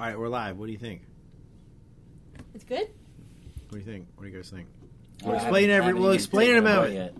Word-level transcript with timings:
All 0.00 0.06
right, 0.06 0.18
we're 0.18 0.28
live. 0.28 0.56
What 0.56 0.64
do 0.64 0.72
you 0.72 0.78
think? 0.78 1.02
It's 2.54 2.64
good. 2.64 2.88
What 3.68 3.72
do 3.72 3.76
you 3.80 3.84
think? 3.84 4.06
What 4.14 4.24
do 4.24 4.30
you 4.30 4.34
guys 4.38 4.48
think? 4.48 4.66
We'll 5.22 5.34
haven't- 5.34 5.48
explain 5.48 5.68
every. 5.68 5.92
We'll 5.92 6.12
explain 6.12 6.46
taken 6.54 6.66
it 6.66 6.70
a 6.70 6.72
out. 6.72 7.14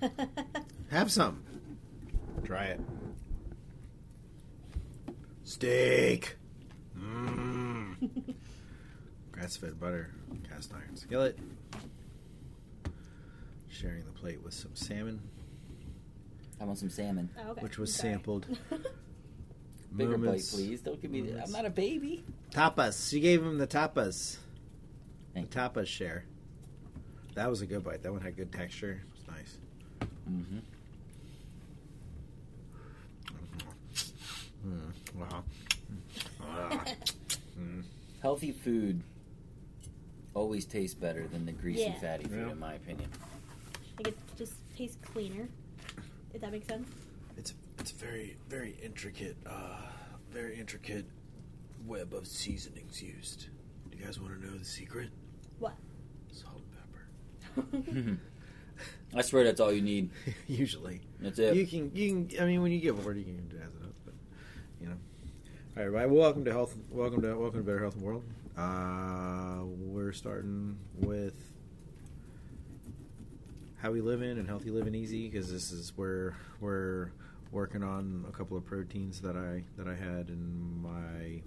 bite 0.00 0.18
yet. 0.18 0.28
Have 0.90 1.12
some. 1.12 1.44
Try 2.42 2.64
it. 2.64 2.80
Steak. 5.44 6.34
Mmm. 6.98 7.94
Grass-fed 9.30 9.78
butter, 9.78 10.10
cast 10.50 10.74
iron 10.74 10.96
skillet. 10.96 11.38
Sharing 13.68 14.04
the 14.04 14.10
plate 14.10 14.42
with 14.42 14.52
some 14.52 14.74
salmon, 14.74 15.22
I 16.60 16.64
want 16.64 16.80
some 16.80 16.90
salmon. 16.90 17.30
Oh, 17.38 17.50
okay. 17.52 17.60
which 17.62 17.78
was 17.78 17.90
I'm 17.90 18.00
sorry. 18.00 18.12
sampled. 18.14 18.58
Bigger 19.94 20.18
Moments- 20.18 20.52
bite, 20.52 20.56
please. 20.58 20.80
Don't 20.80 21.00
give 21.00 21.10
me. 21.10 21.22
moments. 21.22 21.50
I'm 21.50 21.52
not 21.52 21.66
a 21.66 21.70
baby. 21.70 22.24
Tapas. 22.50 23.08
She 23.10 23.20
gave 23.20 23.42
him 23.42 23.58
the 23.58 23.66
tapas. 23.66 24.36
Thank 25.34 25.50
the 25.50 25.58
tapas 25.58 25.86
share. 25.86 26.24
That 27.34 27.48
was 27.50 27.60
a 27.60 27.66
good 27.66 27.84
bite. 27.84 28.02
That 28.02 28.12
one 28.12 28.20
had 28.22 28.36
good 28.36 28.52
texture. 28.52 29.02
It 29.04 29.18
was 29.28 29.36
nice. 29.36 29.58
Mm 30.30 30.44
hmm 30.44 30.58
Mm, 34.66 34.92
hmm. 35.12 35.20
wow. 35.20 35.44
Ah. 36.42 36.84
Mm. 37.60 37.82
Healthy 38.22 38.50
food 38.52 39.02
always 40.34 40.64
tastes 40.64 40.94
better 40.94 41.28
than 41.28 41.46
the 41.46 41.52
greasy, 41.52 41.82
Yeah. 41.82 42.00
fatty 42.00 42.24
food, 42.24 42.38
Yeah. 42.46 42.50
in 42.52 42.58
my 42.58 42.74
opinion. 42.74 43.08
Like 43.98 44.08
it 44.08 44.18
just 44.36 44.54
tastes 44.76 44.98
cleaner. 45.02 45.48
If 46.34 46.40
that 46.40 46.50
makes 46.52 46.66
sense. 46.66 46.88
It's 47.86 47.92
it's 47.92 48.02
very 48.02 48.36
very 48.48 48.76
intricate, 48.82 49.36
uh, 49.46 49.76
very 50.32 50.58
intricate 50.58 51.06
web 51.86 52.14
of 52.14 52.26
seasonings 52.26 53.00
used. 53.00 53.46
Do 53.92 53.96
you 53.96 54.04
guys 54.04 54.18
want 54.18 54.34
to 54.34 54.44
know 54.44 54.58
the 54.58 54.64
secret? 54.64 55.10
What? 55.60 55.76
Salt 56.32 56.62
and 57.54 57.70
pepper. 57.70 58.18
I 59.14 59.22
swear 59.22 59.44
that's 59.44 59.60
all 59.60 59.70
you 59.70 59.82
need. 59.82 60.10
Usually, 60.48 61.02
That's 61.20 61.38
it. 61.38 61.54
you 61.54 61.64
can 61.64 61.92
you 61.94 62.26
can. 62.28 62.42
I 62.42 62.46
mean, 62.46 62.60
when 62.60 62.72
you 62.72 62.80
get 62.80 63.00
bored, 63.00 63.18
you 63.18 63.22
can 63.22 63.48
jazz 63.48 63.60
it 63.60 63.84
up. 63.84 63.94
But 64.04 64.14
you 64.80 64.88
know. 64.88 64.94
All 64.94 65.76
right, 65.76 65.86
everybody. 65.86 66.10
Welcome 66.10 66.44
to 66.46 66.50
health. 66.50 66.74
Welcome 66.90 67.22
to 67.22 67.38
welcome 67.38 67.60
to 67.60 67.64
Better 67.64 67.82
Health 67.82 67.94
and 67.94 68.02
World. 68.02 68.24
Uh, 68.58 69.64
we're 69.64 70.10
starting 70.10 70.76
with 70.96 71.36
how 73.76 73.92
we 73.92 74.00
live 74.00 74.22
in 74.22 74.38
and 74.38 74.48
healthy 74.48 74.70
living 74.70 74.96
easy 74.96 75.28
because 75.28 75.52
this 75.52 75.70
is 75.70 75.92
where 75.94 76.36
we're 76.58 77.12
working 77.50 77.82
on 77.82 78.24
a 78.28 78.32
couple 78.32 78.56
of 78.56 78.64
proteins 78.64 79.20
that 79.20 79.36
I 79.36 79.64
that 79.76 79.88
I 79.88 79.94
had 79.94 80.28
in 80.28 80.82
my 80.82 81.42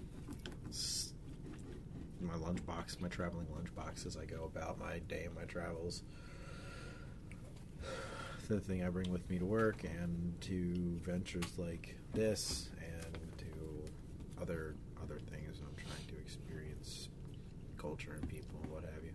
my 2.20 2.34
lunchbox, 2.34 3.00
my 3.00 3.08
traveling 3.08 3.46
lunchbox 3.46 4.06
as 4.06 4.16
I 4.16 4.24
go 4.24 4.44
about 4.44 4.78
my 4.78 4.98
day 5.00 5.24
and 5.24 5.34
my 5.34 5.44
travels. 5.44 6.02
The 8.48 8.60
thing 8.60 8.84
I 8.84 8.88
bring 8.88 9.10
with 9.12 9.28
me 9.30 9.38
to 9.38 9.46
work 9.46 9.84
and 9.84 10.34
to 10.42 11.00
ventures 11.04 11.56
like 11.56 11.96
this 12.12 12.68
and 12.80 13.38
to 13.38 14.42
other 14.42 14.74
other 15.02 15.20
things 15.30 15.60
I'm 15.60 15.76
trying 15.76 16.06
to 16.08 16.18
experience 16.18 17.08
culture 17.78 18.16
and 18.20 18.28
people 18.28 18.58
and 18.62 18.72
what 18.72 18.84
have 18.84 19.04
you. 19.04 19.12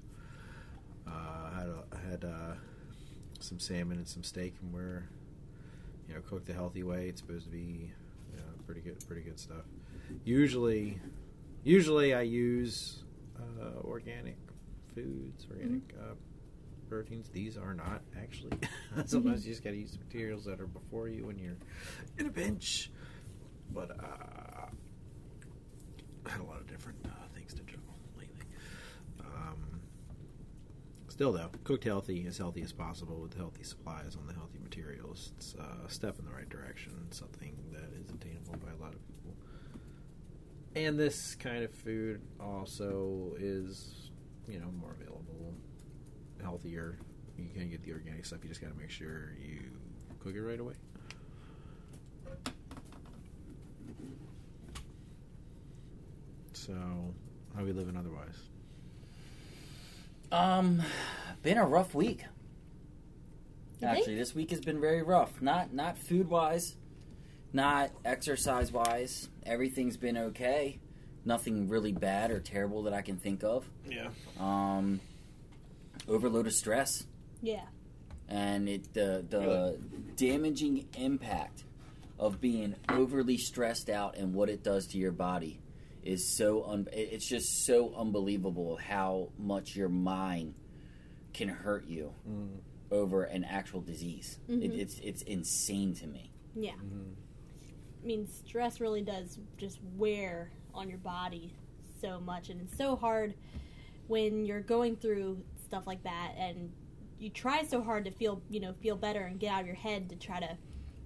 Uh, 1.07 1.51
I 1.53 1.59
had 1.59 1.67
a, 1.69 1.83
I 1.93 2.09
had 2.09 2.23
uh, 2.25 2.55
some 3.39 3.59
salmon 3.59 3.97
and 3.97 4.07
some 4.07 4.23
steak, 4.23 4.55
and 4.61 4.73
we're 4.73 5.03
you 6.07 6.13
know 6.13 6.21
cooked 6.21 6.45
the 6.45 6.53
healthy 6.53 6.83
way. 6.83 7.07
It's 7.07 7.21
supposed 7.21 7.45
to 7.45 7.51
be 7.51 7.91
you 8.31 8.37
know, 8.37 8.43
pretty 8.65 8.81
good, 8.81 8.97
pretty 9.07 9.21
good 9.21 9.39
stuff. 9.39 9.65
Usually, 10.23 10.99
usually 11.63 12.13
I 12.13 12.21
use 12.21 13.03
uh, 13.39 13.81
organic 13.83 14.37
foods, 14.93 15.47
organic 15.49 15.93
uh, 15.99 16.13
proteins. 16.89 17.29
These 17.29 17.57
are 17.57 17.73
not 17.73 18.01
actually. 18.21 18.57
Sometimes 19.05 19.45
you 19.45 19.53
just 19.53 19.63
got 19.63 19.71
to 19.71 19.77
use 19.77 19.97
materials 19.97 20.45
that 20.45 20.59
are 20.61 20.67
before 20.67 21.07
you 21.07 21.25
when 21.25 21.37
you're 21.37 21.57
in 22.17 22.27
a 22.27 22.31
pinch. 22.31 22.91
But 23.73 23.91
uh, 23.91 24.67
I 26.25 26.29
had 26.29 26.41
a 26.41 26.43
lot 26.43 26.59
of 26.59 26.67
different 26.67 26.99
uh, 27.05 27.09
things 27.33 27.53
to 27.55 27.63
juggle 27.63 27.95
lately. 28.17 28.45
Um, 29.19 29.81
still, 31.15 31.31
though, 31.31 31.49
cooked 31.63 31.85
healthy, 31.85 32.25
as 32.27 32.37
healthy 32.37 32.61
as 32.61 32.73
possible 32.73 33.21
with 33.21 33.35
healthy 33.35 33.63
supplies 33.63 34.17
on 34.19 34.27
the 34.27 34.33
healthy 34.33 34.59
materials. 34.61 35.31
It's 35.37 35.55
uh, 35.55 35.85
a 35.87 35.89
step 35.89 36.19
in 36.19 36.25
the 36.25 36.31
right 36.31 36.49
direction. 36.49 36.91
Something 37.11 37.55
that 37.71 37.89
is 37.97 38.09
attainable 38.09 38.57
by 38.57 38.71
a 38.71 38.83
lot 38.83 38.93
of 38.93 39.07
people. 39.07 39.33
And 40.75 40.99
this 40.99 41.35
kind 41.35 41.63
of 41.63 41.73
food 41.73 42.21
also 42.37 43.33
is, 43.39 44.11
you 44.45 44.59
know, 44.59 44.69
more 44.77 44.97
available, 44.99 45.53
healthier. 46.41 46.99
You 47.37 47.47
can 47.53 47.69
get 47.69 47.81
the 47.81 47.93
organic 47.93 48.25
stuff. 48.25 48.39
You 48.43 48.49
just 48.49 48.59
got 48.59 48.73
to 48.73 48.77
make 48.77 48.89
sure 48.89 49.35
you 49.39 49.71
cook 50.19 50.35
it 50.35 50.41
right 50.41 50.59
away. 50.59 50.73
So, 56.51 56.73
how 57.53 57.61
are 57.61 57.65
we 57.65 57.71
living 57.71 57.95
otherwise? 57.95 58.35
Um, 60.31 60.81
been 61.43 61.57
a 61.57 61.65
rough 61.65 61.93
week. 61.93 62.25
You 63.81 63.87
Actually, 63.87 64.05
think? 64.05 64.17
this 64.19 64.35
week 64.35 64.51
has 64.51 64.61
been 64.61 64.79
very 64.81 65.01
rough. 65.03 65.41
Not 65.41 65.73
not 65.73 65.97
food 65.97 66.29
wise, 66.29 66.75
not 67.53 67.91
exercise 68.03 68.71
wise. 68.71 69.29
Everything's 69.45 69.97
been 69.97 70.17
okay. 70.17 70.79
Nothing 71.25 71.67
really 71.69 71.91
bad 71.91 72.31
or 72.31 72.39
terrible 72.39 72.83
that 72.83 72.93
I 72.93 73.01
can 73.01 73.17
think 73.17 73.43
of. 73.43 73.67
Yeah. 73.89 74.09
Um, 74.39 74.99
overload 76.07 76.47
of 76.47 76.53
stress 76.53 77.05
Yeah. 77.41 77.63
and 78.29 78.69
it 78.69 78.93
the 78.93 79.25
the 79.27 79.39
Really? 79.39 79.77
damaging 80.15 80.87
impact 80.97 81.63
of 82.17 82.39
being 82.39 82.75
overly 82.89 83.37
stressed 83.37 83.89
out 83.89 84.15
and 84.17 84.33
what 84.33 84.49
it 84.49 84.63
does 84.63 84.87
to 84.87 84.97
your 84.97 85.11
body 85.11 85.59
is 86.05 86.37
so 86.37 86.63
un- 86.65 86.87
it's 86.93 87.27
just 87.27 87.65
so 87.65 87.93
unbelievable 87.95 88.77
how 88.77 89.29
much 89.37 89.75
your 89.75 89.89
mind 89.89 90.53
can 91.33 91.49
hurt 91.49 91.85
you 91.87 92.13
Mm. 92.29 92.59
over 92.91 93.23
an 93.23 93.43
actual 93.43 93.81
disease. 93.81 94.39
It, 94.47 94.71
Mhm. 94.71 94.77
it's 94.79 94.99
it's 94.99 95.21
insane 95.23 95.93
to 95.95 96.07
me. 96.07 96.31
Yeah. 96.55 96.71
Mm-hmm. 96.73 97.13
I 98.03 98.05
mean, 98.05 98.27
stress 98.27 98.79
really 98.79 99.01
does 99.01 99.39
just 99.57 99.79
wear 99.97 100.51
on 100.73 100.89
your 100.89 100.99
body 100.99 101.53
so 101.99 102.19
much, 102.19 102.49
and 102.49 102.61
it's 102.61 102.77
so 102.77 102.95
hard 102.95 103.33
when 104.07 104.45
you're 104.45 104.61
going 104.61 104.95
through 104.95 105.43
stuff 105.65 105.87
like 105.87 106.03
that, 106.03 106.33
and 106.37 106.71
you 107.17 107.29
try 107.31 107.63
so 107.63 107.81
hard 107.81 108.05
to 108.05 108.11
feel, 108.11 108.41
you 108.49 108.59
know, 108.59 108.73
feel 108.73 108.95
better 108.95 109.21
and 109.21 109.39
get 109.39 109.51
out 109.51 109.61
of 109.61 109.67
your 109.67 109.75
head 109.75 110.09
to 110.09 110.15
try 110.15 110.39
to, 110.39 110.57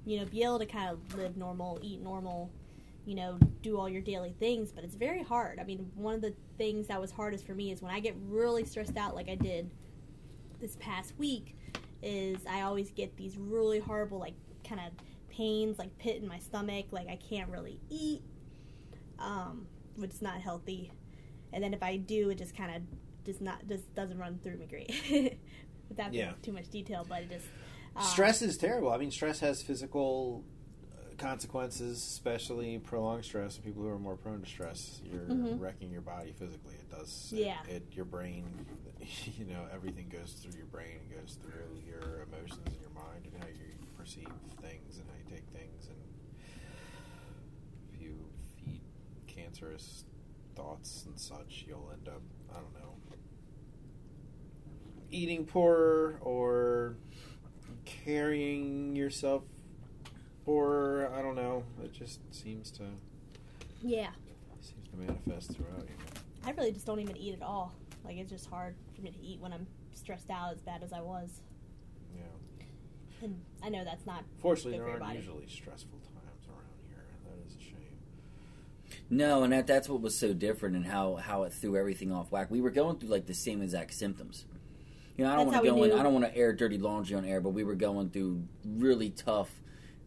you 0.06 0.18
know, 0.20 0.26
be 0.26 0.44
able 0.44 0.60
to 0.60 0.66
kind 0.66 0.90
of 0.90 1.16
live 1.16 1.38
normal, 1.38 1.80
eat 1.82 2.02
normal, 2.02 2.52
you 3.10 3.16
know, 3.16 3.40
do 3.64 3.76
all 3.76 3.90
your 3.90 4.04
daily 4.04 4.36
things. 4.40 4.72
But 4.72 4.84
it's 4.84 4.94
very 4.94 5.24
hard. 5.24 5.58
I 5.60 5.64
mean, 5.64 5.90
one 5.96 6.14
of 6.14 6.22
the 6.22 6.36
things 6.60 6.86
that 6.88 7.02
was 7.02 7.10
hardest 7.10 7.44
for 7.44 7.56
me 7.56 7.72
is 7.72 7.82
when 7.82 7.92
I 7.92 8.00
get 8.00 8.16
really 8.28 8.64
stressed 8.66 8.98
out, 8.98 9.16
like 9.16 9.28
I 9.28 9.34
did 9.34 9.72
this 10.60 10.76
past 10.76 11.18
week, 11.18 11.56
is 12.04 12.38
I 12.48 12.62
always 12.62 12.92
get 12.92 13.18
these 13.18 13.36
really 13.36 13.80
horrible, 13.80 14.20
like, 14.20 14.36
kind 14.64 14.80
of 14.80 14.94
pains, 15.28 15.80
like 15.80 15.98
pit 15.98 16.22
in 16.22 16.28
my 16.28 16.38
stomach, 16.38 16.86
like 16.92 17.08
I 17.08 17.16
can't 17.16 17.50
really 17.50 17.80
eat, 17.90 18.22
um, 19.18 19.66
which 19.96 20.12
is 20.12 20.22
not 20.22 20.40
healthy. 20.40 20.92
And 21.52 21.64
then 21.64 21.74
if 21.74 21.82
I 21.82 21.98
do, 21.98 22.30
it 22.30 22.38
just 22.38 22.56
kind 22.56 22.76
of 22.76 22.84
just 23.26 23.42
not 23.42 23.68
just 23.68 23.92
doesn't 23.96 24.20
run 24.20 24.40
through 24.44 24.58
me 24.58 24.68
great. 24.68 24.94
Without 25.90 26.14
Yeah. 26.14 26.34
too 26.44 26.52
much 26.52 26.70
detail, 26.70 27.08
but 27.10 27.24
it 27.24 27.32
just 27.32 27.46
uh, 27.96 28.02
Stress 28.02 28.44
is 28.44 28.56
terrible. 28.56 28.92
I 28.92 28.98
mean, 28.98 29.10
stress 29.10 29.40
has 29.40 29.64
physical 29.64 30.44
consequences, 31.20 31.98
especially 31.98 32.80
prolonged 32.80 33.26
stress. 33.26 33.56
And 33.56 33.66
people 33.66 33.84
who 33.84 33.90
are 33.90 34.00
more 34.00 34.16
prone 34.16 34.42
to 34.42 34.48
stress, 34.50 35.02
you're 35.04 35.22
Mhm. 35.28 35.60
wrecking 35.60 35.92
your 35.92 36.02
body 36.02 36.32
physically. 36.32 36.76
It 36.76 36.90
does. 36.90 37.32
Yeah. 37.36 37.62
It, 37.68 37.76
it 37.76 37.96
your 37.96 38.06
brain. 38.06 38.66
You 39.40 39.46
know, 39.46 39.66
everything 39.74 40.08
goes 40.10 40.34
through 40.34 40.56
your 40.58 40.68
brain. 40.68 41.00
It 41.10 41.16
goes 41.20 41.38
through 41.42 41.80
your 41.88 42.24
emotions 42.24 42.60
and 42.68 42.80
your 42.82 42.92
mind 42.92 43.26
and 43.26 43.42
how 43.42 43.48
you 43.50 43.74
perceive 43.98 44.28
things 44.62 44.98
and 44.98 45.08
how 45.08 45.16
you 45.18 45.24
take 45.36 45.48
things. 45.50 45.88
And 45.88 45.98
if 47.94 48.02
you 48.02 48.16
feed 48.66 48.82
cancerous 49.26 50.04
thoughts 50.56 51.06
and 51.08 51.18
such, 51.20 51.66
you'll 51.68 51.90
end 51.94 52.08
up. 52.08 52.22
I 52.52 52.56
don't 52.56 52.74
know. 52.74 52.94
Eating 55.12 55.46
poorer 55.46 56.20
or 56.22 56.96
carrying 57.86 58.96
yourself 58.96 59.44
or 60.50 61.12
I 61.16 61.22
don't 61.22 61.36
know. 61.36 61.64
It 61.84 61.94
just 61.94 62.20
seems 62.34 62.72
to 62.72 62.84
yeah. 63.84 64.10
seems 64.62 64.88
to 64.90 64.98
manifest 64.98 65.56
throughout. 65.56 65.84
You 65.84 65.90
know? 65.90 66.22
I 66.46 66.52
really 66.52 66.72
just 66.72 66.88
don't 66.88 67.00
even 67.00 67.16
eat 67.16 67.36
at 67.36 67.44
all. 67.44 67.74
Like 68.04 68.18
it's 68.18 68.32
just 68.32 68.50
hard 68.50 68.74
for 68.96 69.02
me 69.02 69.12
to 69.12 69.22
eat 69.22 69.40
when 69.40 69.54
I'm 69.54 69.68
stressed 69.94 70.32
out 70.32 70.54
as 70.54 70.62
bad 70.62 70.82
as 70.82 70.92
I 70.92 71.02
was. 71.02 71.42
Yeah. 72.16 72.66
And 73.22 73.40
I 73.62 73.70
know 73.70 73.84
that's 73.84 74.08
not 74.08 74.24
Fortunately, 74.40 74.72
Good 74.74 74.80
there 74.80 74.86
for 74.88 74.92
aren't 74.92 75.04
body. 75.04 75.20
usually 75.20 75.48
stressful 75.48 76.00
times 76.00 76.48
around 76.48 76.66
here. 76.88 77.04
That 77.26 77.48
is 77.48 77.56
a 77.56 77.64
shame. 77.64 78.98
No, 79.12 79.44
and 79.44 79.54
that 79.54 79.68
that's 79.68 79.88
what 79.88 80.02
was 80.02 80.18
so 80.18 80.34
different 80.34 80.76
and 80.76 80.86
how 80.86 81.18
how 81.18 81.44
it 81.44 81.54
threw 81.54 81.78
everything 81.78 82.12
off 82.12 82.32
whack. 82.32 82.50
We 82.50 82.62
were 82.62 82.72
going 82.72 82.98
through 82.98 83.10
like 83.10 83.28
the 83.28 83.36
same 83.36 83.62
exact 83.62 83.94
symptoms. 83.94 84.46
You 85.16 85.26
know, 85.26 85.32
I 85.32 85.36
don't 85.36 85.48
want 85.48 85.64
to 85.64 85.70
go 85.70 85.84
in. 85.84 85.92
I 85.92 86.02
don't 86.02 86.14
want 86.14 86.26
to 86.26 86.36
air 86.36 86.54
dirty 86.54 86.80
laundry 86.80 87.16
on 87.16 87.26
air, 87.26 87.40
but 87.40 87.50
we 87.50 87.64
were 87.64 87.76
going 87.76 88.10
through 88.10 88.42
really 88.66 89.12
tough 89.12 89.52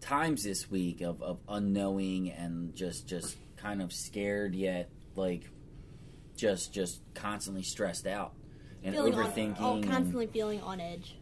times 0.03 0.43
this 0.45 0.71
week 0.71 1.01
of, 1.01 1.23
of 1.23 1.39
unknowing 1.49 2.31
and 2.31 2.75
just 2.75 3.07
just 3.07 3.37
kind 3.57 3.81
of 3.81 3.93
scared 3.93 4.55
yet 4.55 4.91
like 5.17 5.49
just 6.37 6.73
just 6.75 7.01
constantly 7.15 7.63
stressed 7.63 8.07
out 8.07 8.33
and 8.83 8.95
feeling 8.95 9.13
overthinking. 9.15 9.61
on, 9.61 9.65
oh, 9.65 9.75
and- 9.77 9.89
constantly 9.89 10.27
feeling 10.27 10.61
on 10.61 10.81
edge. 10.81 11.17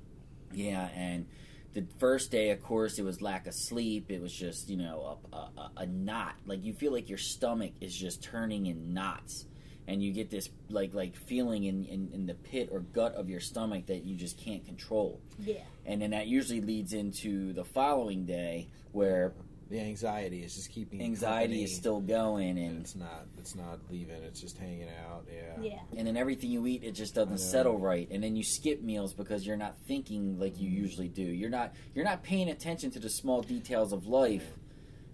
yeah, 0.53 0.88
and 0.94 1.27
the 1.73 1.85
first 1.99 2.32
day, 2.32 2.50
of 2.50 2.61
course, 2.65 2.99
it 2.99 3.05
was 3.05 3.23
lack 3.23 3.47
of 3.47 3.55
sleep. 3.55 4.11
It 4.11 4.21
was 4.21 4.32
just 4.32 4.69
you 4.71 4.77
know 4.77 5.19
a, 5.32 5.37
a- 5.37 5.71
a 5.79 5.87
knot. 5.87 6.35
Like 6.47 6.65
you 6.65 6.73
feel 6.73 6.91
like 6.93 7.09
your 7.09 7.19
stomach 7.19 7.73
is 7.81 7.94
just 7.94 8.23
turning 8.23 8.67
in 8.67 8.93
knots, 8.94 9.47
and 9.90 10.00
you 10.00 10.12
get 10.12 10.31
this 10.31 10.48
like 10.69 10.94
like 10.94 11.16
feeling 11.16 11.64
in, 11.64 11.84
in, 11.84 12.10
in 12.12 12.26
the 12.26 12.34
pit 12.34 12.69
or 12.70 12.81
gut 12.81 13.12
of 13.16 13.28
your 13.28 13.40
stomach 13.40 13.87
that 13.87 14.04
you 14.04 14.14
just 14.14 14.38
can't 14.38 14.64
control. 14.64 15.20
Yeah. 15.40 15.62
And 15.84 16.00
then 16.00 16.10
that 16.10 16.28
usually 16.28 16.60
leads 16.60 16.92
into 16.92 17.52
the 17.52 17.64
following 17.64 18.25
day 18.25 18.69
where 18.92 19.34
The 19.69 19.81
anxiety 19.81 20.42
is 20.42 20.54
just 20.54 20.70
keeping 20.70 21.02
anxiety 21.02 21.62
is 21.64 21.75
still 21.75 22.00
going, 22.00 22.56
and 22.58 22.58
and 22.58 22.81
it's 22.81 22.94
not 22.94 23.26
it's 23.38 23.56
not 23.56 23.78
leaving. 23.90 24.22
It's 24.22 24.40
just 24.40 24.58
hanging 24.58 24.88
out. 25.08 25.25
Yeah. 25.28 25.62
Yeah. 25.70 25.78
and 25.96 26.06
then 26.06 26.16
everything 26.16 26.50
you 26.50 26.66
eat 26.66 26.84
it 26.84 26.93
just 26.93 27.14
doesn't 27.14 27.38
settle 27.38 27.78
right 27.78 28.08
and 28.10 28.22
then 28.22 28.36
you 28.36 28.44
skip 28.44 28.82
meals 28.82 29.12
because 29.12 29.44
you're 29.46 29.56
not 29.56 29.75
thinking 29.88 30.38
like 30.38 30.60
you 30.60 30.69
mm-hmm. 30.69 30.84
usually 30.84 31.08
do 31.08 31.22
you're 31.22 31.50
not 31.50 31.72
you're 31.94 32.04
not 32.04 32.22
paying 32.22 32.48
attention 32.48 32.90
to 32.93 33.00
the 33.00 33.10
small 33.10 33.43
details 33.43 33.93
of 33.93 34.06
life 34.06 34.54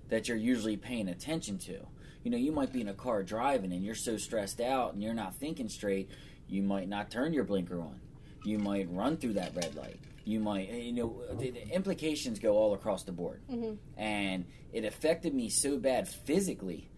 that 0.08 0.28
you're 0.28 0.36
usually 0.36 0.76
paying 0.76 1.08
attention 1.08 1.58
to 1.58 1.78
you 2.26 2.30
know 2.32 2.36
you 2.36 2.50
might 2.50 2.72
be 2.72 2.80
in 2.80 2.88
a 2.88 2.92
car 2.92 3.22
driving 3.22 3.72
and 3.72 3.84
you're 3.84 3.94
so 3.94 4.16
stressed 4.16 4.60
out 4.60 4.94
and 4.94 5.00
you're 5.00 5.14
not 5.14 5.32
thinking 5.36 5.68
straight 5.68 6.10
you 6.48 6.60
might 6.60 6.88
not 6.88 7.08
turn 7.08 7.32
your 7.32 7.44
blinker 7.44 7.80
on 7.80 8.00
you 8.44 8.58
might 8.58 8.88
run 8.90 9.16
through 9.16 9.34
that 9.34 9.54
red 9.54 9.76
light 9.76 10.00
you 10.24 10.40
might 10.40 10.68
you 10.72 10.92
know 10.92 11.22
the, 11.38 11.50
the 11.52 11.68
implications 11.72 12.40
go 12.40 12.56
all 12.56 12.74
across 12.74 13.04
the 13.04 13.12
board 13.12 13.40
hmm 13.48 13.74
and 13.96 14.44
it 14.72 14.84
affected 14.84 15.32
me 15.32 15.48
so 15.48 15.78
bad 15.78 16.06
physically. 16.06 16.90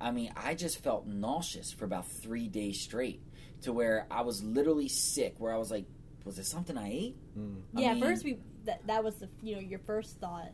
I 0.00 0.12
mean, 0.12 0.32
I 0.34 0.54
just 0.54 0.78
felt 0.82 1.06
nauseous 1.06 1.72
for 1.72 1.84
about 1.84 2.06
three 2.06 2.48
days 2.48 2.80
straight, 2.80 3.20
to 3.62 3.72
where 3.72 4.06
I 4.10 4.22
was 4.22 4.42
literally 4.42 4.88
sick. 4.88 5.34
Where 5.36 5.52
I 5.52 5.58
was 5.58 5.70
like, 5.70 5.84
"Was 6.24 6.38
it 6.38 6.46
something 6.46 6.78
I 6.78 6.90
ate?" 6.90 7.16
Mm. 7.36 7.56
I 7.76 7.80
Yeah. 7.80 7.92
mean- 7.92 8.02
first, 8.02 8.24
we 8.24 8.38
that 8.64 8.86
that 8.86 9.04
was 9.04 9.16
the 9.16 9.28
you 9.42 9.56
know 9.56 9.60
your 9.60 9.80
first 9.80 10.16
thought. 10.20 10.52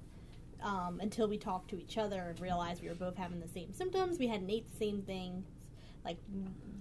Um, 0.65 0.99
until 1.01 1.29
we 1.29 1.37
talked 1.37 1.69
to 1.71 1.79
each 1.79 1.99
other 1.99 2.19
and 2.31 2.41
realized 2.41 2.81
we 2.83 2.89
were 2.89 2.95
both 2.95 3.17
having 3.17 3.39
the 3.39 3.49
same 3.49 3.75
symptoms. 3.75 4.19
We 4.19 4.27
hadn't 4.27 4.49
ate 4.49 4.67
the 4.73 4.79
same 4.79 5.03
things. 5.03 5.45
Like 6.07 6.17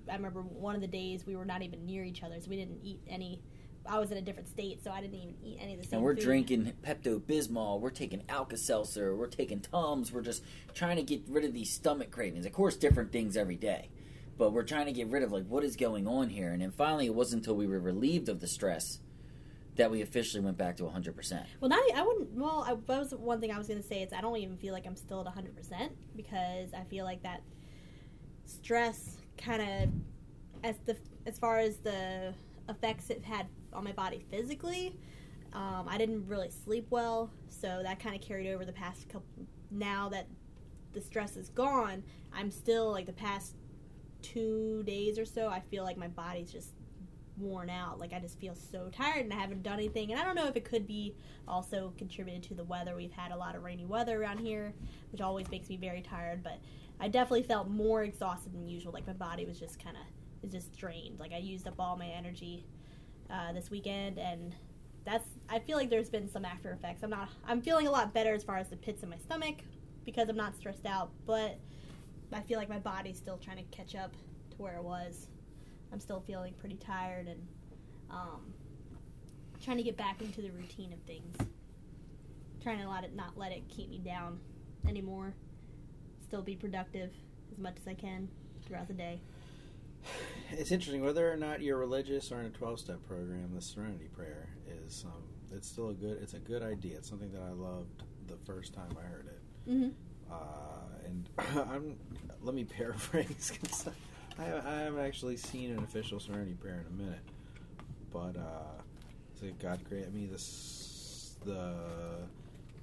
I 0.10 0.16
remember 0.16 0.42
one 0.42 0.76
of 0.76 0.82
the 0.82 0.88
days 0.88 1.26
we 1.26 1.36
were 1.36 1.46
not 1.46 1.62
even 1.62 1.86
near 1.86 2.04
each 2.04 2.24
other, 2.24 2.40
so 2.40 2.50
we 2.50 2.56
didn't 2.56 2.80
eat 2.84 3.02
any. 3.08 3.42
I 3.86 4.00
was 4.00 4.12
in 4.12 4.18
a 4.18 4.22
different 4.22 4.48
state, 4.48 4.82
so 4.82 4.92
I 4.92 5.02
didn't 5.02 5.16
even 5.16 5.36
eat 5.44 5.58
any 5.62 5.74
of 5.74 5.82
the 5.82 5.86
same. 5.86 5.98
And 5.98 6.04
we're 6.04 6.16
food. 6.16 6.24
drinking 6.24 6.74
Pepto 6.82 7.20
Bismol, 7.20 7.82
we're 7.82 7.90
taking 7.90 8.24
Alka 8.30 8.56
Seltzer, 8.56 9.14
we're 9.16 9.28
taking 9.28 9.60
Tums, 9.60 10.14
we're 10.14 10.22
just 10.22 10.44
trying 10.74 10.96
to 10.96 11.04
get 11.04 11.24
rid 11.28 11.44
of 11.44 11.54
these 11.54 11.70
stomach 11.70 12.10
cravings. 12.10 12.46
Of 12.46 12.54
course, 12.54 12.78
different 12.78 13.12
things 13.12 13.36
every 13.36 13.58
day, 13.58 13.90
but 14.38 14.54
we're 14.54 14.64
trying 14.64 14.86
to 14.86 14.94
get 14.94 15.08
rid 15.08 15.24
of 15.24 15.34
like 15.34 15.46
what 15.48 15.66
is 15.66 15.76
going 15.76 16.08
on 16.08 16.30
here. 16.30 16.52
And 16.54 16.62
then 16.62 16.72
finally, 16.72 17.08
it 17.08 17.16
wasn't 17.16 17.42
until 17.42 17.56
we 17.56 17.68
were 17.68 17.80
relieved 17.80 18.30
of 18.30 18.40
the 18.40 18.48
stress 18.48 19.00
that 19.76 19.90
we 19.90 20.02
officially 20.02 20.44
went 20.44 20.58
back 20.58 20.78
to 20.78 20.84
100%. 20.84 21.46
Well, 21.60 21.70
not 21.70 21.80
I 21.96 22.04
wouldn't. 22.04 22.32
Well, 22.34 22.64
I, 22.68 22.74
that 22.74 23.00
was 23.00 23.12
one 23.16 23.40
thing 23.40 23.52
I 23.52 23.58
was 23.58 23.68
going 23.68 23.82
to 23.82 23.88
say. 23.88 24.04
Is 24.04 24.14
I 24.14 24.22
don't 24.22 24.38
even 24.38 24.58
feel 24.58 24.74
like 24.74 24.86
I'm 24.86 24.96
still 24.96 25.20
at 25.20 25.26
100 25.26 25.56
percent 25.56 25.94
because 26.16 26.74
I 26.74 26.84
feel 26.84 27.06
like 27.06 27.24
that 27.24 27.42
stress 28.46 29.18
kind 29.38 29.62
of 29.62 29.90
as 30.64 30.78
the 30.86 30.96
as 31.26 31.40
far 31.40 31.58
as 31.58 31.78
the 31.78 32.34
effects 32.70 33.10
it 33.10 33.24
had 33.24 33.48
on 33.74 33.84
my 33.84 33.92
body 33.92 34.26
physically. 34.30 34.96
Um, 35.54 35.88
I 35.88 35.98
didn't 35.98 36.28
really 36.28 36.50
sleep 36.50 36.88
well, 36.90 37.30
so 37.48 37.82
that 37.84 38.00
kind 38.00 38.16
of 38.16 38.22
carried 38.22 38.52
over 38.52 38.66
the 38.66 38.74
past 38.74 39.08
couple. 39.08 39.28
Now 39.70 40.10
that 40.10 40.28
the 40.94 41.02
stress 41.02 41.36
is 41.36 41.50
gone, 41.50 42.04
I'm 42.34 42.52
still 42.52 42.92
like 42.92 43.06
the 43.06 43.14
past 43.14 43.56
two 44.22 44.84
days 44.84 45.20
or 45.20 45.26
so. 45.26 45.50
I 45.50 45.60
feel 45.60 45.84
like 45.84 45.98
my 45.98 46.08
body's 46.08 46.52
just 46.52 46.74
worn 47.38 47.70
out. 47.70 48.00
Like 48.00 48.14
I 48.14 48.20
just 48.20 48.40
feel 48.40 48.56
so 48.56 48.90
tired 48.92 49.26
and 49.26 49.34
I 49.34 49.38
haven't 49.38 49.64
done 49.64 49.74
anything. 49.74 50.12
And 50.12 50.20
I 50.20 50.24
don't 50.24 50.36
know 50.36 50.48
if 50.48 50.56
it 50.56 50.66
could 50.66 50.88
be 50.88 51.16
also 51.48 51.94
contributed 51.98 52.44
to 52.44 52.54
the 52.54 52.64
weather. 52.64 52.96
We've 52.96 53.12
had 53.12 53.32
a 53.32 53.38
lot 53.38 53.56
of 53.56 53.64
rainy 53.64 53.86
weather 53.86 54.22
around 54.22 54.40
here, 54.40 54.74
which 55.12 55.22
always 55.22 55.50
makes 55.50 55.70
me 55.70 55.78
very 55.78 56.02
tired. 56.02 56.44
But 56.44 56.60
I 57.00 57.08
definitely 57.08 57.44
felt 57.44 57.70
more 57.70 58.04
exhausted 58.04 58.54
than 58.54 58.68
usual. 58.68 58.94
Like 58.94 59.08
my 59.08 59.14
body 59.14 59.46
was 59.46 59.60
just 59.60 59.84
kind 59.84 59.98
of 59.98 60.52
just 60.52 60.78
drained. 60.78 61.20
Like 61.20 61.34
I 61.34 61.38
used 61.38 61.68
up 61.68 61.76
all 61.80 61.98
my 61.98 62.08
energy 62.08 62.66
uh, 63.30 63.54
this 63.54 63.72
weekend, 63.72 64.20
and 64.20 64.56
that's 65.06 65.28
I 65.50 65.60
feel 65.60 65.78
like 65.78 65.90
there's 65.90 66.10
been 66.10 66.30
some 66.30 66.46
after 66.46 66.72
effects. 66.72 67.04
I'm 67.04 67.10
not. 67.10 67.30
I'm 67.48 67.62
feeling 67.62 67.88
a 67.88 67.92
lot 67.92 68.14
better 68.14 68.34
as 68.34 68.44
far 68.44 68.58
as 68.58 68.70
the 68.70 68.78
pits 68.78 69.04
in 69.04 69.10
my 69.10 69.18
stomach 69.18 69.58
because 70.06 70.30
I'm 70.30 70.36
not 70.36 70.56
stressed 70.56 70.86
out, 70.86 71.12
but 71.26 71.60
I 72.32 72.42
feel 72.42 72.58
like 72.58 72.70
my 72.70 72.80
body's 72.80 73.18
still 73.18 73.38
trying 73.38 73.58
to 73.58 73.64
catch 73.76 73.96
up 73.96 74.12
to 74.52 74.58
where 74.58 74.76
it 74.76 74.84
was. 74.84 75.28
I'm 75.94 76.00
still 76.00 76.24
feeling 76.26 76.54
pretty 76.60 76.78
tired 76.78 77.28
and 77.28 77.40
um, 78.10 78.54
trying 79.64 79.78
to 79.78 79.84
get 79.84 79.96
back 79.96 80.22
into 80.22 80.42
the 80.42 80.50
routine 80.50 80.92
of 80.92 81.00
things. 81.02 81.38
Trying 82.64 82.80
to 82.80 82.90
let 82.90 83.04
it 83.04 83.16
not 83.16 83.38
let 83.38 83.52
it 83.52 83.62
keep 83.70 83.90
me 83.90 84.00
down 84.00 84.40
anymore. 84.88 85.36
Still 86.28 86.42
be 86.42 86.56
productive 86.56 87.12
as 87.52 87.60
much 87.60 87.76
as 87.80 87.88
I 87.88 87.94
can 87.94 88.28
throughout 88.66 88.88
the 88.88 88.94
day. 88.94 89.22
It's 90.52 90.72
interesting 90.72 91.04
whether 91.04 91.32
or 91.32 91.38
not 91.38 91.62
you're 91.62 91.78
religious 91.78 92.32
or 92.32 92.40
in 92.40 92.48
a 92.48 92.50
twelve 92.50 92.80
step 92.80 93.06
program. 93.08 93.52
The 93.54 93.62
Serenity 93.62 94.10
Prayer 94.16 94.50
is 94.86 95.06
um, 95.06 95.24
it's 95.52 95.68
still 95.68 95.90
a 95.90 95.94
good 95.94 96.18
it's 96.22 96.34
a 96.34 96.40
good 96.40 96.64
idea. 96.64 96.98
It's 96.98 97.10
something 97.10 97.32
that 97.32 97.42
I 97.42 97.52
loved 97.52 98.04
the 98.28 98.38
first 98.46 98.74
time 98.74 98.98
I 98.98 99.08
heard 99.08 99.28
it. 99.28 99.70
Mm-hmm. 99.70 99.90
Uh, 100.32 101.06
and 101.06 101.30
I'm 101.72 101.98
let 102.42 102.56
me 102.56 102.64
paraphrase 102.78 103.52
because 103.62 103.88
I, 104.40 104.44
I 104.44 104.76
haven't 104.82 105.00
actually 105.00 105.38
seen 105.38 105.72
an 105.72 105.84
official 105.84 106.20
Serenity 106.20 106.54
Prayer 106.54 106.84
in 106.88 107.00
a 107.00 107.04
minute. 107.04 107.22
But 108.12 108.38
uh, 108.38 108.82
so 109.40 109.48
God 109.60 109.84
grant 109.90 110.14
me 110.14 110.28
this 110.28 111.36
the 111.46 111.74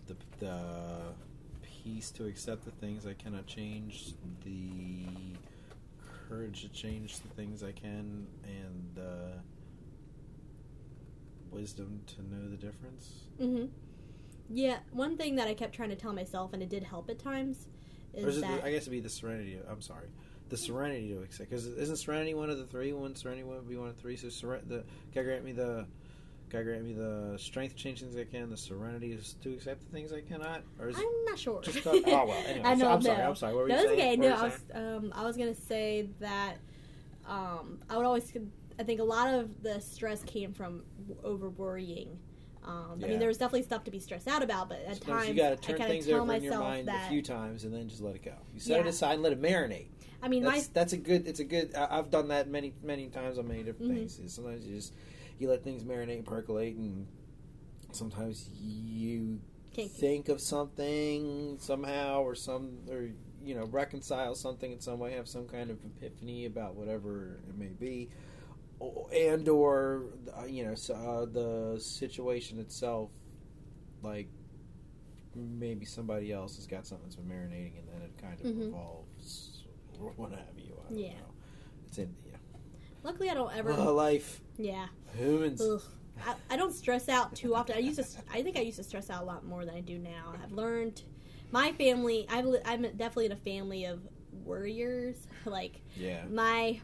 the 0.06 0.17
the 0.38 0.61
peace 1.62 2.11
to 2.12 2.26
accept 2.26 2.64
the 2.64 2.73
things 2.73 3.06
I 3.06 3.14
cannot 3.14 3.47
change, 3.47 4.14
the 4.44 5.06
courage 6.28 6.62
to 6.62 6.69
change 6.69 7.21
the 7.21 7.28
things 7.28 7.62
I 7.62 7.73
can, 7.73 8.26
and 8.45 8.90
the 8.95 9.33
wisdom 11.50 12.00
to 12.07 12.23
know 12.23 12.49
the 12.49 12.57
difference. 12.57 13.11
Mm-hmm. 13.40 13.66
Yeah, 14.52 14.78
one 14.92 15.16
thing 15.16 15.37
that 15.37 15.47
I 15.47 15.54
kept 15.54 15.75
trying 15.75 15.90
to 15.90 15.97
tell 15.97 16.12
myself, 16.12 16.52
and 16.52 16.62
it 16.62 16.69
did 16.69 16.83
help 16.83 17.09
at 17.09 17.19
times, 17.19 17.69
is 18.12 18.37
is 18.37 18.40
that 18.40 18.62
the, 18.62 18.66
I 18.66 18.73
guess 18.73 18.83
it'd 18.83 18.92
be 18.92 19.00
the 19.00 19.09
serenity. 19.09 19.59
I'm 19.69 19.80
sorry, 19.80 20.09
the 20.50 20.57
serenity 20.57 21.09
to 21.14 21.23
accept. 21.23 21.49
Because 21.49 21.66
isn't 21.66 21.97
serenity 21.97 22.35
one 22.35 22.50
of 22.50 22.59
the 22.59 22.66
three? 22.66 22.92
One 22.92 23.14
serenity 23.14 23.45
would 23.45 23.69
be 23.69 23.76
one 23.76 23.88
of 23.88 23.97
three. 23.97 24.16
So 24.16 24.26
seren- 24.26 24.69
the 24.69 24.85
God 25.14 25.25
grant 25.25 25.45
me 25.45 25.52
the 25.52 25.87
God 26.50 26.64
grant 26.64 26.85
me 26.85 26.92
the 26.92 27.37
strength 27.38 27.76
to 27.76 27.83
change 27.83 28.00
things 28.00 28.16
I 28.16 28.25
can. 28.25 28.50
The 28.50 28.57
serenity 28.57 29.12
is 29.12 29.37
to 29.42 29.52
accept 29.54 29.80
the 29.80 29.90
things 29.90 30.12
I 30.12 30.21
cannot. 30.21 30.62
Or 30.78 30.88
is 30.88 30.97
I'm 30.97 31.25
not 31.25 31.38
sure. 31.38 31.62
just 31.62 31.87
oh 31.87 31.92
well? 32.04 32.33
Anyway, 32.47 32.62
I 32.69 32.75
know. 32.75 32.90
I'm 32.90 33.00
sorry. 33.00 33.23
I'm 33.23 33.37
sorry. 33.37 33.54
What 33.54 33.62
were 33.62 33.69
no, 33.69 33.80
you 33.80 33.88
saying? 33.88 34.00
okay. 34.00 34.16
What 34.16 34.28
No, 34.28 34.35
I 34.35 34.42
was, 34.42 34.61
um, 34.75 35.12
I 35.14 35.25
was 35.25 35.37
gonna 35.37 35.54
say 35.54 36.09
that 36.19 36.57
um, 37.26 37.78
I 37.88 37.97
would 37.97 38.04
always. 38.07 38.30
I 38.78 38.83
think 38.83 39.00
a 39.00 39.04
lot 39.04 39.33
of 39.33 39.62
the 39.62 39.80
stress 39.80 40.23
came 40.25 40.52
from 40.52 40.83
over 41.23 41.49
worrying. 41.50 42.19
Um, 42.66 43.00
I 43.02 43.07
mean, 43.07 43.19
there 43.19 43.28
was 43.28 43.38
definitely 43.38 43.62
stuff 43.62 43.85
to 43.85 43.90
be 43.90 43.99
stressed 43.99 44.28
out 44.28 44.42
about, 44.42 44.69
but 44.69 44.80
at 44.87 44.97
Sometimes 44.99 45.07
times 45.07 45.28
you 45.28 45.35
got 45.35 45.49
to 45.49 45.52
I 45.52 45.57
turn 45.57 45.78
kind 45.78 45.90
things 45.90 46.07
tell 46.07 46.21
over 46.21 46.35
in 46.35 46.42
your 46.42 46.59
mind 46.59 46.88
that. 46.88 47.07
a 47.07 47.09
few 47.09 47.23
times 47.23 47.64
and 47.64 47.73
then 47.73 47.88
just 47.88 48.02
let 48.02 48.14
it 48.16 48.23
go. 48.23 48.35
You 48.52 48.61
set 48.61 48.80
it 48.80 48.87
aside 48.87 49.14
and 49.14 49.23
let 49.23 49.33
it 49.33 49.40
marinate. 49.40 49.87
I 50.22 50.28
mean, 50.28 50.42
That's, 50.42 50.66
my 50.68 50.70
that's 50.74 50.92
a 50.92 50.96
good. 50.98 51.26
It's 51.26 51.40
a 51.40 51.44
good. 51.44 51.74
I, 51.74 51.98
I've 51.98 52.10
done 52.10 52.28
that 52.28 52.48
many 52.48 52.74
many 52.82 53.08
times 53.08 53.38
on 53.38 53.48
many 53.48 53.62
different 53.62 53.90
Mhm. 53.92 53.96
things. 54.10 54.32
Sometimes 54.34 54.66
you 54.66 54.74
just 54.76 54.92
you 55.38 55.48
let 55.48 55.62
things 55.64 55.82
marinate 55.84 56.16
and 56.16 56.26
percolate, 56.26 56.76
and 56.76 57.06
sometimes 57.92 58.48
you 58.60 59.40
Can't- 59.72 59.90
think 59.90 60.28
of 60.28 60.40
something 60.40 61.56
somehow 61.58 62.20
or 62.22 62.34
some 62.34 62.78
or 62.90 63.10
you 63.42 63.54
know 63.54 63.64
reconcile 63.66 64.34
something 64.34 64.70
in 64.72 64.80
some 64.80 64.98
way, 64.98 65.12
have 65.12 65.26
some 65.28 65.46
kind 65.48 65.70
of 65.70 65.78
epiphany 65.84 66.44
about 66.44 66.74
whatever 66.74 67.40
it 67.48 67.56
may 67.56 67.68
be, 67.68 68.10
and 69.14 69.48
or 69.48 70.04
uh, 70.38 70.44
you 70.44 70.64
know 70.66 70.74
so, 70.74 70.94
uh, 70.94 71.24
the 71.24 71.80
situation 71.80 72.58
itself, 72.58 73.10
like 74.02 74.28
maybe 75.34 75.84
somebody 75.86 76.32
else 76.32 76.56
has 76.56 76.66
got 76.66 76.86
something 76.86 77.06
that's 77.06 77.16
been 77.16 77.26
marinating, 77.28 77.78
and 77.78 77.88
then 77.88 78.02
it 78.02 78.18
kind 78.20 78.40
of 78.40 78.46
Mhm. 78.46 78.68
evolves 78.68 79.10
or 80.02 80.11
what 80.16 80.30
have 80.33 80.40
you. 80.57 80.73
Yeah. 80.90 81.11
know. 81.11 81.14
It's 81.87 81.99
in 81.99 82.14
yeah. 82.26 82.37
luckily 83.02 83.30
I 83.30 83.35
don't 83.35 83.54
ever. 83.57 83.73
Uh, 83.78 83.92
life, 83.92 84.40
yeah. 84.59 84.87
humans. 85.16 85.61
Ugh. 85.61 85.83
I, 86.26 86.35
I 86.50 86.57
don't 86.57 86.73
stress 86.75 87.09
out 87.09 87.35
too 87.35 87.54
often. 87.54 87.76
I 87.76 87.80
used 87.80 87.99
to. 87.99 88.04
I 88.33 88.42
think 88.42 88.57
I 88.57 88.61
used 88.61 88.76
to 88.78 88.85
stress 88.85 89.09
out 89.11 89.23
a 89.23 89.25
lot 89.25 89.45
more 89.47 89.64
than 89.64 89.75
I 89.75 89.80
do 89.80 89.99
now. 89.99 90.35
I've 90.42 90.52
learned. 90.52 91.02
My 91.52 91.73
family. 91.73 92.26
I've, 92.30 92.47
I'm 92.64 92.83
definitely 92.83 93.26
in 93.26 93.33
a 93.33 93.37
family 93.37 93.85
of 93.87 94.00
worriers. 94.45 95.16
Like 95.47 95.80
Yeah. 95.97 96.25
my, 96.30 96.78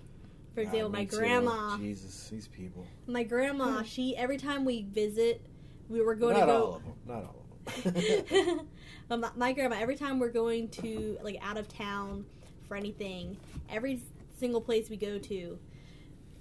for 0.55 0.63
God, 0.65 0.69
example, 0.71 0.89
my 0.91 1.01
me 1.01 1.07
too. 1.07 1.17
grandma. 1.19 1.77
Jesus, 1.77 2.29
these 2.31 2.49
people. 2.49 2.87
My 3.07 3.23
grandma. 3.23 3.83
She 3.83 4.17
every 4.17 4.39
time 4.39 4.65
we 4.65 4.83
visit, 4.91 5.45
we 5.89 6.01
were 6.01 6.15
going 6.15 6.39
Not 6.39 6.47
to 6.47 6.53
all 6.55 6.67
go. 6.67 6.75
of 6.75 6.85
them. 6.85 6.95
Not 7.07 7.25
all 7.25 7.45
of 7.85 7.85
them. 7.95 8.61
But 9.09 9.21
my, 9.21 9.31
my 9.37 9.53
grandma, 9.53 9.77
every 9.79 9.95
time 9.97 10.19
we're 10.19 10.31
going 10.33 10.69
to 10.71 11.19
like 11.23 11.37
out 11.43 11.59
of 11.59 11.69
town 11.69 12.25
for 12.67 12.77
anything, 12.77 13.37
every 13.71 14.01
single 14.39 14.61
place 14.61 14.91
we 14.91 14.97
go 14.97 15.19
to, 15.19 15.59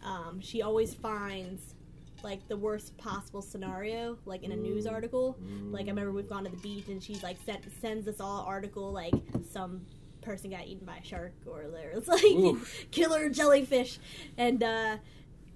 um, 0.04 0.40
she 0.42 0.62
always 0.62 0.94
finds 0.94 1.76
like 2.24 2.48
the 2.48 2.58
worst 2.58 2.98
possible 2.98 3.42
scenario, 3.42 4.18
like 4.26 4.44
in 4.44 4.52
a 4.52 4.56
news 4.56 4.86
Ooh. 4.86 4.92
article. 4.92 5.38
Like 5.72 5.86
I 5.86 5.90
remember 5.90 6.12
we've 6.12 6.30
gone 6.30 6.44
to 6.44 6.50
the 6.50 6.58
beach 6.58 6.88
and 6.88 7.02
she 7.02 7.16
like 7.24 7.38
sent, 7.46 7.64
sends 7.82 8.08
us 8.08 8.20
all 8.20 8.44
article 8.48 8.92
like 8.92 9.14
some 9.52 9.82
person 10.22 10.50
got 10.50 10.66
eaten 10.66 10.86
by 10.86 10.98
a 10.98 11.06
shark 11.06 11.34
or 11.46 11.68
there's 11.72 12.08
like 12.10 12.24
Oof. 12.24 12.88
killer 12.92 13.30
jellyfish, 13.30 14.00
and 14.38 14.64
uh, 14.64 14.98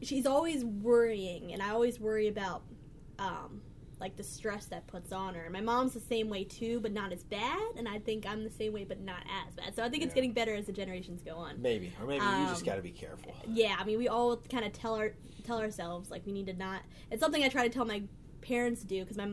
she's 0.02 0.26
always 0.26 0.64
worrying, 0.64 1.54
and 1.54 1.62
I 1.62 1.70
always 1.72 2.00
worry 2.00 2.28
about 2.28 2.62
um, 3.18 3.62
like 4.00 4.16
the 4.16 4.24
stress 4.24 4.66
that 4.66 4.88
puts 4.88 5.12
on 5.12 5.36
her. 5.36 5.50
My 5.50 5.62
mom's 5.62 5.94
the 5.94 6.00
same 6.00 6.30
way 6.30 6.44
too, 6.44 6.80
but 6.80 6.92
not 6.94 7.12
as 7.12 7.24
bad, 7.24 7.62
and 7.78 7.88
I 7.88 8.00
think 8.00 8.26
I'm 8.26 8.44
the 8.44 8.50
same 8.50 8.74
way, 8.74 8.86
but 8.86 9.02
not 9.02 9.24
as 9.46 9.56
bad. 9.56 9.76
So 9.76 9.84
I 9.84 9.90
think 9.90 10.04
it's 10.04 10.14
getting 10.14 10.32
better 10.32 10.56
as 10.56 10.66
the 10.66 10.72
generations 10.72 11.22
go 11.22 11.36
on. 11.36 11.62
Maybe, 11.62 11.94
or 12.00 12.08
maybe 12.08 12.24
you 12.24 12.46
just 12.48 12.62
Um, 12.62 12.66
got 12.66 12.76
to 12.76 12.82
be 12.82 12.92
careful. 12.92 13.36
Yeah, 13.48 13.76
I 13.78 13.84
mean, 13.84 13.98
we 13.98 14.08
all 14.08 14.38
kind 14.38 14.66
of 14.66 14.72
tell 14.74 14.96
our 14.96 15.14
tell 15.44 15.60
ourselves 15.60 16.12
like 16.12 16.26
we 16.26 16.32
need 16.32 16.48
to 16.48 16.54
not. 16.54 16.82
It's 17.12 17.22
something 17.22 17.44
I 17.44 17.50
try 17.50 17.68
to 17.68 17.74
tell 17.74 17.86
my 17.86 18.04
parents 18.42 18.82
to 18.82 18.88
do 18.88 19.02
because 19.02 19.18
my 19.18 19.32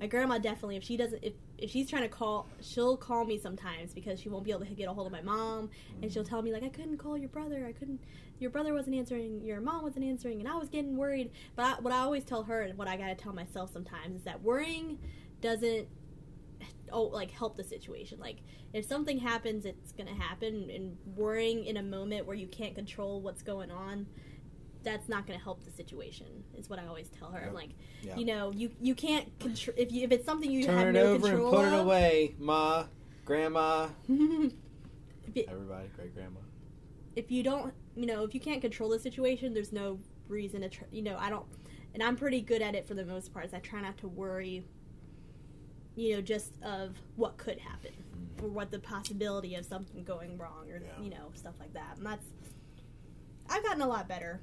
my 0.00 0.06
grandma 0.06 0.38
definitely 0.38 0.76
if 0.76 0.82
she 0.82 0.96
doesn't 0.96 1.22
if 1.22 1.34
if 1.58 1.70
she's 1.70 1.88
trying 1.88 2.02
to 2.02 2.08
call 2.08 2.46
she'll 2.60 2.96
call 2.96 3.24
me 3.24 3.38
sometimes 3.38 3.94
because 3.94 4.20
she 4.20 4.28
won't 4.28 4.44
be 4.44 4.50
able 4.50 4.64
to 4.64 4.74
get 4.74 4.88
a 4.88 4.92
hold 4.92 5.06
of 5.06 5.12
my 5.12 5.22
mom. 5.22 5.70
And 6.02 6.12
she'll 6.12 6.24
tell 6.24 6.42
me 6.42 6.52
like 6.52 6.62
I 6.62 6.68
couldn't 6.68 6.98
call 6.98 7.16
your 7.16 7.28
brother. 7.28 7.64
I 7.66 7.72
couldn't 7.72 8.00
your 8.38 8.50
brother 8.50 8.74
wasn't 8.74 8.96
answering 8.96 9.42
your 9.44 9.60
mom 9.60 9.82
wasn't 9.82 10.04
answering 10.04 10.40
and 10.40 10.48
I 10.48 10.56
was 10.56 10.68
getting 10.68 10.96
worried. 10.96 11.30
But 11.54 11.64
I, 11.64 11.80
what 11.80 11.92
I 11.92 11.98
always 11.98 12.24
tell 12.24 12.42
her 12.44 12.62
and 12.62 12.76
what 12.76 12.88
I 12.88 12.96
gotta 12.96 13.14
tell 13.14 13.32
myself 13.32 13.72
sometimes 13.72 14.16
is 14.16 14.22
that 14.24 14.42
worrying 14.42 14.98
doesn't 15.40 15.88
oh 16.92 17.04
like 17.04 17.30
help 17.30 17.56
the 17.56 17.64
situation. 17.64 18.18
Like 18.20 18.38
if 18.72 18.84
something 18.84 19.18
happens 19.18 19.64
it's 19.64 19.92
gonna 19.92 20.14
happen. 20.14 20.70
And 20.70 20.96
worrying 21.16 21.64
in 21.64 21.78
a 21.78 21.82
moment 21.82 22.26
where 22.26 22.36
you 22.36 22.46
can't 22.46 22.74
control 22.74 23.20
what's 23.20 23.42
going 23.42 23.70
on 23.70 24.06
that's 24.86 25.08
not 25.08 25.26
gonna 25.26 25.38
help 25.38 25.64
the 25.64 25.70
situation 25.70 26.26
is 26.56 26.70
what 26.70 26.78
i 26.78 26.86
always 26.86 27.08
tell 27.08 27.30
her 27.32 27.44
i'm 27.48 27.52
like 27.54 27.70
Yeah. 28.02 28.16
you 28.16 28.24
know 28.24 28.52
you 28.52 28.70
you 28.80 28.94
can't 28.94 29.36
control 29.40 29.74
if 29.76 29.90
you 29.90 30.04
if 30.04 30.12
it's 30.12 30.24
something 30.24 30.48
you 30.50 30.64
have 30.66 30.76
Turn 30.76 30.96
it 30.96 31.00
no 31.00 31.06
over 31.06 31.14
and 31.14 31.24
control 31.24 31.50
put 31.50 31.64
it 31.66 31.74
away, 31.78 32.34
ma, 32.38 32.84
grandma, 33.24 33.88
everybody, 34.08 35.88
great 35.96 36.14
grandma. 36.14 36.38
if 37.16 37.30
you 37.32 37.42
don't 37.42 37.74
you 37.96 38.06
know 38.06 38.22
if 38.22 38.32
you 38.32 38.40
can't 38.40 38.60
control 38.60 38.88
the 38.90 38.98
situation 39.00 39.52
there's 39.52 39.72
no 39.72 39.98
reason 40.28 40.60
to 40.60 40.68
tr- 40.68 40.84
you 40.92 41.02
know 41.02 41.16
i 41.18 41.28
don't 41.28 41.46
and 41.94 42.02
i'm 42.02 42.16
pretty 42.16 42.40
good 42.40 42.62
at 42.62 42.74
it 42.76 42.86
for 42.86 42.94
the 42.94 43.04
most 43.04 43.32
part 43.32 43.44
is 43.44 43.52
i 43.52 43.58
try 43.58 43.80
not 43.80 43.96
to 43.98 44.06
worry 44.08 44.64
you 45.96 46.14
know 46.14 46.20
just 46.20 46.52
of 46.62 46.94
what 47.16 47.36
could 47.38 47.58
happen 47.58 47.90
mm-hmm. 47.92 48.44
or 48.44 48.48
what 48.50 48.70
the 48.70 48.78
possibility 48.78 49.56
of 49.56 49.64
something 49.64 50.04
going 50.04 50.38
wrong 50.38 50.70
or 50.70 50.80
Yeah. 50.80 51.02
you 51.02 51.10
know 51.10 51.32
stuff 51.34 51.54
like 51.58 51.72
that 51.74 51.96
and 51.96 52.06
that's 52.06 52.26
i've 53.50 53.64
gotten 53.64 53.82
a 53.82 53.88
lot 53.88 54.06
better 54.08 54.40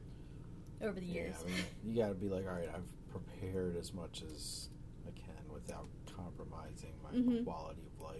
over 0.84 1.00
the 1.00 1.06
years 1.06 1.36
Yeah, 1.40 1.46
I 1.46 1.56
mean, 1.56 1.66
you 1.86 2.02
got 2.02 2.10
to 2.10 2.14
be 2.16 2.28
like, 2.30 2.46
all 2.48 2.54
right, 2.56 2.70
I've 2.74 3.12
prepared 3.12 3.78
as 3.78 3.94
much 3.94 4.24
as 4.34 4.70
I 5.08 5.12
can 5.12 5.52
without 5.54 5.88
compromising 6.16 6.94
my 7.04 7.12
Mhm. 7.12 7.44
quality 7.46 7.82
of 7.96 8.02
life. 8.02 8.18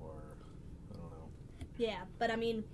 Or 0.00 0.22
I 0.90 0.96
don't 0.96 1.10
know. 1.10 1.28
yeah 1.76 2.02
but 2.18 2.30
i 2.30 2.36
mean 2.36 2.64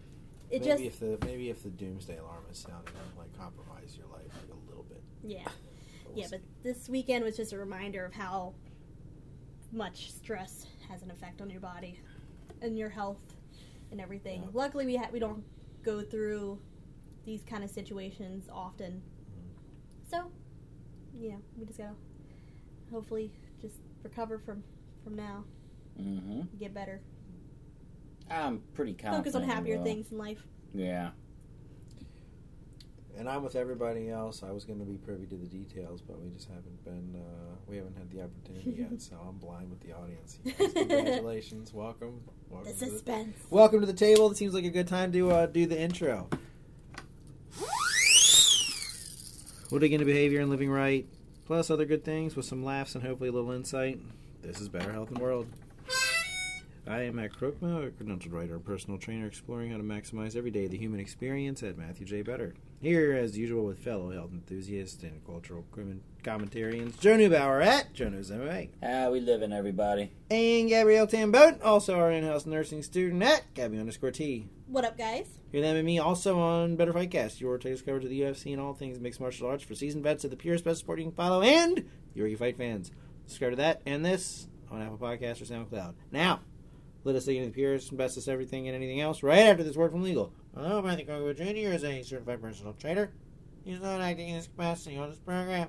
it 0.50 0.60
maybe 0.60 0.64
just 0.64 0.82
if 0.82 1.00
the 1.00 1.18
maybe 1.26 1.50
if 1.50 1.62
the 1.62 1.68
doomsday 1.70 2.16
alarm 2.18 2.44
is 2.50 2.58
sounding, 2.58 2.94
it 2.94 3.18
might 3.18 3.32
compromise 3.38 3.96
your 3.96 4.06
life 4.08 4.26
like 4.34 4.50
a 4.50 4.68
little 4.68 4.84
bit. 4.84 5.02
yeah 5.22 5.44
But 5.44 5.52
we'll 6.08 6.18
yeah 6.18 6.26
see. 6.26 6.36
but 6.36 6.40
this 6.62 6.88
weekend 6.88 7.24
was 7.24 7.36
just 7.36 7.52
a 7.52 7.58
reminder 7.58 8.04
of 8.04 8.14
how 8.14 8.54
much 9.72 10.10
stress 10.12 10.66
has 10.88 11.02
an 11.02 11.10
effect 11.10 11.42
on 11.42 11.50
your 11.50 11.60
body 11.60 12.00
and 12.62 12.78
your 12.78 12.88
health 12.88 13.36
and 13.90 14.00
everything 14.00 14.42
Yeah. 14.42 14.48
luckily 14.54 14.86
we 14.86 14.96
ha- 14.96 15.10
we 15.12 15.18
don't 15.18 15.44
go 15.82 16.00
through 16.02 16.58
these 17.28 17.42
kind 17.42 17.62
of 17.62 17.68
situations 17.70 18.48
often 18.50 19.02
so 20.10 20.30
yeah 21.14 21.34
we 21.58 21.66
just 21.66 21.78
gotta 21.78 21.92
hopefully 22.90 23.30
just 23.60 23.76
recover 24.02 24.38
from 24.38 24.62
from 25.04 25.14
now 25.14 25.44
Mm-hmm. 26.00 26.42
get 26.58 26.72
better 26.72 27.00
I'm 28.30 28.62
pretty 28.74 28.92
confident. 28.92 29.24
focus 29.24 29.34
on 29.34 29.42
happier 29.42 29.76
will. 29.78 29.84
things 29.84 30.10
in 30.12 30.18
life 30.18 30.42
Yeah. 30.72 31.10
And 33.16 33.28
I'm 33.28 33.42
with 33.42 33.56
everybody 33.56 34.10
else. 34.10 34.44
I 34.44 34.52
was 34.52 34.64
going 34.64 34.78
to 34.78 34.84
be 34.84 34.96
privy 34.96 35.26
to 35.26 35.34
the 35.34 35.46
details, 35.48 36.00
but 36.00 36.20
we 36.20 36.30
just 36.30 36.46
haven't 36.48 36.84
been. 36.84 37.16
Uh, 37.20 37.56
we 37.66 37.76
haven't 37.76 37.96
had 37.98 38.08
the 38.12 38.22
opportunity 38.22 38.76
yet, 38.78 39.02
so 39.08 39.16
I'm 39.28 39.38
blind 39.38 39.70
with 39.70 39.80
the 39.80 39.92
audience. 39.92 40.38
You 40.44 40.52
guys, 40.52 40.72
Congratulations, 40.74 41.74
welcome, 41.74 42.20
welcome, 42.48 42.68
the 42.72 42.78
to 42.78 42.84
the, 42.84 42.90
suspense 42.92 43.36
welcome 43.50 43.80
to 43.80 43.86
the 43.86 43.92
table. 43.92 44.30
It 44.30 44.36
seems 44.36 44.54
like 44.54 44.64
a 44.66 44.70
good 44.70 44.86
time 44.86 45.10
to 45.14 45.32
uh, 45.32 45.46
do 45.46 45.66
the 45.66 45.76
intro. 45.80 46.28
We'll 49.70 49.80
dig 49.80 49.92
into 49.92 50.06
behavior 50.06 50.40
and 50.40 50.48
living 50.48 50.70
right, 50.70 51.06
plus 51.44 51.68
other 51.68 51.84
good 51.84 52.02
things 52.02 52.34
with 52.34 52.46
some 52.46 52.64
laughs 52.64 52.94
and 52.94 53.04
hopefully 53.04 53.28
a 53.28 53.32
little 53.32 53.50
insight. 53.50 54.00
This 54.40 54.62
is 54.62 54.68
Better 54.70 54.90
Health 54.92 55.08
in 55.08 55.16
the 55.16 55.20
World. 55.20 55.46
I 56.86 57.02
am 57.02 57.16
Matt 57.16 57.32
Krokma, 57.32 57.86
a 57.86 57.90
credentialed 57.90 58.32
writer 58.32 58.54
and 58.54 58.64
personal 58.64 58.98
trainer 58.98 59.26
exploring 59.26 59.70
how 59.70 59.76
to 59.76 59.82
maximize 59.82 60.36
every 60.36 60.50
day 60.50 60.68
the 60.68 60.78
human 60.78 61.00
experience 61.00 61.62
at 61.62 61.76
Matthew 61.76 62.06
J. 62.06 62.22
Better. 62.22 62.54
Here, 62.80 63.12
as 63.12 63.36
usual, 63.36 63.66
with 63.66 63.78
fellow 63.78 64.10
health 64.10 64.30
enthusiasts 64.32 65.02
and 65.02 65.22
cultural 65.26 65.66
commentarians, 66.28 67.00
Joe 67.00 67.16
Neubauer 67.16 67.64
at 67.64 67.94
Joe 67.94 68.10
Knows 68.10 68.30
MMA, 68.30 68.68
How 68.82 69.10
we 69.10 69.20
living, 69.20 69.50
everybody? 69.50 70.12
and 70.30 70.68
Gabrielle 70.68 71.06
Tambote, 71.06 71.62
also 71.62 71.98
our 71.98 72.12
in-house 72.12 72.44
nursing 72.44 72.82
student 72.82 73.22
at 73.22 73.44
Gabby 73.54 73.78
underscore 73.78 74.10
T. 74.10 74.46
what 74.66 74.84
up 74.84 74.98
guys 74.98 75.26
Hear 75.50 75.62
them 75.62 75.76
and 75.76 75.86
me 75.86 75.98
also 75.98 76.38
on 76.38 76.76
Better 76.76 76.92
Fight 76.92 77.10
Cast, 77.10 77.40
your 77.40 77.56
taste 77.56 77.86
coverage 77.86 78.04
of 78.04 78.10
the 78.10 78.20
UFC 78.20 78.52
and 78.52 78.60
all 78.60 78.74
things 78.74 79.00
mixed 79.00 79.20
martial 79.20 79.48
arts 79.48 79.64
for 79.64 79.74
seasoned 79.74 80.04
vets 80.04 80.22
of 80.24 80.30
the 80.30 80.36
purest 80.36 80.64
best 80.64 80.80
sport 80.80 80.98
you 80.98 81.06
can 81.06 81.14
follow, 81.14 81.40
and 81.40 81.86
your 82.14 82.28
fight 82.36 82.58
fans. 82.58 82.90
Subscribe 83.24 83.52
to 83.52 83.56
that 83.56 83.80
and 83.86 84.04
this 84.04 84.48
on 84.70 84.82
Apple 84.82 84.98
Podcasts 84.98 85.40
or 85.40 85.46
SoundCloud. 85.46 85.94
Now, 86.12 86.40
let 87.04 87.16
us 87.16 87.24
dig 87.24 87.38
into 87.38 87.48
the 87.48 87.54
purest 87.54 87.88
and 87.88 87.96
bestest 87.96 88.28
everything 88.28 88.68
and 88.68 88.76
anything 88.76 89.00
else 89.00 89.22
right 89.22 89.38
after 89.38 89.62
this 89.64 89.76
word 89.76 89.92
from 89.92 90.02
legal. 90.02 90.34
Hello, 90.54 90.82
Matthew 90.82 91.06
Kogo 91.06 91.34
Jr. 91.34 91.72
is 91.74 91.84
a 91.84 92.02
certified 92.02 92.42
personal 92.42 92.74
trainer. 92.74 93.10
He 93.64 93.72
is 93.72 93.80
not 93.80 94.02
acting 94.02 94.28
in 94.28 94.34
his 94.36 94.46
capacity 94.48 94.98
on 94.98 95.08
this 95.08 95.18
program. 95.18 95.68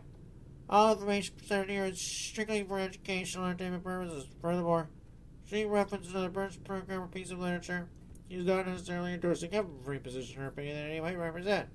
All 0.69 0.93
information 0.93 1.33
presented 1.35 1.69
here 1.69 1.85
is 1.85 1.99
strictly 1.99 2.63
for 2.63 2.79
educational 2.79 3.45
and 3.45 3.59
entertainment 3.59 3.83
purposes. 3.83 4.27
Furthermore, 4.39 4.89
seeing 5.49 5.69
references 5.69 6.13
to 6.13 6.19
the 6.19 6.29
program, 6.63 7.01
or 7.01 7.07
piece 7.07 7.31
of 7.31 7.39
literature 7.39 7.89
he 8.27 8.35
is 8.35 8.45
not 8.45 8.67
necessarily 8.67 9.15
endorsing 9.15 9.51
every 9.53 9.97
position 9.97 10.43
or 10.43 10.47
opinion 10.47 10.75
that 10.75 10.93
he 10.93 11.01
might 11.01 11.17
represent. 11.17 11.67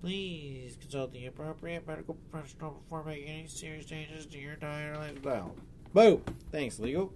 Please 0.00 0.76
consult 0.80 1.12
the 1.12 1.26
appropriate 1.26 1.86
medical 1.86 2.14
professional 2.14 2.72
before 2.72 3.04
making 3.04 3.28
any 3.28 3.46
serious 3.46 3.86
changes 3.86 4.26
to 4.26 4.38
your 4.38 4.56
diet 4.56 4.96
or 4.96 4.98
lifestyle. 4.98 5.54
Boom! 5.94 6.22
Thanks, 6.50 6.80
legal. 6.80 7.12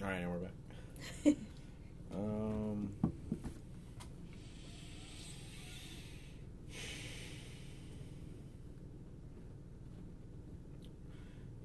Alright, 0.00 0.22
now 0.22 0.30
we're 0.30 0.38
back. 0.38 1.36
Um. 2.16 2.90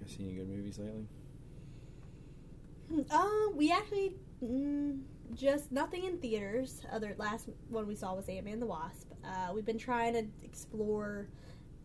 Seen 0.09 0.27
any 0.27 0.35
good 0.37 0.49
movies 0.49 0.79
lately? 0.79 1.07
Um, 3.11 3.51
we 3.55 3.71
actually 3.71 4.15
mm, 4.43 4.99
just 5.35 5.71
nothing 5.71 6.05
in 6.05 6.17
theaters. 6.17 6.81
Other 6.91 7.15
last 7.17 7.49
one 7.69 7.87
we 7.87 7.95
saw 7.95 8.15
was 8.15 8.27
Ant 8.29 8.45
Man 8.45 8.59
the 8.59 8.65
Wasp. 8.65 9.11
Uh, 9.23 9.51
we've 9.53 9.65
been 9.65 9.77
trying 9.77 10.13
to 10.13 10.25
explore 10.43 11.27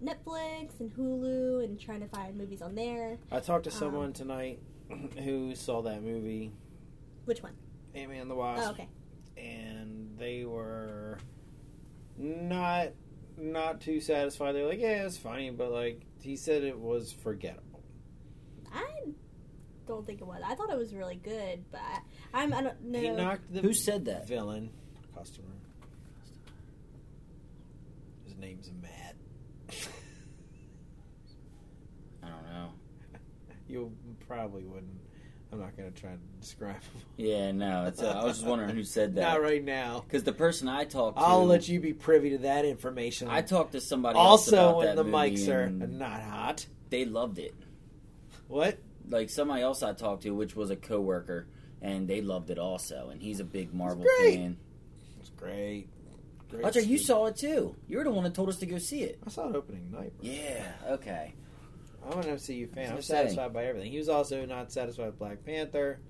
Netflix 0.03 0.81
and 0.81 0.91
Hulu 0.95 1.63
and 1.65 1.79
trying 1.79 2.01
to 2.01 2.09
find 2.09 2.37
movies 2.37 2.63
on 2.63 2.75
there. 2.75 3.19
I 3.31 3.41
talked 3.41 3.65
to 3.65 3.71
Um, 3.71 3.77
someone 3.79 4.13
tonight 4.13 4.61
who 5.25 5.55
saw 5.55 5.83
that 5.83 6.03
movie, 6.03 6.53
Which 7.27 7.43
one? 7.43 7.53
Ant 7.95 8.11
Man 8.11 8.29
the 8.29 8.35
Wasp. 8.35 8.63
Oh, 8.67 8.71
okay. 8.71 8.89
and 9.37 10.17
they 10.19 10.45
were 10.45 11.19
not 12.17 12.89
not 13.37 13.81
too 13.81 14.01
satisfied. 14.01 14.53
They're 14.53 14.67
like, 14.67 14.81
yeah, 14.81 15.05
it's 15.05 15.19
funny, 15.19 15.51
but 15.51 15.71
like 15.71 16.03
he 16.21 16.37
said, 16.37 16.63
it 16.63 16.79
was 16.79 17.13
forgettable. 17.13 17.74
I 19.85 19.89
don't 19.89 20.07
think 20.07 20.21
it 20.21 20.27
was. 20.27 20.41
I 20.45 20.55
thought 20.55 20.71
it 20.71 20.79
was 20.79 20.95
really 20.95 21.17
good, 21.17 21.65
but 21.71 21.81
I, 21.81 22.43
I'm 22.43 22.53
I 22.55 22.63
don't 22.63 22.83
know. 22.85 23.01
He 23.01 23.11
knocked 23.11 23.53
the 23.53 23.61
Who 23.61 23.73
said 23.75 24.07
that? 24.07 24.27
villain 24.27 24.71
customer. 25.15 25.49
His 28.25 28.37
name's 28.37 28.71
Matt. 28.81 29.17
I 32.23 32.29
don't 32.29 32.45
know. 32.53 32.69
you 33.69 33.93
probably 34.27 34.65
wouldn't. 34.65 35.01
I'm 35.53 35.61
not 35.61 35.77
going 35.77 35.93
to 35.93 36.01
try 36.01 36.11
to 36.11 36.19
describe 36.41 36.75
him. 36.83 37.03
Yeah, 37.17 37.53
no. 37.53 37.85
It's, 37.85 38.03
uh, 38.03 38.09
I 38.09 38.25
was 38.25 38.39
just 38.39 38.47
wondering 38.47 38.75
who 38.75 38.83
said 38.83 39.15
that. 39.17 39.21
Not 39.21 39.43
right 39.43 39.63
now. 39.63 40.01
Because 40.05 40.25
the 40.25 40.33
person 40.33 40.67
I 40.67 40.85
talked 40.85 41.17
to, 41.17 41.23
I'll 41.23 41.47
let 41.47 41.69
you 41.69 41.79
be 41.79 41.93
privy 41.93 42.31
to 42.31 42.39
that 42.39 42.65
information. 42.65 43.29
I 43.29 43.43
talked 43.43 43.73
to 43.73 43.81
somebody 43.81 44.19
else 44.19 44.49
also 44.49 44.57
about 44.71 44.77
when 44.79 44.87
that 44.87 44.97
the 44.97 45.05
movie, 45.05 45.37
mics 45.37 45.49
are 45.49 45.63
and 45.63 45.99
not 45.99 46.23
hot. 46.23 46.67
they 46.91 47.05
loved 47.05 47.39
it. 47.39 47.55
What? 48.49 48.79
Like 49.09 49.31
somebody 49.31 49.63
else 49.63 49.83
I 49.83 49.93
talked 49.93 50.23
to, 50.23 50.31
which 50.31 50.57
was 50.57 50.71
a 50.71 50.77
coworker, 50.77 51.47
and 51.83 52.09
they 52.09 52.21
loved 52.23 52.51
it 52.51 52.59
also. 52.59 53.09
And 53.11 53.21
he's 53.23 53.41
a 53.41 53.45
big 53.45 53.75
Marvel 53.75 54.05
great. 54.19 54.35
fan. 54.37 54.57
It's 55.21 55.31
great. 55.31 55.89
great 56.51 56.65
Roger, 56.65 56.81
you 56.81 56.99
saw 56.99 57.27
it 57.27 57.37
too. 57.37 57.77
You 57.89 57.99
were 57.99 58.05
the 58.05 58.11
one 58.11 58.25
that 58.25 58.35
told 58.35 58.49
us 58.49 58.57
to 58.59 58.67
go 58.67 58.79
see 58.79 59.03
it. 59.03 59.19
I 59.27 59.31
saw 59.31 59.49
it 59.49 59.57
opening 59.57 59.91
night. 59.91 60.13
bro. 60.21 60.31
Yeah. 60.31 60.65
Okay. 60.91 61.35
I'm 62.11 62.19
an 62.19 62.25
MCU 62.37 62.69
fan. 62.75 62.87
I 62.87 62.91
I'm 62.91 62.97
was 62.97 63.09
gonna 63.09 63.21
say. 63.21 63.25
satisfied 63.25 63.53
by 63.55 63.65
everything. 63.67 63.91
He 63.91 63.99
was 63.99 64.09
also 64.11 64.45
not 64.47 64.71
satisfied 64.73 65.07
with 65.07 65.19
Black 65.19 65.45
Panther. 65.45 66.01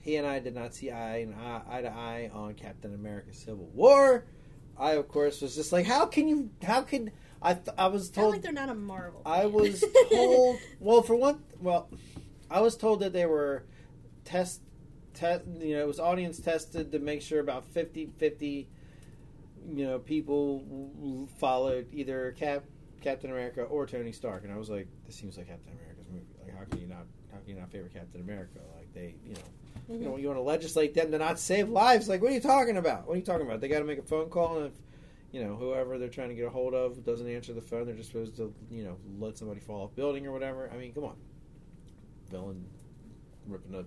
He 0.00 0.16
and 0.16 0.26
I 0.26 0.38
did 0.38 0.54
not 0.54 0.74
see 0.74 0.90
eye 0.90 1.18
and 1.18 1.34
eye, 1.34 1.60
eye 1.68 1.82
to 1.82 1.90
eye 1.90 2.30
on 2.32 2.54
Captain 2.54 2.94
America: 2.94 3.32
Civil 3.34 3.66
War. 3.74 4.24
I, 4.78 4.92
of 4.92 5.08
course, 5.08 5.42
was 5.42 5.54
just 5.56 5.72
like, 5.72 5.86
"How 5.86 6.06
can 6.06 6.26
you? 6.28 6.50
How 6.64 6.82
can 6.82 7.10
I?" 7.42 7.54
Th- 7.54 7.68
I 7.76 7.88
was 7.88 8.08
It's 8.08 8.16
not 8.16 8.22
told. 8.22 8.32
like 8.34 8.42
they're 8.42 8.52
not 8.52 8.70
a 8.70 8.74
Marvel. 8.74 9.20
I 9.26 9.42
fan. 9.42 9.52
was 9.52 9.84
told. 10.10 10.58
well, 10.78 11.02
for 11.02 11.16
one, 11.16 11.42
well, 11.60 11.90
I 12.50 12.60
was 12.60 12.76
told 12.76 13.00
that 13.00 13.12
they 13.12 13.26
were 13.26 13.64
test, 14.24 14.60
test. 15.14 15.44
You 15.58 15.76
know, 15.76 15.82
it 15.82 15.86
was 15.86 16.00
audience 16.00 16.40
tested 16.40 16.92
to 16.92 16.98
make 16.98 17.22
sure 17.22 17.40
about 17.40 17.72
50-50, 17.72 18.66
You 19.68 19.86
know, 19.86 19.98
people 19.98 21.28
followed 21.38 21.86
either 21.92 22.32
Cap, 22.32 22.64
Captain 23.00 23.30
America 23.30 23.62
or 23.62 23.86
Tony 23.86 24.12
Stark, 24.12 24.44
and 24.44 24.52
I 24.52 24.56
was 24.56 24.70
like, 24.70 24.88
this 25.06 25.16
seems 25.16 25.36
like 25.36 25.48
Captain 25.48 25.72
America's 25.72 26.06
movie. 26.10 26.26
Like, 26.42 26.56
how 26.56 26.64
can 26.64 26.80
you 26.80 26.86
not? 26.86 27.06
How 27.32 27.38
can 27.38 27.50
you 27.50 27.60
not 27.60 27.70
favor 27.70 27.88
Captain 27.88 28.20
America? 28.20 28.58
Like 28.76 28.92
they, 28.92 29.14
you 29.24 29.34
know. 29.34 29.40
You 29.88 29.96
mm-hmm. 29.96 30.04
know, 30.04 30.16
you 30.16 30.28
want 30.28 30.38
to 30.38 30.42
legislate 30.42 30.94
them 30.94 31.10
to 31.10 31.18
not 31.18 31.38
save 31.38 31.68
lives. 31.68 32.08
Like, 32.08 32.22
what 32.22 32.30
are 32.30 32.34
you 32.34 32.40
talking 32.40 32.76
about? 32.76 33.08
What 33.08 33.14
are 33.14 33.16
you 33.16 33.24
talking 33.24 33.46
about? 33.46 33.60
They 33.60 33.68
got 33.68 33.80
to 33.80 33.84
make 33.84 33.98
a 33.98 34.02
phone 34.02 34.28
call, 34.28 34.58
and 34.58 34.66
if 34.66 34.72
you 35.32 35.42
know 35.42 35.56
whoever 35.56 35.98
they're 35.98 36.08
trying 36.08 36.28
to 36.28 36.34
get 36.34 36.46
a 36.46 36.50
hold 36.50 36.74
of 36.74 37.04
doesn't 37.04 37.28
answer 37.28 37.52
the 37.52 37.60
phone, 37.60 37.86
they're 37.86 37.94
just 37.94 38.10
supposed 38.10 38.36
to 38.36 38.52
you 38.70 38.84
know 38.84 38.96
let 39.18 39.38
somebody 39.38 39.60
fall 39.60 39.84
off 39.84 39.94
building 39.94 40.26
or 40.26 40.32
whatever. 40.32 40.70
I 40.72 40.76
mean, 40.76 40.92
come 40.92 41.04
on, 41.04 41.16
villain 42.30 42.64
ripping 43.46 43.74
a 43.74 43.84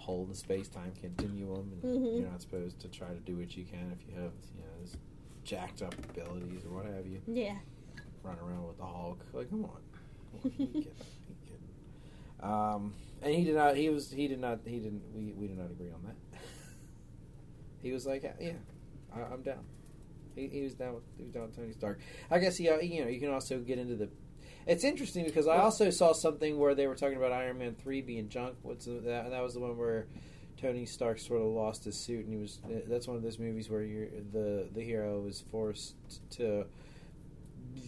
hole 0.00 0.22
in 0.24 0.28
the 0.30 0.34
space 0.36 0.68
time 0.68 0.92
continuum, 1.00 1.70
and 1.72 1.82
Mhm. 1.82 2.20
you're 2.20 2.30
not 2.30 2.40
supposed 2.42 2.80
to 2.80 2.88
try 2.88 3.08
to 3.08 3.20
do 3.20 3.36
what 3.36 3.56
you 3.56 3.64
can 3.64 3.90
if 3.92 4.06
you 4.06 4.14
have 4.20 4.32
you 4.54 4.60
know 4.62 4.80
this 4.82 4.96
jacked 5.44 5.82
up 5.82 5.94
abilities 6.10 6.64
or 6.64 6.70
what 6.76 6.86
have 6.86 7.06
you. 7.06 7.20
yeah. 7.26 7.58
Run 8.22 8.38
around 8.38 8.66
with 8.68 8.78
the 8.78 8.84
Hulk, 8.86 9.20
like, 9.34 9.50
come 9.50 9.64
on, 9.66 9.80
come 10.42 10.50
on 10.60 10.68
kidding? 10.72 10.86
Um, 12.40 12.94
and 13.22 13.34
he 13.34 13.44
did 13.44 13.54
not. 13.54 13.76
He 13.76 13.88
was. 13.90 14.10
He 14.10 14.28
did 14.28 14.40
not. 14.40 14.60
He 14.66 14.78
didn't. 14.78 15.02
We, 15.14 15.32
we 15.32 15.46
did 15.46 15.56
not 15.58 15.70
agree 15.70 15.90
on 15.90 16.02
that. 16.04 16.38
he 17.82 17.92
was 17.92 18.06
like, 18.06 18.22
yeah, 18.40 18.52
I, 19.14 19.20
I'm 19.32 19.42
down. 19.42 19.64
He, 20.34 20.48
he 20.48 20.62
was 20.62 20.74
down 20.74 20.94
with. 20.94 21.04
He 21.16 21.22
was 21.24 21.32
down 21.32 21.42
with 21.44 21.56
Tony 21.56 21.72
Stark. 21.72 22.00
I 22.30 22.38
guess 22.38 22.56
he. 22.56 22.64
You 22.64 23.04
know, 23.04 23.08
you 23.10 23.20
can 23.20 23.30
also 23.30 23.58
get 23.60 23.78
into 23.78 23.94
the. 23.96 24.08
It's 24.66 24.84
interesting 24.84 25.24
because 25.24 25.46
I 25.46 25.58
also 25.58 25.90
saw 25.90 26.12
something 26.12 26.58
where 26.58 26.74
they 26.74 26.86
were 26.86 26.94
talking 26.94 27.16
about 27.16 27.32
Iron 27.32 27.58
Man 27.58 27.74
three 27.74 28.00
being 28.00 28.28
junk. 28.28 28.56
What's 28.62 28.86
the, 28.86 28.92
that? 28.92 29.30
That 29.30 29.42
was 29.42 29.54
the 29.54 29.60
one 29.60 29.76
where 29.76 30.06
Tony 30.60 30.86
Stark 30.86 31.18
sort 31.18 31.40
of 31.42 31.48
lost 31.48 31.84
his 31.84 31.98
suit, 31.98 32.24
and 32.24 32.30
he 32.30 32.36
was. 32.36 32.60
That's 32.88 33.06
one 33.06 33.16
of 33.16 33.22
those 33.22 33.38
movies 33.38 33.68
where 33.68 33.82
you're 33.82 34.08
the 34.32 34.68
the 34.72 34.82
hero 34.82 35.20
was 35.20 35.44
forced 35.50 35.94
to 36.30 36.66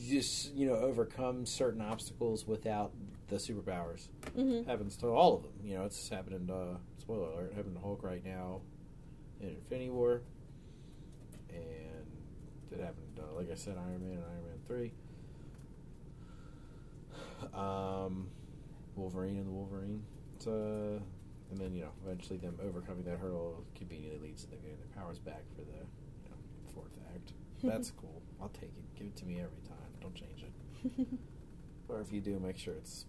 just 0.08 0.52
you 0.54 0.66
know 0.66 0.74
overcome 0.74 1.46
certain 1.46 1.80
obstacles 1.80 2.46
without 2.46 2.92
the 3.28 3.36
superpowers 3.36 4.08
hmm 4.34 4.62
happens 4.64 4.96
to 4.96 5.06
all 5.06 5.36
of 5.36 5.42
them. 5.42 5.52
You 5.64 5.78
know, 5.78 5.84
it's 5.84 6.08
happening. 6.08 6.50
Uh, 6.50 6.78
spoiler 6.98 7.28
alert: 7.30 7.52
happening 7.56 7.74
to 7.74 7.80
Hulk 7.80 8.02
right 8.02 8.24
now 8.24 8.60
in 9.40 9.48
Infinity 9.48 9.90
War, 9.90 10.22
and 11.48 12.06
it 12.70 12.80
happened. 12.80 13.18
Uh, 13.18 13.34
like 13.34 13.50
I 13.50 13.54
said, 13.54 13.76
Iron 13.78 14.00
Man 14.02 14.16
and 14.18 14.24
Iron 14.24 14.44
Man 14.44 14.58
three. 14.66 14.92
Um, 17.54 18.28
Wolverine 18.94 19.36
and 19.36 19.46
the 19.46 19.50
Wolverine. 19.52 20.02
Uh, 20.46 21.00
and 21.50 21.58
then 21.58 21.74
you 21.74 21.82
know, 21.82 21.90
eventually 22.04 22.38
them 22.38 22.58
overcoming 22.62 23.04
that 23.04 23.18
hurdle 23.18 23.64
conveniently 23.74 24.28
leads 24.28 24.44
to 24.44 24.50
them 24.50 24.60
getting 24.62 24.78
their 24.78 25.02
powers 25.02 25.18
back 25.18 25.42
for 25.54 25.62
the 25.62 25.78
you 26.24 26.30
know, 26.30 26.36
fourth 26.74 26.92
act. 27.14 27.32
That's 27.62 27.90
cool. 27.90 28.22
I'll 28.40 28.48
take 28.50 28.64
it. 28.76 28.96
Give 28.96 29.06
it 29.06 29.16
to 29.16 29.24
me 29.26 29.40
every 29.40 29.62
time. 29.66 29.76
Don't 30.00 30.14
change 30.14 30.44
it. 30.44 31.06
Or 31.88 32.00
if 32.00 32.12
you 32.12 32.20
do, 32.20 32.38
make 32.40 32.58
sure 32.58 32.74
it's 32.74 33.04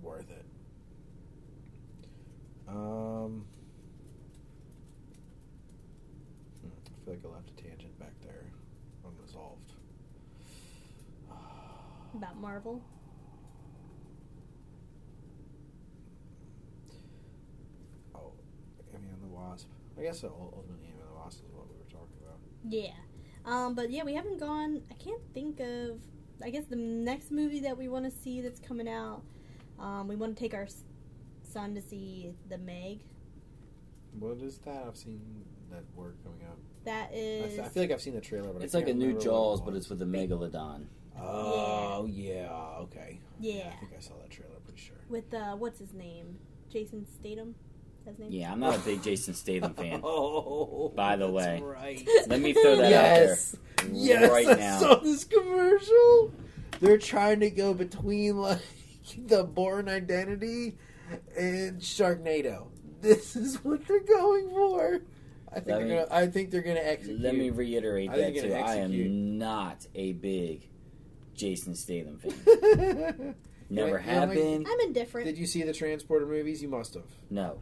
worth 0.00 0.30
it. 0.30 0.44
Um, 2.68 3.44
hmm, 6.62 6.68
I 6.70 7.04
feel 7.04 7.14
like 7.14 7.20
I 7.24 7.28
left 7.28 7.50
a 7.50 7.62
tangent 7.62 7.98
back 7.98 8.12
there, 8.22 8.44
unresolved. 9.04 9.72
About 12.14 12.40
Marvel. 12.40 12.80
Oh, 18.14 18.32
Ant 18.94 19.02
and 19.02 19.22
the 19.30 19.31
Wasp. 19.48 19.68
I 19.98 20.02
guess 20.02 20.24
ultimately 20.24 20.86
Ant 20.86 20.96
and 21.00 21.08
the 21.10 21.14
Wasp 21.16 21.42
is 21.44 21.52
what 21.52 21.66
we 21.68 21.76
were 21.76 21.90
talking 21.90 22.16
about. 22.24 22.38
Yeah. 22.68 22.92
Um, 23.44 23.74
but 23.74 23.90
yeah, 23.90 24.04
we 24.04 24.14
haven't 24.14 24.38
gone. 24.38 24.82
I 24.90 24.94
can't 24.94 25.22
think 25.34 25.60
of. 25.60 26.00
I 26.42 26.50
guess 26.50 26.64
the 26.64 26.76
next 26.76 27.30
movie 27.30 27.60
that 27.60 27.76
we 27.76 27.88
want 27.88 28.04
to 28.04 28.10
see 28.10 28.40
that's 28.40 28.60
coming 28.60 28.88
out. 28.88 29.22
Um, 29.78 30.08
we 30.08 30.16
want 30.16 30.36
to 30.36 30.40
take 30.40 30.54
our 30.54 30.66
son 31.42 31.74
to 31.74 31.80
see 31.82 32.34
the 32.48 32.58
Meg. 32.58 33.00
What 34.18 34.38
is 34.38 34.58
that? 34.58 34.84
I've 34.86 34.96
seen 34.96 35.20
that 35.70 35.84
word 35.94 36.16
coming 36.24 36.40
out. 36.48 36.58
That 36.84 37.10
I, 37.12 37.16
is. 37.16 37.58
f- 37.58 37.66
I 37.66 37.68
feel 37.68 37.82
like 37.84 37.92
I've 37.92 38.00
seen 38.02 38.14
the 38.14 38.20
trailer, 38.20 38.52
but 38.52 38.62
It's 38.62 38.74
I 38.74 38.78
like 38.78 38.84
a 38.84 38.86
can't 38.88 38.98
new 38.98 39.06
remember 39.08 39.18
what 39.20 39.24
Jaws, 39.24 39.60
it 39.60 39.64
but 39.64 39.74
it's 39.74 39.88
with 39.88 40.02
a 40.02 40.04
megalodon. 40.04 40.84
Oh 41.20 42.06
yeah, 42.10 42.48
okay. 42.80 43.20
Yeah. 43.40 43.70
I 43.72 43.76
think 43.80 43.92
I 43.96 44.00
saw 44.00 44.14
that 44.20 44.30
trailer. 44.30 44.52
Pretty 44.64 44.80
sure. 44.80 44.96
with 45.08 45.32
uh, 45.34 45.54
what's 45.56 45.78
his 45.78 45.92
name? 45.92 46.38
Jason 46.70 47.06
Statham. 47.06 47.54
That's 48.04 48.18
his 48.18 48.30
name. 48.30 48.40
Yeah, 48.40 48.52
I'm 48.52 48.60
not 48.60 48.76
a 48.76 48.80
big 48.80 49.02
Jason 49.02 49.34
Statham 49.34 49.74
fan. 49.74 50.00
Oh, 50.04 50.92
By 50.94 51.16
the 51.16 51.26
that's 51.30 51.34
way. 51.34 51.60
right. 51.62 52.08
Let 52.28 52.40
me 52.40 52.52
throw 52.52 52.76
that 52.76 52.90
yes, 52.90 53.54
out 53.54 53.84
there 53.86 53.90
yes, 53.94 54.30
right 54.30 54.48
I 54.48 54.54
now. 54.54 54.78
saw 54.78 54.94
this 55.00 55.24
commercial. 55.24 56.32
They're 56.80 56.98
trying 56.98 57.40
to 57.40 57.50
go 57.50 57.74
between 57.74 58.36
like 58.38 58.60
the 59.26 59.44
Bourne 59.44 59.88
Identity 59.88 60.76
and 61.38 61.80
Sharknado. 61.80 62.66
This 63.00 63.36
is 63.36 63.62
what 63.64 63.86
they're 63.86 64.00
going 64.00 64.48
for. 64.50 65.00
I 65.50 65.56
think 65.56 65.66
Let 65.66 65.78
they're 65.78 65.86
me- 65.86 65.94
gonna. 65.94 66.06
I 66.10 66.26
think 66.28 66.50
they're 66.50 66.62
gonna 66.62 66.80
execute. 66.80 67.20
Let 67.20 67.34
me 67.36 67.50
reiterate 67.50 68.10
I 68.10 68.16
that 68.18 68.34
too. 68.34 68.48
you're 68.48 68.64
I 68.64 68.76
am 68.76 69.38
not 69.38 69.86
a 69.94 70.12
big 70.14 70.68
Jason 71.34 71.74
Statham 71.74 72.18
fan. 72.18 73.34
Never 73.70 73.86
Never 73.86 73.98
have 73.98 74.30
been. 74.32 74.66
I'm 74.68 74.80
indifferent. 74.80 75.26
Did 75.26 75.38
you 75.38 75.46
see 75.46 75.62
the 75.62 75.72
Transporter 75.72 76.26
movies? 76.26 76.60
You 76.62 76.68
must 76.68 76.94
have. 76.94 77.04
No. 77.30 77.60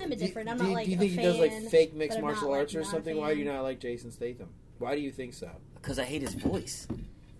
I'm 0.00 0.08
Do- 0.08 0.12
indifferent. 0.14 0.48
I'm 0.48 0.56
do, 0.58 0.62
not 0.64 0.68
you- 0.70 0.74
like 0.74 0.84
Do 0.86 0.90
you 0.92 0.96
a 0.96 1.00
think 1.00 1.12
fan, 1.14 1.24
he 1.24 1.30
does 1.30 1.38
like 1.38 1.70
fake 1.70 1.94
mixed 1.94 2.20
martial 2.20 2.42
not, 2.44 2.50
like, 2.50 2.60
arts 2.60 2.74
or 2.74 2.84
something? 2.84 3.16
Why 3.16 3.34
do 3.34 3.38
you 3.40 3.44
not 3.46 3.62
like 3.62 3.80
Jason 3.80 4.10
Statham? 4.10 4.48
Why 4.78 4.94
do 4.94 5.00
you 5.00 5.10
think 5.10 5.34
so? 5.34 5.50
Because 5.74 5.98
I 5.98 6.04
hate 6.04 6.22
his 6.22 6.34
voice. 6.34 6.86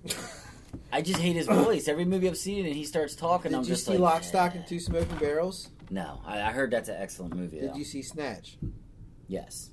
I 0.93 1.03
just 1.03 1.21
hate 1.21 1.37
his 1.37 1.47
voice. 1.47 1.87
Every 1.89 2.05
movie 2.05 2.29
I've 2.29 2.37
seen 2.39 2.65
and 2.67 2.75
he 2.75 2.85
starts 2.85 3.15
talking, 3.15 3.51
Did 3.51 3.59
I'm 3.59 3.63
you 3.65 3.69
just 3.69 3.85
see 3.87 3.93
like, 3.93 4.01
Lock, 4.01 4.23
Stock, 4.25 4.55
and 4.55 4.65
"Eh." 4.65 4.67
Two 4.67 4.81
Smoking 4.81 5.17
Barrels? 5.19 5.69
No, 5.91 6.21
I, 6.27 6.41
I 6.43 6.51
heard 6.53 6.71
that's 6.71 6.89
an 6.89 6.97
excellent 6.99 7.35
movie. 7.37 7.61
Did 7.61 7.73
though. 7.73 7.77
you 7.77 7.85
see 7.85 8.03
Snatch? 8.03 8.57
Yes, 9.27 9.71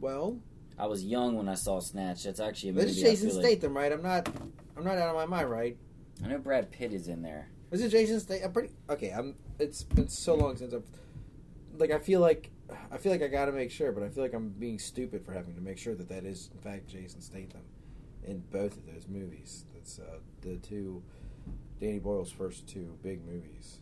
Well, 0.00 0.38
I 0.78 0.86
was 0.86 1.04
young 1.04 1.36
when 1.36 1.48
I 1.48 1.54
saw 1.54 1.80
Snatch. 1.80 2.24
That's 2.24 2.40
actually 2.40 2.70
a 2.70 2.72
movie. 2.72 2.86
this 2.86 2.96
is 2.96 3.02
Jason 3.02 3.28
feel 3.30 3.36
like- 3.38 3.46
Statham, 3.46 3.76
right? 3.76 3.92
I'm 3.92 4.02
not. 4.02 4.28
I'm 4.76 4.84
not 4.84 4.98
out 4.98 5.10
of 5.10 5.14
my 5.14 5.26
mind, 5.26 5.50
right? 5.50 5.76
I 6.24 6.28
know 6.28 6.38
Brad 6.38 6.70
Pitt 6.72 6.92
is 6.92 7.06
in 7.08 7.22
there. 7.22 7.48
Is 7.70 7.80
it 7.82 7.90
Jason 7.90 8.18
Statham? 8.20 8.46
I'm 8.46 8.52
pretty 8.52 8.70
okay. 8.90 9.10
I'm. 9.10 9.36
It's 9.58 9.82
been 9.84 10.08
so 10.08 10.34
long 10.34 10.56
since 10.56 10.74
I've. 10.74 10.84
Like 11.76 11.90
I 11.90 11.98
feel 11.98 12.20
like 12.20 12.50
I 12.90 12.96
feel 12.96 13.12
like 13.12 13.22
I 13.22 13.28
got 13.28 13.46
to 13.46 13.52
make 13.52 13.70
sure, 13.70 13.92
but 13.92 14.02
I 14.02 14.08
feel 14.08 14.22
like 14.22 14.32
I'm 14.34 14.50
being 14.50 14.78
stupid 14.78 15.24
for 15.24 15.32
having 15.32 15.54
to 15.54 15.60
make 15.60 15.78
sure 15.78 15.94
that 15.94 16.08
that 16.08 16.24
is 16.24 16.50
in 16.54 16.60
fact 16.60 16.86
Jason 16.88 17.20
Statham 17.20 17.62
in 18.24 18.42
both 18.50 18.76
of 18.76 18.86
those 18.86 19.06
movies. 19.08 19.64
That's 19.74 19.98
uh, 19.98 20.18
the 20.40 20.56
two 20.56 21.02
Danny 21.80 21.98
Boyle's 21.98 22.30
first 22.32 22.68
two 22.68 22.96
big 23.02 23.24
movies. 23.26 23.78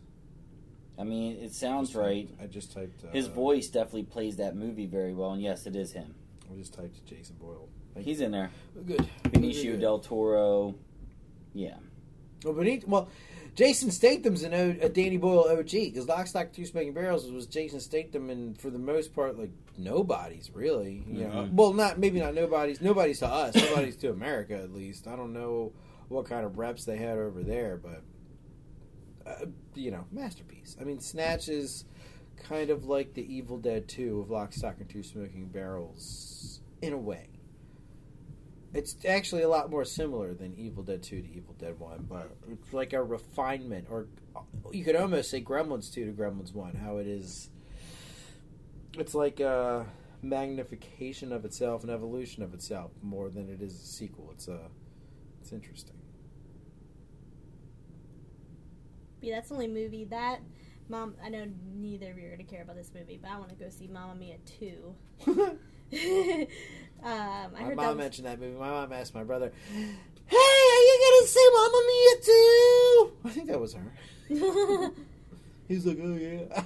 I 0.97 1.03
mean, 1.03 1.37
it 1.37 1.53
sounds 1.53 1.89
Just 1.89 1.95
typed- 1.99 2.05
right. 2.05 2.29
I 2.41 2.45
just 2.47 2.71
typed 2.73 3.03
uh, 3.03 3.07
His 3.11 3.27
voice 3.27 3.67
definitely 3.69 4.03
plays 4.03 4.35
that 4.37 4.55
movie 4.55 4.85
very 4.85 5.13
well, 5.13 5.31
and 5.31 5.41
yes, 5.41 5.65
it 5.65 5.75
is 5.75 5.91
him. 5.91 6.13
I 6.51 6.55
just 6.57 6.73
typed 6.73 7.03
Jason 7.05 7.35
Boyle. 7.39 7.67
Thank 7.95 8.05
He's 8.05 8.21
in 8.21 8.31
there. 8.31 8.51
good. 8.85 9.07
Benicio 9.23 9.71
Good. 9.71 9.81
del 9.81 9.99
Toro. 9.99 10.75
Yeah. 11.53 11.77
Well, 12.43 12.53
Benito, 12.53 12.85
well, 12.87 13.07
Jason 13.55 13.91
Statham's 13.91 14.43
an 14.43 14.53
o, 14.53 14.75
a 14.81 14.89
Danny 14.89 15.17
Boyle 15.17 15.47
OG 15.47 15.69
because 15.71 16.07
Lock, 16.07 16.25
Stock, 16.27 16.51
Two 16.51 16.65
Smoking 16.65 16.93
Barrels 16.93 17.29
was 17.31 17.45
Jason 17.45 17.79
Statham, 17.79 18.29
and 18.29 18.59
for 18.59 18.69
the 18.69 18.79
most 18.79 19.13
part, 19.13 19.37
like 19.37 19.51
nobody's 19.77 20.49
really, 20.53 21.03
you 21.07 21.25
know. 21.25 21.29
Mhm. 21.29 21.53
Well, 21.53 21.73
not 21.73 21.99
maybe 21.99 22.19
not 22.19 22.33
nobody's. 22.33 22.81
Nobody's 22.81 23.19
to 23.19 23.27
us. 23.27 23.53
Nobody's 23.55 23.95
to 23.97 24.09
America, 24.09 24.55
at 24.55 24.73
least. 24.73 25.07
I 25.07 25.15
don't 25.15 25.33
know 25.33 25.71
what 26.07 26.25
kind 26.25 26.45
of 26.45 26.57
reps 26.57 26.85
they 26.85 26.97
had 26.97 27.17
over 27.17 27.43
there, 27.43 27.77
but 27.77 28.01
uh, 29.25 29.45
you 29.75 29.91
know, 29.91 30.05
masterpiece. 30.11 30.75
I 30.81 30.83
mean, 30.83 30.99
Snatch 30.99 31.47
is 31.47 31.85
kind 32.37 32.69
of 32.71 32.85
like 32.85 33.13
the 33.13 33.33
Evil 33.33 33.57
Dead 33.57 33.87
2 33.87 34.19
of 34.19 34.29
Lock, 34.29 34.51
Stock, 34.53 34.75
and 34.79 34.89
Two 34.89 35.03
Smoking 35.03 35.47
Barrels, 35.47 36.59
in 36.81 36.91
a 36.93 36.97
way. 36.97 37.27
It's 38.73 38.95
actually 39.07 39.43
a 39.43 39.49
lot 39.49 39.69
more 39.69 39.85
similar 39.85 40.33
than 40.33 40.55
Evil 40.55 40.83
Dead 40.83 41.03
2 41.03 41.21
to 41.21 41.31
Evil 41.31 41.53
Dead 41.59 41.79
1, 41.79 42.07
but 42.09 42.35
it's 42.51 42.73
like 42.73 42.93
a 42.93 43.03
refinement, 43.03 43.87
or 43.89 44.07
you 44.71 44.83
could 44.83 44.95
almost 44.95 45.29
say 45.29 45.41
Gremlins 45.41 45.93
2 45.93 46.05
to 46.05 46.11
Gremlins 46.11 46.53
1, 46.55 46.75
how 46.75 46.97
it 46.97 47.05
is. 47.05 47.49
It's 48.97 49.13
like 49.13 49.39
a 49.39 49.85
magnification 50.23 51.31
of 51.31 51.45
itself, 51.45 51.83
an 51.83 51.91
evolution 51.91 52.41
of 52.41 52.53
itself, 52.55 52.91
more 53.03 53.29
than 53.29 53.47
it 53.47 53.61
is 53.61 53.73
a 53.73 53.85
sequel. 53.85 54.29
It's 54.31 54.47
a, 54.47 54.59
it's 55.39 55.51
interesting. 55.51 55.97
Yeah, 59.21 59.35
that's 59.35 59.49
the 59.49 59.55
only 59.55 59.67
movie 59.67 60.05
that 60.05 60.39
mom. 60.89 61.15
I 61.23 61.29
know 61.29 61.45
neither 61.73 62.11
of 62.11 62.17
you 62.17 62.27
are 62.27 62.31
gonna 62.31 62.43
care 62.43 62.63
about 62.63 62.75
this 62.75 62.91
movie, 62.93 63.19
but 63.21 63.29
I 63.29 63.37
want 63.37 63.49
to 63.49 63.55
go 63.55 63.69
see 63.69 63.87
Mamma 63.87 64.15
Mia 64.15 64.37
two. 64.45 64.95
um, 67.03 67.11
I 67.11 67.47
My 67.51 67.59
heard 67.63 67.75
mom 67.75 67.87
was, 67.87 67.97
mentioned 67.97 68.27
that 68.27 68.39
movie. 68.39 68.57
My 68.57 68.69
mom 68.69 68.91
asked 68.93 69.13
my 69.13 69.23
brother, 69.23 69.51
"Hey, 70.25 70.37
are 70.37 70.81
you 70.81 70.99
gonna 71.03 71.27
see 71.27 71.49
Mamma 71.53 71.81
Mia 71.87 72.21
too?" 72.23 73.11
I 73.25 73.29
think 73.29 73.47
that 73.47 73.59
was 73.59 73.73
her. 73.73 73.91
He's 75.67 75.85
like, 75.85 75.97
"Oh 76.01 76.15
yeah." 76.15 76.63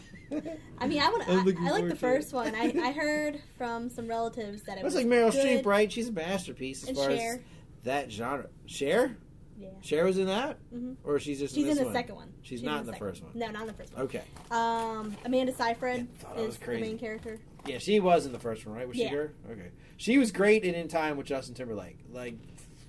I 0.80 0.88
mean, 0.88 1.00
I 1.02 1.10
want. 1.10 1.28
I'm 1.30 1.40
I, 1.40 1.72
like 1.72 1.88
the 1.90 1.96
first 1.96 2.34
one. 2.34 2.54
I, 2.56 2.74
I 2.84 2.92
heard 2.94 3.40
from 3.58 3.90
some 3.90 4.08
relatives 4.08 4.64
that 4.64 4.78
it 4.78 4.84
That's 4.84 4.96
was 4.96 4.96
like 4.96 5.06
Meryl. 5.08 5.32
Streep, 5.32 5.66
right? 5.66 5.92
She's 5.92 6.10
a 6.10 6.12
masterpiece 6.12 6.84
as 6.84 6.90
And 6.90 6.98
far 6.98 7.12
Cher. 7.12 7.34
as 7.36 7.40
that 7.84 8.12
genre. 8.12 8.48
Cher, 8.66 9.16
Yeah, 9.58 9.70
Cher 9.82 10.04
was 10.06 10.18
in 10.18 10.26
that, 10.26 10.58
hmm 10.72 10.94
or 11.04 11.20
she's 11.20 11.40
just 11.40 11.56
she's 11.56 11.66
in 11.66 11.72
in 11.72 11.78
the 11.78 11.84
one? 11.86 11.94
second 11.94 12.16
one. 12.16 12.34
She's 12.42 12.62
not 12.64 12.82
in 12.82 12.86
the 12.88 12.94
second 12.94 13.08
first 13.08 13.24
one. 13.24 13.32
No, 13.36 13.48
not 13.52 13.62
in 13.62 13.68
the 13.68 13.74
first 13.74 13.94
one. 13.96 14.04
Okay, 14.06 14.24
Um, 14.52 15.16
Amanda 15.26 15.54
Seyfried 15.54 16.08
Yeah, 16.22 16.28
I 16.30 16.34
was 16.42 16.56
is 16.56 16.58
the 16.58 16.68
main 16.80 16.98
character. 17.00 17.40
Yeah, 17.68 17.78
she 17.80 18.00
was 18.00 18.26
in 18.26 18.32
the 18.32 18.40
first 18.40 18.66
one, 18.66 18.76
right? 18.76 18.88
Was 18.88 18.98
she 18.98 19.04
Yeah. 19.04 19.10
her? 19.12 19.34
Okay, 19.52 19.70
she 19.98 20.18
was 20.18 20.32
great 20.32 20.64
in 20.64 20.76
In 20.76 20.88
Time 20.88 21.18
with 21.18 21.28
Justin 21.28 21.56
Timberlake. 21.56 21.98
Like 22.12 22.36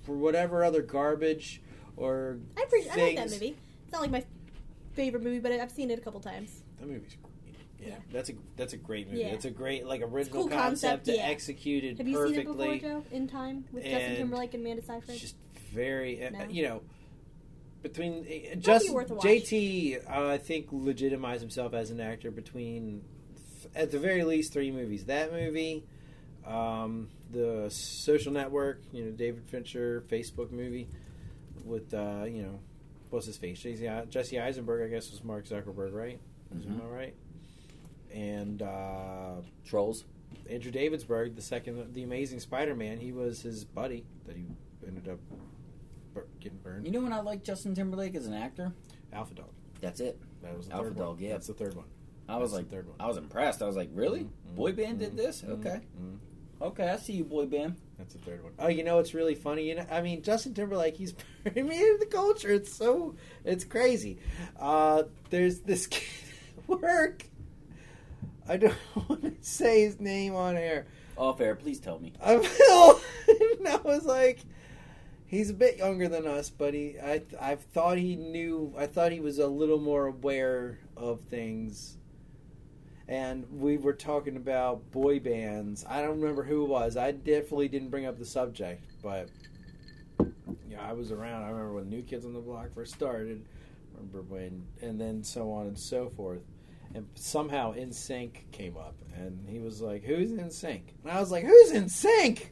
for 0.03 0.15
whatever 0.15 0.63
other 0.63 0.81
garbage 0.81 1.61
or 1.97 2.39
I 2.57 2.61
appreciate. 2.63 2.91
I 2.97 3.03
like 3.03 3.15
that 3.17 3.29
movie. 3.31 3.55
It's 3.83 3.91
not 3.91 4.01
like 4.01 4.11
my 4.11 4.23
favorite 4.93 5.23
movie, 5.23 5.39
but 5.39 5.51
I've 5.51 5.71
seen 5.71 5.91
it 5.91 5.99
a 5.99 6.01
couple 6.01 6.19
times. 6.19 6.63
That 6.79 6.87
movie's 6.87 7.15
great. 7.21 7.55
Yeah, 7.81 7.87
Yeah. 7.89 7.95
that's 8.11 8.29
a 8.29 8.33
that's 8.57 8.73
a 8.73 8.77
great 8.77 9.07
movie. 9.07 9.19
Yeah. 9.21 9.27
It's 9.27 9.45
a 9.45 9.51
great 9.51 9.85
like 9.85 10.01
original 10.01 10.43
cool 10.43 10.49
concept, 10.49 11.05
concept, 11.05 11.17
yeah. 11.17 11.23
executed 11.27 11.97
Have 11.97 12.07
you 12.07 12.15
perfectly. 12.15 12.43
seen 12.43 12.73
it 12.75 12.81
before, 12.81 13.01
Joe? 13.01 13.03
In 13.11 13.27
Time 13.27 13.65
with 13.71 13.83
And 13.83 13.91
Justin 13.93 14.15
Timberlake 14.17 14.53
and 14.53 14.63
Amanda 14.65 14.81
Seyfried. 14.83 15.19
Just 15.19 15.35
very, 15.71 16.23
uh, 16.25 16.29
No? 16.31 16.45
you 16.49 16.63
know, 16.63 16.81
between 17.81 18.19
uh, 18.19 18.23
be 18.23 18.55
just 18.59 18.89
worth 18.91 19.09
a 19.11 19.13
watch. 19.15 19.23
JT, 19.25 19.97
uh, 20.09 20.27
I 20.27 20.37
think 20.37 20.67
legitimized 20.71 21.41
himself 21.41 21.73
as 21.73 21.91
an 21.91 21.99
actor 22.01 22.31
between, 22.31 23.01
at 23.75 23.91
the 23.91 23.99
very 23.99 24.23
least, 24.23 24.53
three 24.53 24.71
movies. 24.71 25.05
That 25.05 25.31
movie, 25.31 25.83
um, 26.45 27.09
the 27.31 27.69
Social 27.69 28.31
Network, 28.31 28.81
you 28.91 29.05
know, 29.05 29.11
David 29.11 29.43
Fincher 29.47 30.03
Facebook 30.09 30.51
movie 30.51 30.87
with, 31.65 31.93
uh, 31.93 32.23
you 32.25 32.41
know, 32.43 32.59
what's 33.09 33.25
his 33.25 33.37
face? 33.37 33.59
Jesse, 33.61 33.89
Jesse 34.09 34.39
Eisenberg, 34.39 34.83
I 34.89 34.93
guess, 34.93 35.11
was 35.11 35.23
Mark 35.23 35.45
Zuckerberg, 35.45 35.93
right? 35.93 36.19
Is 36.57 36.65
Mhm. 36.65 36.81
I 36.83 36.85
right? 36.87 37.15
And 38.13 38.61
uh, 38.61 39.35
Trolls. 39.65 40.05
Andrew 40.49 40.71
Davidsburg, 40.71 41.35
the 41.35 41.41
second, 41.41 41.93
the 41.93 42.01
Amazing 42.03 42.39
Spider-Man, 42.39 42.97
he 42.99 43.11
was 43.11 43.41
his 43.41 43.65
buddy 43.65 44.03
that 44.25 44.35
he 44.35 44.45
ended 44.85 45.07
up 45.07 45.19
getting 46.39 46.57
burned. 46.59 46.85
You 46.85 46.91
know 46.91 47.01
when 47.01 47.13
I 47.13 47.19
like 47.21 47.43
Justin 47.43 47.75
Timberlake 47.75 48.15
as 48.15 48.25
an 48.25 48.33
actor? 48.33 48.71
Alpha 49.13 49.35
Dog. 49.35 49.49
That's 49.79 49.99
it. 49.99 50.19
That 50.41 50.55
was 50.57 50.67
the 50.67 50.73
Alpha 50.73 50.85
third 50.89 50.97
Dog, 50.97 51.07
one. 51.15 51.19
yeah. 51.19 51.31
That's 51.33 51.47
the 51.47 51.53
third 51.53 51.75
one. 51.75 51.85
I 52.29 52.37
was 52.37 52.51
That's 52.51 52.63
like, 52.63 52.71
third 52.71 52.87
one. 52.87 52.95
I 52.99 53.07
was 53.07 53.17
impressed. 53.17 53.61
I 53.61 53.65
was 53.67 53.75
like, 53.75 53.89
really? 53.93 54.21
Mhm. 54.21 54.55
Boy 54.55 54.71
band 54.71 54.99
did 54.99 55.13
Mhm. 55.13 55.17
this? 55.17 55.41
Mhm. 55.41 55.49
Okay, 55.59 55.81
Mhm. 55.99 56.17
okay, 56.61 56.89
I 56.89 56.97
see 56.97 57.13
you, 57.13 57.23
boy 57.25 57.45
band. 57.47 57.75
That's 57.97 58.13
the 58.13 58.19
third 58.19 58.43
one. 58.43 58.53
Oh, 58.59 58.67
you 58.67 58.83
know 58.83 58.99
it's 58.99 59.13
really 59.13 59.35
funny. 59.35 59.67
You 59.67 59.75
know, 59.75 59.85
I 59.89 60.01
mean, 60.01 60.21
Justin 60.21 60.53
Timberlake, 60.53 60.95
he's 60.95 61.13
permeated 61.43 61.99
the 61.99 62.05
culture. 62.05 62.51
It's 62.51 62.71
so, 62.73 63.15
it's 63.43 63.63
crazy. 63.65 64.19
Uh, 64.59 65.03
there's 65.31 65.59
this 65.61 65.87
kid 65.87 66.07
work. 66.67 67.25
I 68.47 68.57
don't 68.57 68.75
want 69.09 69.21
to 69.23 69.33
say 69.41 69.81
his 69.81 69.99
name 69.99 70.35
on 70.35 70.55
air. 70.55 70.85
Off 71.17 71.41
air, 71.41 71.55
please 71.55 71.79
tell 71.79 71.99
me. 71.99 72.13
I 72.21 72.37
will. 72.37 73.01
and 73.59 73.67
I 73.67 73.75
was 73.83 74.05
like, 74.05 74.39
he's 75.25 75.49
a 75.49 75.53
bit 75.53 75.77
younger 75.77 76.07
than 76.07 76.25
us, 76.25 76.49
but 76.49 76.73
he, 76.73 76.95
I, 76.99 77.21
I 77.39 77.55
thought 77.55 77.97
he 77.97 78.15
knew. 78.15 78.73
I 78.77 78.87
thought 78.87 79.11
he 79.11 79.19
was 79.19 79.37
a 79.39 79.47
little 79.47 79.79
more 79.79 80.05
aware 80.07 80.79
of 80.95 81.19
things. 81.29 81.97
And 83.09 83.43
we 83.59 83.77
were 83.77 83.93
talking 83.93 84.35
about 84.35 84.91
boy 84.91 85.19
bands. 85.19 85.83
I 85.89 86.03
don't 86.03 86.21
remember 86.21 86.43
who 86.43 86.63
it 86.65 86.69
was. 86.69 86.95
I 86.95 87.11
definitely 87.11 87.67
didn't 87.67 87.89
bring 87.89 88.05
up 88.05 88.19
the 88.19 88.25
subject, 88.25 88.83
but 89.01 89.29
yeah, 90.69 90.79
I 90.79 90.93
was 90.93 91.11
around. 91.11 91.41
I 91.41 91.49
remember 91.49 91.73
when 91.73 91.89
New 91.89 92.03
Kids 92.03 92.23
on 92.23 92.33
the 92.33 92.39
Block 92.39 92.71
first 92.75 92.93
started. 92.93 93.43
I 93.95 93.97
remember 93.97 94.21
when, 94.21 94.63
and 94.83 95.01
then 95.01 95.23
so 95.23 95.51
on 95.51 95.65
and 95.65 95.77
so 95.77 96.09
forth. 96.09 96.41
And 96.93 97.07
somehow 97.15 97.73
NSYNC 97.73 98.51
came 98.51 98.77
up, 98.77 98.93
and 99.15 99.43
he 99.49 99.57
was 99.57 99.81
like, 99.81 100.03
"Who's 100.03 100.29
NSYNC?" 100.29 100.81
And 101.03 101.11
I 101.11 101.19
was 101.19 101.31
like, 101.31 101.45
"Who's 101.45 101.71
NSYNC? 101.71 102.45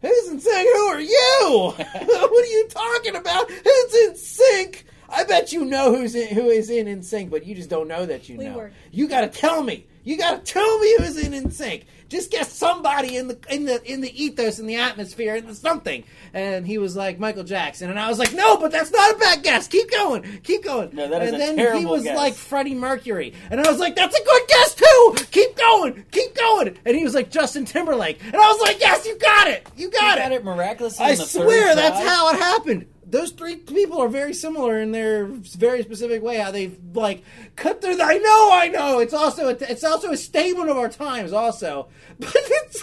Who's 0.00 0.30
NSYNC? 0.30 0.62
Who 0.64 0.86
are 0.88 1.00
you? 1.00 1.74
what 1.76 2.44
are 2.44 2.46
you 2.46 2.66
talking 2.68 3.14
about? 3.14 3.48
Who's 3.48 3.94
NSYNC? 3.94 4.82
I 5.12 5.24
bet 5.24 5.52
you 5.52 5.64
know 5.64 5.94
who's 5.94 6.14
in, 6.14 6.34
who 6.34 6.46
is 6.48 6.70
in 6.70 6.86
NSYNC, 6.86 7.30
but 7.30 7.44
you 7.46 7.54
just 7.54 7.68
don't 7.70 7.88
know 7.88 8.06
that 8.06 8.28
you 8.28 8.38
know. 8.38 8.56
were- 8.56 8.72
You 8.90 9.06
got 9.08 9.20
to 9.22 9.28
tell 9.28 9.62
me. 9.62 9.86
You 10.04 10.18
got 10.18 10.44
to 10.44 10.52
tell 10.52 10.78
me 10.80 10.96
who's 10.98 11.16
in 11.16 11.32
NSYNC. 11.32 11.84
Just 12.08 12.30
get 12.30 12.46
somebody 12.46 13.16
in 13.16 13.28
the 13.28 13.38
in 13.48 13.64
the 13.64 13.82
in 13.90 14.00
the 14.02 14.22
ethos 14.22 14.58
in 14.58 14.66
the 14.66 14.74
atmosphere 14.76 15.36
in 15.36 15.46
the 15.46 15.54
something. 15.54 16.04
And 16.34 16.66
he 16.66 16.76
was 16.76 16.94
like 16.96 17.18
Michael 17.18 17.44
Jackson, 17.44 17.88
and 17.88 17.98
I 17.98 18.08
was 18.08 18.18
like, 18.18 18.34
no, 18.34 18.56
but 18.58 18.70
that's 18.72 18.90
not 18.90 19.14
a 19.14 19.18
bad 19.18 19.42
guess. 19.42 19.66
Keep 19.68 19.90
going, 19.90 20.40
keep 20.42 20.62
going. 20.64 20.90
No, 20.92 21.08
that 21.08 21.22
is 21.22 21.32
and 21.32 21.36
a 21.36 21.38
then 21.56 21.78
he 21.78 21.86
was 21.86 22.02
guess. 22.02 22.16
like 22.16 22.34
Freddie 22.34 22.74
Mercury, 22.74 23.32
and 23.50 23.60
I 23.60 23.70
was 23.70 23.78
like, 23.80 23.94
that's 23.96 24.18
a 24.18 24.24
good 24.24 24.42
guess 24.48 24.74
too. 24.74 25.14
Keep 25.30 25.56
going, 25.56 26.04
keep 26.10 26.34
going. 26.34 26.76
And 26.84 26.94
he 26.96 27.02
was 27.04 27.14
like 27.14 27.30
Justin 27.30 27.64
Timberlake, 27.64 28.18
and 28.24 28.36
I 28.36 28.48
was 28.52 28.60
like, 28.60 28.78
yes, 28.80 29.06
you 29.06 29.16
got 29.18 29.46
it, 29.46 29.66
you 29.76 29.90
got 29.90 30.02
You 30.02 30.22
it. 30.22 30.24
got 30.24 30.32
it 30.32 30.44
miraculously. 30.44 31.06
I 31.06 31.10
in 31.12 31.18
the 31.18 31.24
swear 31.24 31.68
third 31.68 31.78
that's 31.78 31.98
try? 32.00 32.08
how 32.08 32.28
it 32.34 32.38
happened. 32.38 32.86
Those 33.12 33.30
three 33.30 33.56
people 33.56 34.00
are 34.00 34.08
very 34.08 34.32
similar 34.32 34.80
in 34.80 34.90
their 34.90 35.26
very 35.26 35.82
specific 35.82 36.22
way. 36.22 36.38
How 36.38 36.50
they've 36.50 36.78
like 36.94 37.22
cut 37.56 37.82
through. 37.82 37.96
The, 37.96 38.04
I 38.04 38.16
know, 38.16 38.48
I 38.50 38.68
know. 38.68 39.00
It's 39.00 39.12
also 39.12 39.48
a, 39.48 39.56
it's 39.70 39.84
also 39.84 40.12
a 40.12 40.16
statement 40.16 40.70
of 40.70 40.78
our 40.78 40.88
times. 40.88 41.30
Also, 41.34 41.88
but 42.18 42.32
it's 42.34 42.82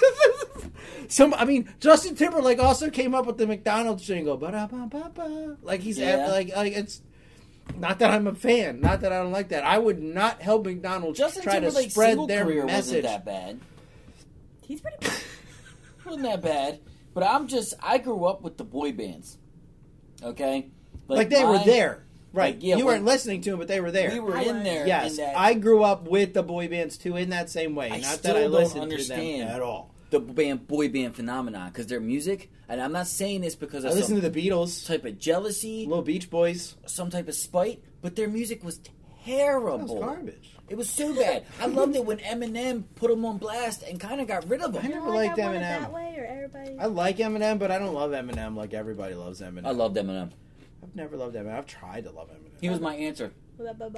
some. 1.15 1.33
I 1.33 1.45
mean, 1.45 1.67
Justin 1.79 2.15
Timberlake 2.15 2.59
also 2.59 2.91
came 2.91 3.15
up 3.15 3.25
with 3.25 3.39
the 3.39 3.47
McDonald's 3.47 4.05
jingle. 4.05 4.37
Ba-da-ba-ba-ba. 4.37 5.57
Like 5.63 5.81
he's 5.81 5.97
Yeah. 5.97 6.27
like 6.27 6.55
like 6.55 6.73
it's. 6.73 7.01
Not 7.77 7.97
that 7.99 8.11
I'm 8.11 8.27
a 8.27 8.35
fan. 8.35 8.81
Not 8.81 9.01
that 9.01 9.11
I 9.11 9.17
don't 9.17 9.31
like 9.31 9.49
that. 9.49 9.63
I 9.63 9.79
would 9.79 9.99
not 10.01 10.43
help 10.43 10.65
McDonald's 10.65 11.17
Justin 11.17 11.41
try 11.41 11.59
to 11.59 11.71
spread 11.71 12.19
their 12.27 12.45
career 12.45 12.65
message. 12.65 13.03
wasn't 13.03 13.03
that 13.03 13.25
bad. 13.25 13.59
He's 14.61 14.79
pretty. 14.79 14.97
bad. 15.01 15.13
wasn't 16.05 16.23
that 16.23 16.41
bad. 16.43 16.79
But 17.15 17.23
I'm 17.23 17.47
just 17.47 17.73
I 17.81 17.97
grew 17.97 18.25
up 18.25 18.43
with 18.43 18.57
the 18.57 18.63
boy 18.63 18.91
bands. 18.91 19.39
Okay? 20.23 20.69
Like, 21.07 21.29
they 21.29 21.43
were 21.43 21.59
there, 21.65 22.03
right? 22.33 22.53
like, 22.55 22.63
yeah, 22.63 22.75
you 22.77 22.85
weren't 22.85 23.05
listening 23.05 23.41
to 23.41 23.49
them, 23.51 23.59
but 23.59 23.67
they 23.67 23.81
were 23.81 23.91
there. 23.91 24.11
We 24.11 24.19
were 24.19 24.37
I 24.37 24.43
in 24.43 24.63
there. 24.63 24.85
Yes, 24.85 25.11
in 25.11 25.17
that, 25.17 25.37
I 25.37 25.53
grew 25.55 25.83
up 25.83 26.07
with 26.07 26.33
the 26.33 26.43
boy 26.43 26.67
bands 26.67 26.97
too 26.97 27.15
in 27.15 27.29
that 27.31 27.49
same 27.49 27.73
way. 27.75 27.87
I 27.89 27.97
Not 27.99 28.05
still 28.05 28.33
that 28.35 28.39
I 28.39 28.43
don't 28.43 28.51
listened 28.51 28.75
to 28.75 28.81
understand. 28.83 29.41
them 29.41 29.47
at 29.55 29.61
all. 29.61 29.93
the 30.11 30.19
band 30.19 30.67
boy 30.67 30.89
band 30.89 31.15
phenomenon 31.15 31.69
because 31.69 31.87
their 31.87 31.99
music, 31.99 32.51
and 32.67 32.79
I'm 32.81 32.91
not 32.91 33.07
saying 33.07 33.41
this 33.41 33.55
because 33.55 33.85
I 33.85 33.89
listen 33.89 34.15
some 34.15 34.21
to 34.21 34.29
the 34.29 34.49
Beatles, 34.49 34.85
type 34.85 35.05
of 35.05 35.17
jealousy, 35.17 35.85
Little 35.87 36.03
Beach 36.03 36.29
Boys. 36.29 36.75
some 36.85 37.09
type 37.09 37.27
of 37.27 37.35
spite, 37.35 37.81
but 38.01 38.15
their 38.15 38.27
music 38.27 38.63
was 38.63 38.77
That 38.79 38.89
terrible. 39.25 39.79
was 39.79 39.91
garbage. 39.99 40.55
It 40.69 40.77
was 40.77 40.89
so 40.89 41.13
bad. 41.15 41.45
I 41.59 41.65
loved 41.65 41.95
it 41.95 42.05
when 42.05 42.19
Eminem 42.19 42.83
put 42.95 43.09
them 43.09 43.25
on 43.25 43.37
blast 43.37 43.83
and 43.83 43.99
kind 43.99 44.21
of 44.21 44.27
got 44.27 44.47
rid 44.47 44.61
of 44.61 44.73
him. 44.75 44.79
I 44.79 44.81
them. 44.81 44.89
You 44.91 44.95
never 44.95 45.09
like 45.09 45.27
liked 45.29 45.39
I 45.39 45.45
Want 45.45 45.55
It 45.55 45.59
Eminem. 45.61 45.79
that 45.81 45.93
way, 45.93 46.15
or 46.17 46.25
everybody. 46.25 46.79
I 46.79 46.85
like 46.85 47.17
Eminem, 47.17 47.59
but 47.59 47.71
I 47.71 47.79
don't 47.79 47.93
love 47.93 48.11
Eminem 48.11 48.55
like 48.55 48.73
everybody 48.73 49.15
loves 49.15 49.41
Eminem. 49.41 49.65
I 49.65 49.71
loved 49.71 49.95
Eminem. 49.97 50.31
I've 50.83 50.95
never 50.95 51.17
loved 51.17 51.35
Eminem. 51.35 51.57
I've 51.57 51.65
tried 51.65 52.03
to 52.05 52.11
love 52.11 52.29
Eminem. 52.29 52.51
He 52.61 52.69
was 52.69 52.79
my 52.79 52.95
answer. 52.95 53.31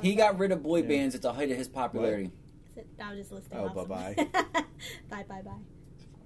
He 0.01 0.15
got 0.15 0.39
rid 0.39 0.51
of 0.51 0.63
boy 0.63 0.81
Yeah. 0.81 0.87
bands 0.87 1.13
at 1.15 1.21
the 1.21 1.33
height 1.33 1.51
of 1.51 1.57
his 1.57 1.67
popularity. 1.67 2.31
I 2.99 3.09
was 3.11 3.19
just 3.19 3.31
listening. 3.31 3.59
Oh, 3.59 3.65
off 3.67 3.75
some- 3.75 3.87
bye-bye. 3.87 4.15
bye 5.09 5.23
bye 5.27 5.41
bye. 5.41 5.51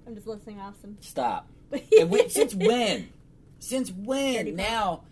I'm 0.06 0.14
just 0.14 0.26
listening 0.26 0.60
awesome. 0.60 0.96
Stop. 1.00 1.48
And 1.98 2.10
we, 2.10 2.28
since 2.28 2.54
when? 2.54 3.08
Since 3.58 3.90
when? 3.90 4.54
Now, 4.54 5.02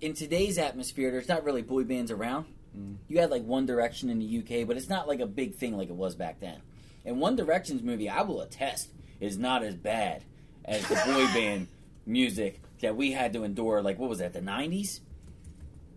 in 0.00 0.12
today's 0.14 0.58
atmosphere, 0.58 1.10
there's 1.12 1.28
not 1.28 1.44
really 1.44 1.62
boy 1.62 1.84
bands 1.84 2.10
around. 2.10 2.46
Mm. 2.76 2.96
You 3.08 3.20
had 3.20 3.30
like 3.30 3.44
One 3.44 3.66
Direction 3.66 4.10
in 4.10 4.18
the 4.18 4.38
UK, 4.38 4.66
but 4.66 4.76
it's 4.76 4.88
not 4.88 5.08
like 5.08 5.20
a 5.20 5.26
big 5.26 5.54
thing 5.54 5.76
like 5.76 5.88
it 5.88 5.96
was 5.96 6.14
back 6.14 6.40
then. 6.40 6.60
And 7.04 7.20
One 7.20 7.36
Direction's 7.36 7.82
movie, 7.82 8.08
I 8.08 8.22
will 8.22 8.40
attest, 8.40 8.90
is 9.20 9.38
not 9.38 9.62
as 9.62 9.74
bad 9.74 10.24
as 10.64 10.86
the 10.88 10.94
boy 11.06 11.26
band 11.32 11.68
music 12.06 12.60
that 12.80 12.96
we 12.96 13.12
had 13.12 13.32
to 13.34 13.44
endure. 13.44 13.82
Like, 13.82 13.98
what 13.98 14.10
was 14.10 14.18
that, 14.18 14.32
the 14.32 14.40
90s? 14.40 15.00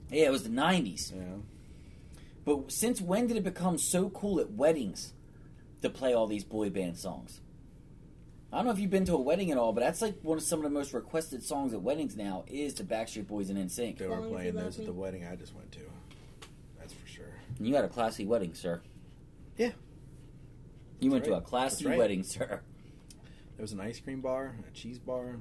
Yeah, 0.10 0.26
it 0.26 0.32
was 0.32 0.44
the 0.44 0.50
90s. 0.50 1.14
Yeah. 1.14 1.38
But 2.46 2.72
since 2.72 3.02
when 3.02 3.28
did 3.28 3.38
it 3.38 3.44
become 3.44 3.78
so 3.78 4.10
cool 4.10 4.40
at 4.40 4.52
weddings 4.52 5.14
to 5.82 5.90
play 5.90 6.14
all 6.14 6.28
these 6.28 6.46
boy 6.46 6.70
band 6.70 6.98
songs? 6.98 7.42
I 8.52 8.58
don't 8.58 8.66
know 8.68 8.72
if 8.72 8.80
you've 8.80 8.90
been 8.90 9.06
to 9.06 9.16
a 9.16 9.22
wedding 9.22 9.52
at 9.52 9.58
all, 9.58 9.74
but 9.74 9.82
that's 9.82 10.02
like 10.02 10.16
one 10.22 10.38
of 10.38 10.44
some 10.44 10.60
of 10.60 10.64
the 10.64 10.70
most 10.70 10.94
requested 10.94 11.44
songs 11.44 11.74
at 11.74 11.82
weddings 11.82 12.16
now 12.16 12.46
is 12.48 12.74
the 12.76 12.84
Backstreet 12.84 13.28
Boys 13.28 13.50
and 13.50 13.60
NSYNC. 13.60 13.98
They 13.98 14.08
were 14.08 14.16
long 14.16 14.24
as 14.24 14.30
you 14.30 14.36
playing 14.36 14.56
those 14.56 14.80
at 14.80 14.86
the 14.86 14.94
wedding 14.94 15.26
I 15.26 15.36
just 15.36 15.54
went 15.54 15.72
to. 15.74 15.80
That's 16.80 16.94
for 16.94 17.08
sure. 17.08 17.26
And 17.26 17.47
you 17.66 17.76
had 17.76 17.86
a 17.86 17.90
classy 17.90 18.26
wedding, 18.26 18.54
sir. 18.54 18.82
Yeah. 19.58 19.72
You 21.00 21.12
went 21.12 21.24
That's 21.26 21.36
to 21.36 21.38
a 21.38 21.42
classy 21.42 21.86
right. 21.86 21.98
wedding, 21.98 22.24
sir. 22.24 22.62
There 23.56 23.64
was 23.64 23.72
an 23.72 23.82
ice 23.82 24.00
cream 24.00 24.22
bar, 24.22 24.56
a 24.68 24.72
cheese 24.72 25.00
bar, 25.00 25.38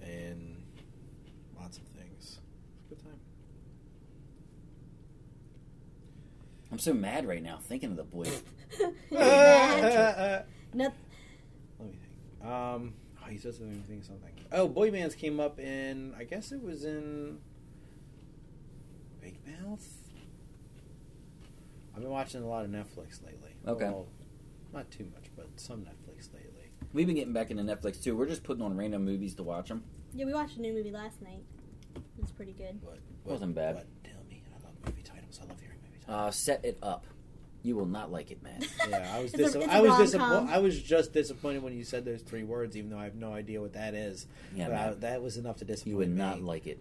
and 0.00 0.62
lots 1.58 1.76
of 1.78 1.84
things. 1.88 2.40
Good 2.88 2.98
time. 3.02 3.20
I'm 6.70 6.78
so 6.78 6.94
mad 6.94 7.26
right 7.26 7.42
now 7.42 7.58
thinking 7.62 7.90
of 7.90 7.96
the 7.96 8.04
boys. 8.04 8.42
Imagine. 9.10 10.44
Noth- 10.72 10.94
Let 11.78 11.88
me 11.88 11.98
think. 12.40 12.50
Um, 12.50 12.94
oh, 13.22 13.28
he 13.28 13.36
says 13.36 13.58
something. 13.58 13.82
Think 13.86 14.04
something. 14.04 14.30
Oh, 14.50 14.66
boy 14.68 14.90
bands 14.90 15.14
came 15.14 15.38
up 15.40 15.58
in. 15.60 16.14
I 16.18 16.24
guess 16.24 16.52
it 16.52 16.62
was 16.62 16.84
in 16.86 17.38
Big 19.20 19.36
Mouth. 19.46 19.86
I've 21.94 22.00
been 22.02 22.10
watching 22.10 22.42
a 22.42 22.46
lot 22.48 22.64
of 22.64 22.70
Netflix 22.70 23.24
lately. 23.24 23.54
Okay. 23.66 23.84
Well, 23.84 24.08
not 24.72 24.90
too 24.90 25.06
much, 25.14 25.30
but 25.36 25.48
some 25.56 25.80
Netflix 25.82 26.32
lately. 26.32 26.70
We've 26.92 27.06
been 27.06 27.16
getting 27.16 27.32
back 27.32 27.50
into 27.50 27.62
Netflix 27.62 28.02
too. 28.02 28.16
We're 28.16 28.26
just 28.26 28.42
putting 28.42 28.62
on 28.62 28.76
random 28.76 29.04
movies 29.04 29.34
to 29.36 29.42
watch 29.42 29.68
them. 29.68 29.84
yeah, 30.14 30.24
we 30.26 30.32
watched 30.34 30.56
a 30.56 30.60
new 30.60 30.72
movie 30.72 30.90
last 30.90 31.20
night. 31.22 31.42
It's 32.22 32.32
pretty 32.32 32.52
good. 32.52 32.78
What? 32.82 32.98
Wasn't 33.24 33.54
bad. 33.54 33.74
What? 33.76 33.86
Tell 34.04 34.22
me. 34.28 34.42
I 34.50 34.64
love 34.64 34.74
movie 34.86 35.02
titles. 35.02 35.40
I 35.42 35.46
love 35.48 35.60
hearing 35.60 35.78
movie 35.82 35.98
titles. 35.98 36.08
Uh, 36.08 36.16
titles. 36.18 36.36
set 36.36 36.64
it 36.64 36.78
up. 36.82 37.06
You 37.64 37.76
will 37.76 37.86
not 37.86 38.10
like 38.10 38.30
it, 38.32 38.42
man. 38.42 38.60
yeah, 38.88 39.12
I 39.14 39.22
was. 39.22 39.34
It's 39.34 39.54
a- 39.54 39.58
Dis- 39.60 39.68
a 39.68 39.72
I 39.72 39.80
was 39.80 39.96
disappointed. 39.98 40.50
I 40.50 40.58
was 40.58 40.82
just 40.82 41.12
disappointed 41.12 41.62
when 41.62 41.74
you 41.74 41.84
said 41.84 42.04
those 42.04 42.22
three 42.22 42.42
words, 42.42 42.76
even 42.76 42.90
though 42.90 42.98
I 42.98 43.04
have 43.04 43.14
no 43.14 43.32
idea 43.32 43.60
what 43.60 43.74
that 43.74 43.94
is. 43.94 44.26
Yeah, 44.54 44.68
But 44.68 44.74
I- 44.76 44.86
man. 44.90 45.00
that 45.00 45.22
was 45.22 45.36
enough 45.36 45.58
to 45.58 45.64
disappoint 45.64 45.86
me. 45.86 45.90
You 45.92 45.96
would 45.98 46.10
me. 46.10 46.16
not 46.16 46.42
like 46.42 46.66
it. 46.66 46.80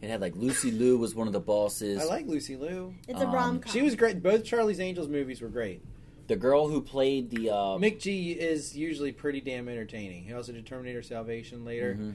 It 0.00 0.08
had 0.10 0.20
like 0.20 0.36
Lucy 0.36 0.70
Liu 0.70 0.96
was 0.96 1.14
one 1.14 1.26
of 1.26 1.32
the 1.32 1.40
bosses. 1.40 2.00
I 2.00 2.04
like 2.04 2.26
Lucy 2.26 2.56
Liu. 2.56 2.94
It's 3.08 3.20
a 3.20 3.26
Um, 3.26 3.34
rom 3.34 3.60
com. 3.60 3.72
She 3.72 3.82
was 3.82 3.94
great. 3.96 4.22
Both 4.22 4.44
Charlie's 4.44 4.78
Angels 4.80 5.08
movies 5.08 5.40
were 5.40 5.48
great. 5.48 5.82
the 6.28 6.36
girl 6.36 6.68
who 6.68 6.82
played 6.82 7.30
the. 7.30 7.48
Uh, 7.50 7.78
McG 7.78 8.36
is 8.36 8.76
usually 8.76 9.12
pretty 9.12 9.40
damn 9.40 9.66
entertaining. 9.68 10.24
He 10.24 10.32
also 10.34 10.52
did 10.52 10.66
Terminator 10.66 11.00
Salvation 11.02 11.64
later. 11.64 11.94
mhm. 11.98 12.14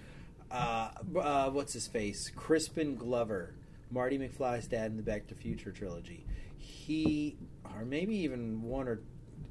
Uh, 0.52 0.92
uh, 1.20 1.50
what's 1.50 1.74
his 1.74 1.88
face? 1.88 2.30
Crispin 2.36 2.96
Glover, 2.96 3.56
Marty 3.90 4.20
McFly's 4.20 4.68
dad 4.68 4.92
in 4.92 4.98
the 4.98 5.02
Back 5.04 5.26
to 5.28 5.34
the 5.34 5.40
Future 5.42 5.72
trilogy. 5.72 6.28
He, 6.58 7.38
or 7.76 7.86
maybe 7.86 8.16
even 8.18 8.62
one 8.62 8.88
or, 8.88 9.02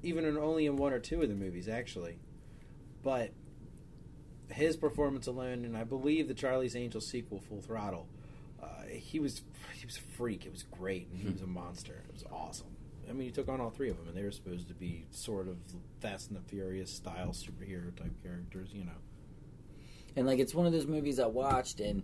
even 0.04 0.24
in 0.24 0.36
only 0.38 0.66
in 0.66 0.76
one 0.76 0.92
or 0.92 1.00
two 1.00 1.20
of 1.22 1.28
the 1.28 1.34
movies 1.34 1.68
actually, 1.68 2.18
but 3.02 3.32
his 4.48 4.76
performance 4.76 5.26
alone, 5.26 5.64
and 5.64 5.76
I 5.76 5.82
believe 5.82 6.28
the 6.28 6.34
Charlie's 6.34 6.76
Angels 6.76 7.06
sequel, 7.08 7.40
Full 7.40 7.62
Throttle, 7.62 8.06
uh, 8.62 8.66
he 8.88 9.18
was 9.18 9.42
he 9.74 9.86
was 9.86 9.96
a 9.96 10.16
freak. 10.16 10.46
It 10.46 10.52
was 10.52 10.62
great, 10.64 11.08
and 11.10 11.20
he 11.20 11.28
was 11.28 11.42
a 11.42 11.46
monster. 11.46 12.04
It 12.08 12.12
was 12.12 12.24
awesome. 12.30 12.68
I 13.08 13.12
mean, 13.12 13.26
he 13.26 13.32
took 13.32 13.48
on 13.48 13.60
all 13.60 13.70
three 13.70 13.90
of 13.90 13.96
them, 13.96 14.08
and 14.08 14.16
they 14.16 14.22
were 14.22 14.30
supposed 14.30 14.68
to 14.68 14.74
be 14.74 15.06
sort 15.10 15.48
of 15.48 15.56
Fast 16.00 16.30
and 16.30 16.38
the 16.38 16.48
Furious 16.48 16.90
style 16.90 17.30
superhero 17.30 17.94
type 17.96 18.12
characters, 18.22 18.70
you 18.72 18.84
know. 18.84 18.92
And 20.16 20.26
like 20.26 20.38
it's 20.38 20.54
one 20.54 20.66
of 20.66 20.72
those 20.72 20.86
movies 20.86 21.18
I 21.18 21.26
watched 21.26 21.80
and 21.80 22.02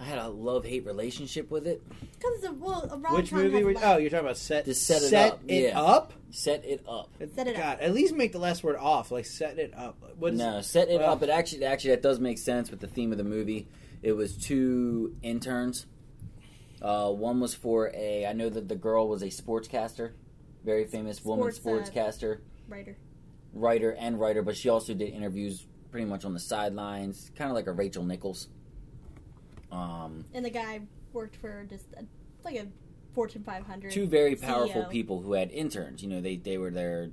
I 0.00 0.04
had 0.04 0.18
a 0.18 0.28
love 0.28 0.64
hate 0.64 0.86
relationship 0.86 1.50
with 1.50 1.66
it. 1.66 1.82
Because 1.88 2.36
it's 2.36 2.46
a, 2.46 2.52
well, 2.52 2.88
a 2.90 2.96
rom 2.96 3.14
Which 3.14 3.32
movie? 3.32 3.62
Were, 3.62 3.74
oh, 3.82 3.98
you're 3.98 4.08
talking 4.08 4.24
about 4.24 4.38
set. 4.38 4.64
To 4.64 4.74
set 4.74 5.02
it 5.02 5.12
up, 5.12 5.40
it 5.46 5.64
yeah. 5.64 5.80
up. 5.80 6.14
Set 6.30 6.64
it 6.64 6.82
up. 6.88 7.10
Set 7.34 7.48
it 7.48 7.56
God, 7.56 7.74
up. 7.74 7.82
at 7.82 7.92
least 7.92 8.14
make 8.14 8.32
the 8.32 8.38
last 8.38 8.64
word 8.64 8.76
off. 8.76 9.10
Like 9.10 9.26
set 9.26 9.58
it 9.58 9.74
up. 9.76 10.02
What 10.18 10.32
is 10.32 10.38
no, 10.38 10.58
it? 10.58 10.62
set 10.64 10.88
it 10.88 11.00
Well- 11.00 11.12
up. 11.12 11.22
It 11.22 11.28
actually 11.28 11.64
actually 11.66 11.90
that 11.90 12.02
does 12.02 12.18
make 12.18 12.38
sense 12.38 12.70
with 12.70 12.80
the 12.80 12.86
theme 12.86 13.12
of 13.12 13.18
the 13.18 13.24
movie. 13.24 13.68
It 14.02 14.12
was 14.12 14.36
two 14.36 15.16
interns. 15.22 15.86
Uh, 16.80 17.10
one 17.10 17.40
was 17.40 17.54
for 17.54 17.90
a. 17.94 18.26
I 18.26 18.32
know 18.32 18.48
that 18.48 18.68
the 18.68 18.74
girl 18.76 19.08
was 19.08 19.22
a 19.22 19.26
sportscaster, 19.26 20.12
very 20.64 20.86
famous 20.86 21.22
woman 21.24 21.52
Sports, 21.52 21.90
uh, 21.90 21.92
sportscaster, 21.92 22.38
Writer. 22.68 22.96
writer 23.52 23.90
and 23.92 24.18
writer, 24.18 24.42
but 24.42 24.56
she 24.56 24.68
also 24.70 24.94
did 24.94 25.10
interviews 25.12 25.66
pretty 25.90 26.06
much 26.06 26.24
on 26.24 26.32
the 26.32 26.40
sidelines, 26.40 27.30
kind 27.36 27.50
of 27.50 27.54
like 27.54 27.66
a 27.66 27.72
Rachel 27.72 28.04
Nichols. 28.04 28.48
Um, 29.70 30.24
And 30.32 30.44
the 30.44 30.50
guy 30.50 30.80
worked 31.12 31.36
for 31.36 31.64
just 31.68 31.86
a, 31.96 32.04
like 32.44 32.56
a 32.56 32.66
Fortune 33.14 33.42
500. 33.42 33.90
two 33.92 34.06
very 34.06 34.36
powerful 34.36 34.82
CEO. 34.84 34.90
people 34.90 35.20
who 35.20 35.32
had 35.34 35.50
interns. 35.50 36.02
You 36.02 36.08
know, 36.08 36.20
they 36.20 36.36
they 36.36 36.56
were 36.58 36.70
their 36.70 37.10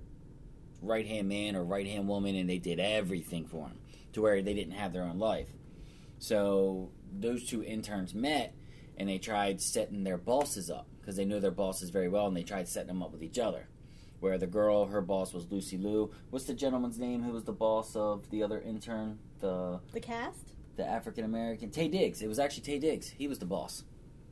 right 0.82 1.06
hand 1.06 1.28
man 1.28 1.56
or 1.56 1.63
right 1.65 1.88
hand 1.88 2.08
woman, 2.08 2.36
and 2.36 2.50
they 2.50 2.60
did 2.60 2.80
everything 2.80 3.45
for 3.47 3.67
them 3.67 3.80
to 4.13 4.21
where 4.21 4.41
they 4.41 4.54
didn't 4.54 4.73
have 4.73 4.93
their 4.93 5.04
own 5.04 5.19
life. 5.19 5.50
So 6.19 6.91
those 7.12 7.45
two 7.45 7.63
interns 7.63 8.13
met, 8.13 8.53
and 8.97 9.08
they 9.08 9.17
tried 9.17 9.62
setting 9.62 10.03
their 10.03 10.17
bosses 10.17 10.69
up 10.69 10.88
because 10.99 11.15
they 11.15 11.25
knew 11.25 11.39
their 11.39 11.51
bosses 11.51 11.89
very 11.89 12.10
well, 12.10 12.27
and 12.27 12.36
they 12.36 12.43
tried 12.43 12.67
setting 12.67 12.88
them 12.88 13.03
up 13.03 13.12
with 13.12 13.23
each 13.23 13.39
other. 13.39 13.67
Where 14.19 14.38
the 14.39 14.47
girl, 14.47 14.86
her 14.86 15.01
boss 15.01 15.32
was 15.32 15.51
Lucy 15.51 15.77
Liu. 15.77 16.12
What's 16.32 16.45
the 16.45 16.56
gentleman's 16.56 16.97
name 16.97 17.21
who 17.21 17.32
was 17.32 17.43
the 17.43 17.53
boss 17.53 17.95
of 17.95 18.30
the 18.32 18.41
other 18.41 18.60
intern? 18.60 19.19
The 19.39 19.80
The 19.93 19.99
cast? 19.99 20.53
the 20.75 20.86
African 20.88 21.25
American 21.25 21.69
Taye 21.69 21.91
Diggs. 21.91 22.21
It 22.21 22.27
was 22.27 22.38
actually 22.39 22.63
Taye 22.63 22.82
Diggs. 22.82 23.10
He 23.10 23.27
was 23.27 23.39
the 23.39 23.45
boss 23.45 23.84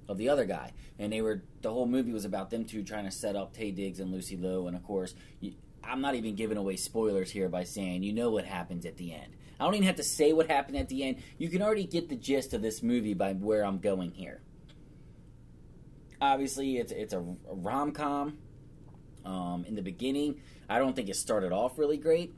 of 0.08 0.18
the 0.18 0.30
other 0.30 0.46
guy, 0.46 0.74
and 1.00 1.12
they 1.12 1.22
were 1.22 1.44
the 1.62 1.72
whole 1.72 1.88
movie 1.88 2.12
was 2.12 2.26
about 2.26 2.50
them 2.52 2.66
two 2.66 2.84
trying 2.84 3.06
to 3.06 3.12
set 3.12 3.36
up 3.36 3.56
Taye 3.56 3.74
Diggs 3.76 4.00
and 4.00 4.12
Lucy 4.12 4.38
Liu. 4.38 4.68
And 4.68 4.76
of 4.76 4.84
course, 4.84 5.16
you, 5.40 5.54
I'm 5.84 6.02
not 6.02 6.16
even 6.16 6.36
giving 6.36 6.58
away 6.58 6.76
spoilers 6.78 7.32
here 7.32 7.50
by 7.50 7.64
saying 7.64 8.04
you 8.04 8.14
know 8.14 8.30
what 8.32 8.46
happens 8.46 8.86
at 8.86 8.98
the 8.98 9.14
end. 9.14 9.36
I 9.60 9.64
don't 9.64 9.74
even 9.76 9.88
have 9.88 9.96
to 9.98 10.04
say 10.04 10.34
what 10.34 10.50
happened 10.50 10.78
at 10.78 10.90
the 10.90 11.04
end. 11.04 11.18
You 11.38 11.50
can 11.50 11.62
already 11.62 11.86
get 11.86 12.10
the 12.10 12.16
gist 12.16 12.54
of 12.54 12.62
this 12.62 12.84
movie 12.84 13.14
by 13.14 13.34
where 13.34 13.64
I'm 13.64 13.80
going 13.80 14.12
here. 14.12 14.42
Obviously, 16.22 16.78
it's 16.78 16.92
it's 16.92 17.14
a, 17.14 17.20
a 17.20 17.56
rom 17.56 17.92
com. 17.92 18.38
Um, 19.26 19.66
in 19.68 19.76
the 19.76 19.82
beginning, 19.82 20.42
I 20.70 20.78
don't 20.78 20.96
think 20.96 21.10
it 21.10 21.16
started 21.16 21.52
off 21.52 21.80
really 21.80 21.98
great 21.98 22.36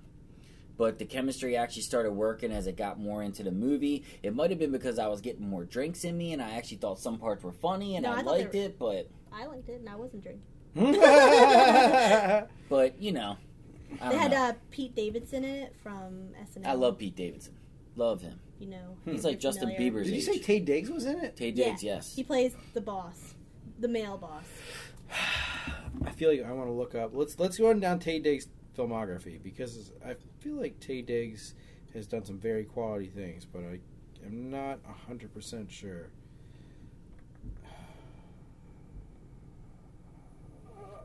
but 0.78 1.00
the 1.00 1.06
chemistry 1.06 1.58
actually 1.58 1.82
started 1.82 2.12
working 2.12 2.52
as 2.52 2.68
it 2.68 2.78
got 2.78 3.00
more 3.00 3.24
into 3.24 3.44
the 3.44 3.52
movie. 3.52 4.06
It 4.22 4.36
might 4.36 4.52
have 4.52 4.60
been 4.60 4.72
because 4.72 5.00
I 5.00 5.08
was 5.08 5.22
getting 5.22 5.50
more 5.50 5.66
drinks 5.66 6.04
in 6.04 6.16
me, 6.18 6.34
and 6.34 6.42
I 6.42 6.52
actually 6.52 6.78
thought 6.78 7.00
some 7.00 7.18
parts 7.18 7.44
were 7.44 7.52
funny, 7.52 7.96
and 7.96 8.04
No, 8.04 8.12
I, 8.12 8.20
I 8.20 8.22
liked 8.22 8.54
were- 8.54 8.60
it. 8.62 8.78
But 8.80 9.10
I 9.34 9.46
liked 9.46 9.68
it 9.70 9.80
and 9.80 9.90
I 9.90 9.96
wasn't 9.96 10.24
drinking. 10.24 10.44
but 12.70 13.02
you 13.02 13.12
know, 13.12 13.32
I, 13.32 13.38
They 13.90 14.18
had 14.18 14.34
uh, 14.34 14.54
Pete 14.72 14.96
Davidson 14.96 15.44
in 15.44 15.56
it 15.56 15.76
from 15.82 16.30
SNL. 16.56 16.66
I 16.68 16.74
love 16.74 16.98
Pete 16.98 17.16
Davidson, 17.16 17.56
love 17.96 18.22
him. 18.22 18.40
You 18.60 18.68
know, 18.70 18.98
He's 19.06 19.24
like 19.24 19.40
Justin 19.40 19.70
familiar. 19.70 19.92
Bieber's 19.92 20.08
Did 20.08 20.14
you 20.24 20.34
age. 20.34 20.44
say 20.46 20.60
Taye 20.60 20.66
Diggs 20.66 20.90
was 20.90 21.06
in 21.06 21.20
it? 21.20 21.36
Taye 21.36 21.56
Yeah. 21.56 21.66
Diggs, 21.70 21.84
yes. 21.84 22.16
He 22.16 22.24
plays 22.24 22.56
the 22.74 22.82
boss, 22.82 23.36
the 23.80 23.88
male 23.88 24.18
boss. 24.18 24.46
I 26.06 26.12
feel 26.12 26.30
like 26.32 26.44
I 26.44 26.52
want 26.52 26.68
to 26.68 26.74
look 26.74 26.96
up. 26.96 27.12
Let's 27.14 27.40
let's 27.40 27.58
go 27.58 27.70
on 27.70 27.80
down 27.80 28.00
Taye 28.00 28.22
Diggs' 28.22 28.48
filmography 28.78 29.42
because 29.42 29.92
I 30.06 30.16
feel 30.40 30.56
like 30.56 30.80
Taye 30.80 31.06
Diggs 31.06 31.54
has 31.94 32.08
done 32.08 32.26
some 32.26 32.38
very 32.40 32.64
quality 32.66 33.08
things, 33.08 33.46
but 33.46 33.62
I 33.62 33.80
am 34.26 34.50
not 34.50 34.80
hundred 35.08 35.34
percent 35.34 35.72
sure. 35.72 36.08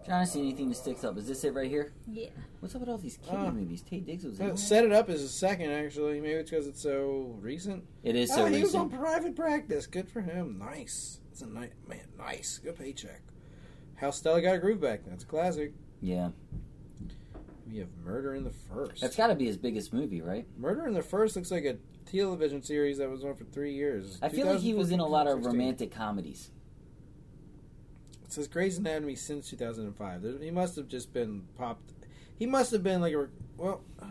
Trying 0.05 0.27
to 0.27 0.31
see 0.33 0.41
anything 0.41 0.69
that 0.69 0.75
sticks 0.75 1.05
up. 1.05 1.17
Is 1.17 1.29
this 1.29 1.45
it 1.45 1.55
right 1.55 1.69
here? 1.71 1.93
Yeah. 2.09 2.31
What's 2.61 2.75
up 2.75 2.81
with 2.81 2.91
all 2.91 2.99
these 2.99 3.19
kitty 3.19 3.37
Uh, 3.37 3.51
movies? 3.53 3.83
Taye 3.83 4.05
Diggs 4.05 4.25
was 4.25 4.41
in 4.41 4.51
Uh. 4.51 4.57
Set 4.57 4.85
it 4.85 4.93
up 4.93 5.09
as 5.09 5.23
a 5.23 5.29
second, 5.29 5.71
actually. 5.71 6.21
Maybe 6.21 6.35
it's 6.35 6.51
because 6.51 6.67
it's 6.67 6.81
so 6.83 7.37
recent. 7.41 7.85
It 8.03 8.17
is 8.17 8.31
so 8.35 8.45
ah, 8.45 8.49
he 8.49 8.63
was 8.63 8.75
on 8.75 8.91
private 8.91 9.37
practice. 9.37 9.87
Good 9.87 10.09
for 10.09 10.21
him. 10.21 10.59
Nice. 10.59 11.21
It's 11.31 11.43
a 11.43 11.47
nice 11.47 11.71
man. 11.87 12.01
Nice. 12.19 12.59
Good 12.59 12.77
paycheck. 12.77 13.23
How 13.95 14.11
Stella 14.11 14.43
got 14.43 14.57
a 14.57 14.59
groove 14.59 14.81
back. 14.81 15.03
That's 15.07 15.23
a 15.23 15.27
classic. 15.27 15.73
Yeah, 16.01 16.31
We 17.71 17.79
have 17.79 17.89
Murder 18.05 18.35
in 18.35 18.43
the 18.43 18.51
First. 18.51 19.01
that's 19.01 19.15
got 19.15 19.29
to 19.29 19.37
be 19.37 19.47
his 19.47 19.57
biggest 19.57 19.93
movie, 19.93 20.21
right? 20.21 20.47
Murder 20.59 20.87
in 20.89 20.95
the 20.95 21.03
First 21.03 21.37
looks 21.37 21.53
like 21.53 21.65
a 21.65 21.77
television 22.11 22.61
series 22.63 22.99
that 22.99 23.09
was 23.09 23.25
on 23.25 23.37
for 23.37 23.45
three 23.45 23.73
years. 23.73 24.19
I 24.21 24.29
feel 24.29 24.47
like 24.49 24.59
he 24.59 24.75
was 24.75 24.91
in 24.91 24.99
a 24.99 25.07
lot 25.07 25.29
of 25.29 25.47
romantic 25.47 25.93
comedies. 25.93 26.51
It 28.33 28.37
says 28.37 28.49
Grey's 28.49 28.79
Anatomy 28.79 29.15
since 29.15 29.51
2005. 29.51 30.23
There- 30.23 30.39
He 30.39 30.51
must 30.51 30.75
have 30.77 30.89
just 30.89 31.13
been 31.13 31.43
popped. 31.59 31.93
He 32.39 32.47
must 32.47 32.73
have 32.73 32.83
been 32.83 33.03
like 33.03 33.13
a 33.13 33.29
well. 33.59 33.83
uh, 34.01 34.07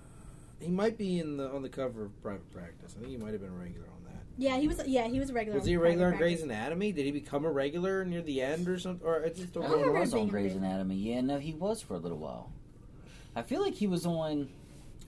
he 0.60 0.68
might 0.70 0.96
be 0.96 1.18
in 1.20 1.36
the 1.36 1.50
on 1.50 1.60
the 1.60 1.68
cover 1.68 2.06
of 2.06 2.22
Private 2.22 2.50
Practice. 2.54 2.94
I 2.96 3.00
think 3.00 3.10
he 3.10 3.18
might 3.18 3.32
have 3.32 3.42
been 3.42 3.54
regular 3.54 3.86
on 3.88 4.02
that. 4.04 4.22
Yeah, 4.38 4.56
he 4.56 4.66
was. 4.66 4.80
Yeah, 4.86 5.08
he 5.08 5.20
was 5.20 5.28
a 5.28 5.34
regular. 5.34 5.58
Was 5.58 5.66
he 5.68 5.74
a 5.74 5.76
on 5.76 5.82
regular 5.82 6.06
in 6.06 6.12
Private 6.12 6.24
Grey's 6.24 6.42
Anatomy? 6.42 6.92
Did 6.92 7.04
he 7.04 7.10
become 7.10 7.44
a 7.44 7.52
regular 7.52 8.02
near 8.06 8.22
the 8.22 8.40
end 8.40 8.66
or 8.66 8.78
something? 8.78 9.06
Or 9.06 9.22
I 9.22 9.28
just 9.28 9.52
don't 9.52 9.64
I 9.64 9.66
I 9.66 9.68
know. 9.68 9.76
remember 9.76 9.94
he 9.98 10.00
was 10.00 10.12
on 10.14 10.18
being 10.20 10.28
Grey's 10.28 10.54
Anatomy. 10.54 10.96
Yeah, 10.96 11.20
no, 11.20 11.38
he 11.38 11.52
was 11.52 11.82
for 11.82 11.92
a 11.96 11.98
little 11.98 12.16
while. 12.18 12.50
I 13.34 13.42
feel 13.42 13.60
like 13.60 13.74
he 13.74 13.86
was 13.86 14.06
on. 14.06 14.48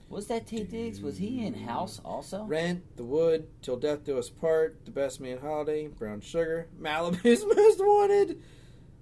Was 0.09 0.27
that 0.27 0.45
Tate 0.45 0.69
Diggs? 0.69 1.01
Was 1.01 1.17
he 1.17 1.43
in 1.43 1.55
House 1.55 1.99
also? 2.05 2.43
Rent, 2.43 2.83
The 2.97 3.03
Wood, 3.03 3.47
Till 3.63 3.77
Death 3.77 4.03
Do 4.05 4.19
Us 4.19 4.29
Part, 4.29 4.85
The 4.85 4.91
Best 4.91 5.19
Man 5.19 5.39
Holiday, 5.39 5.87
Brown 5.87 6.21
Sugar, 6.21 6.67
Malibu's 6.79 7.43
Most 7.55 7.79
Wanted, 7.79 8.41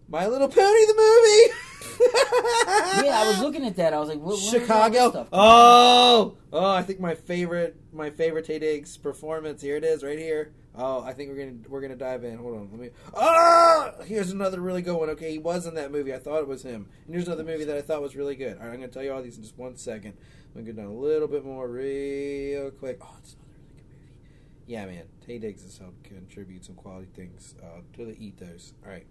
My 0.10 0.28
Little 0.28 0.48
Pony 0.48 0.86
the 0.86 0.94
movie. 0.96 1.54
yeah, 3.06 3.20
I 3.20 3.26
was 3.28 3.40
looking 3.42 3.66
at 3.66 3.76
that. 3.76 3.94
I 3.94 4.00
was 4.00 4.10
like, 4.10 4.20
what, 4.20 4.40
Chicago. 4.40 5.28
Oh, 5.34 6.38
oh! 6.54 6.72
I 6.72 6.82
think 6.84 7.00
my 7.00 7.16
favorite, 7.16 7.76
my 7.92 8.10
favorite 8.10 8.48
Taye 8.48 8.60
Diggs 8.60 8.98
performance. 8.98 9.62
Here 9.62 9.76
it 9.76 9.84
is, 9.84 10.04
right 10.04 10.18
here. 10.18 10.54
Oh, 10.76 11.02
I 11.02 11.14
think 11.14 11.32
we're 11.32 11.38
gonna 11.38 11.58
we're 11.68 11.82
gonna 11.82 11.96
dive 11.96 12.24
in. 12.24 12.38
Hold 12.38 12.56
on, 12.56 12.70
let 12.72 12.80
me. 12.80 12.90
Ah, 13.16 13.94
here's 14.06 14.32
another 14.32 14.62
really 14.62 14.84
good 14.84 14.96
one. 14.96 15.10
Okay, 15.10 15.32
he 15.32 15.40
was 15.40 15.66
in 15.66 15.74
that 15.74 15.92
movie. 15.92 16.14
I 16.14 16.20
thought 16.20 16.40
it 16.40 16.48
was 16.48 16.62
him. 16.62 16.88
And 17.06 17.16
here's 17.16 17.28
another 17.28 17.44
movie 17.44 17.64
that 17.66 17.78
I 17.78 17.82
thought 17.82 18.02
was 18.02 18.16
really 18.16 18.36
good. 18.36 18.58
All 18.58 18.66
right, 18.66 18.74
I'm 18.74 18.80
gonna 18.80 18.90
tell 18.90 19.04
you 19.04 19.12
all 19.12 19.24
these 19.24 19.38
in 19.38 19.44
just 19.44 19.58
one 19.58 19.76
second. 19.76 20.14
I'm 20.56 20.62
gonna 20.62 20.74
go 20.74 20.82
down 20.84 20.92
a 20.92 20.96
little 20.96 21.28
bit 21.28 21.44
more, 21.44 21.68
real 21.68 22.70
quick. 22.72 23.00
Oh, 23.02 23.16
it's 23.20 23.34
another 23.34 23.56
really 23.60 23.74
good 23.76 23.88
movie. 24.00 24.24
Yeah, 24.68 24.86
man, 24.86 25.06
Taye 25.28 25.42
Diggs 25.42 25.64
has 25.64 25.80
helped 25.80 26.04
contribute 26.04 26.64
some 26.64 26.76
quality 26.76 27.08
things 27.16 27.56
uh, 27.64 27.82
to 27.94 28.06
the 28.06 28.16
ethos. 28.24 28.74
All 28.86 28.92
right, 28.92 29.08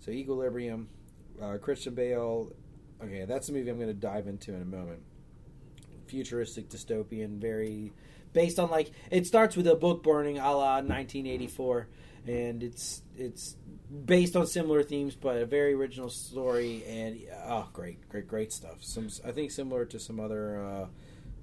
so 0.00 0.10
Equilibrium, 0.10 0.88
uh, 1.40 1.58
Christian 1.58 1.94
Bale. 1.94 2.52
Okay, 3.02 3.24
that's 3.26 3.48
the 3.48 3.52
movie 3.52 3.70
I'm 3.70 3.76
going 3.76 3.88
to 3.88 3.94
dive 3.94 4.26
into 4.26 4.54
in 4.54 4.62
a 4.62 4.66
moment. 4.66 5.00
Futuristic 6.06 6.68
dystopian, 6.68 7.38
very 7.38 7.92
based 8.32 8.58
on 8.58 8.70
like 8.70 8.90
it 9.10 9.26
starts 9.26 9.56
with 9.56 9.66
a 9.66 9.74
book 9.74 10.02
burning 10.02 10.38
a 10.38 10.52
la 10.52 10.76
1984, 10.76 11.88
and 12.26 12.62
it's 12.62 13.02
it's 13.16 13.56
based 14.04 14.36
on 14.36 14.46
similar 14.46 14.82
themes, 14.82 15.14
but 15.14 15.36
a 15.36 15.46
very 15.46 15.72
original 15.74 16.10
story. 16.10 16.84
And 16.86 17.20
oh, 17.46 17.68
great, 17.72 18.08
great, 18.08 18.28
great 18.28 18.52
stuff. 18.52 18.78
Some 18.80 19.08
I 19.24 19.32
think 19.32 19.50
similar 19.50 19.84
to 19.86 19.98
some 19.98 20.20
other 20.20 20.62
uh, 20.62 20.86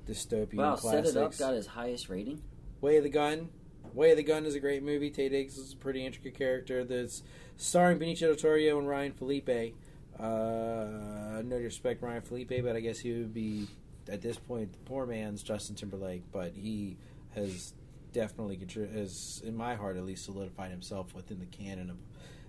dystopian 0.07 0.55
Wow, 0.55 0.75
classics. 0.75 1.13
Set 1.13 1.21
It 1.21 1.25
Up 1.25 1.37
got 1.37 1.53
his 1.53 1.67
highest 1.67 2.09
rating. 2.09 2.41
Way 2.79 2.97
of 2.97 3.03
the 3.03 3.09
Gun. 3.09 3.49
Way 3.93 4.11
of 4.11 4.17
the 4.17 4.23
Gun 4.23 4.45
is 4.45 4.55
a 4.55 4.59
great 4.59 4.83
movie. 4.83 5.11
Taye 5.11 5.29
Diggs 5.29 5.57
is 5.57 5.73
a 5.73 5.77
pretty 5.77 6.05
intricate 6.05 6.33
character. 6.35 6.83
That's 6.83 7.21
starring 7.57 7.99
Benicio 7.99 8.21
del 8.27 8.35
Toro 8.35 8.79
and 8.79 8.87
Ryan 8.87 9.11
Phillippe. 9.13 9.73
Uh, 10.19 11.41
no 11.43 11.57
disrespect, 11.57 12.01
Ryan 12.01 12.21
Phillippe, 12.21 12.61
but 12.63 12.75
I 12.75 12.79
guess 12.79 12.99
he 12.99 13.11
would 13.13 13.33
be 13.33 13.67
at 14.09 14.21
this 14.21 14.37
point 14.37 14.71
the 14.73 14.79
poor 14.79 15.05
man's 15.05 15.43
Justin 15.43 15.75
Timberlake. 15.75 16.23
But 16.31 16.53
he 16.55 16.97
has 17.35 17.73
definitely, 18.11 18.59
has 18.93 19.41
in 19.45 19.55
my 19.55 19.75
heart 19.75 19.97
at 19.97 20.05
least, 20.05 20.25
solidified 20.25 20.71
himself 20.71 21.13
within 21.15 21.39
the 21.39 21.45
canon 21.45 21.89
of 21.89 21.97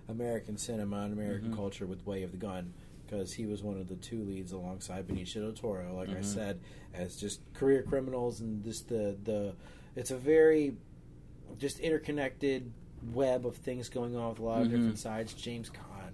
American 0.07 0.57
cinema 0.57 1.03
and 1.03 1.13
American 1.13 1.51
Mhm. 1.51 1.55
culture 1.55 1.85
with 1.85 2.05
Way 2.05 2.23
of 2.23 2.31
the 2.31 2.37
Gun. 2.37 2.73
Because 3.05 3.33
he 3.33 3.45
was 3.45 3.61
one 3.61 3.77
of 3.79 3.87
the 3.87 3.95
two 3.97 4.23
leads 4.23 4.51
alongside 4.51 5.07
Benicio 5.07 5.41
del 5.41 5.53
Toro, 5.53 5.95
like 5.95 6.09
I 6.09 6.21
Mhm. 6.21 6.23
said, 6.25 6.59
as 6.91 7.15
just 7.15 7.39
career 7.53 7.83
criminals 7.83 8.41
and 8.41 8.63
just 8.63 8.87
the 8.89 9.15
the. 9.23 9.53
It's 9.95 10.09
a 10.09 10.17
very 10.17 10.75
just 11.57 11.79
interconnected 11.79 12.71
web 13.13 13.45
of 13.45 13.55
things 13.57 13.89
going 13.89 14.15
on 14.15 14.29
with 14.29 14.39
a 14.39 14.43
lot 14.43 14.61
of 14.61 14.67
Mhm. 14.67 14.71
different 14.71 14.99
sides. 14.99 15.33
James 15.33 15.69
Caan 15.69 16.11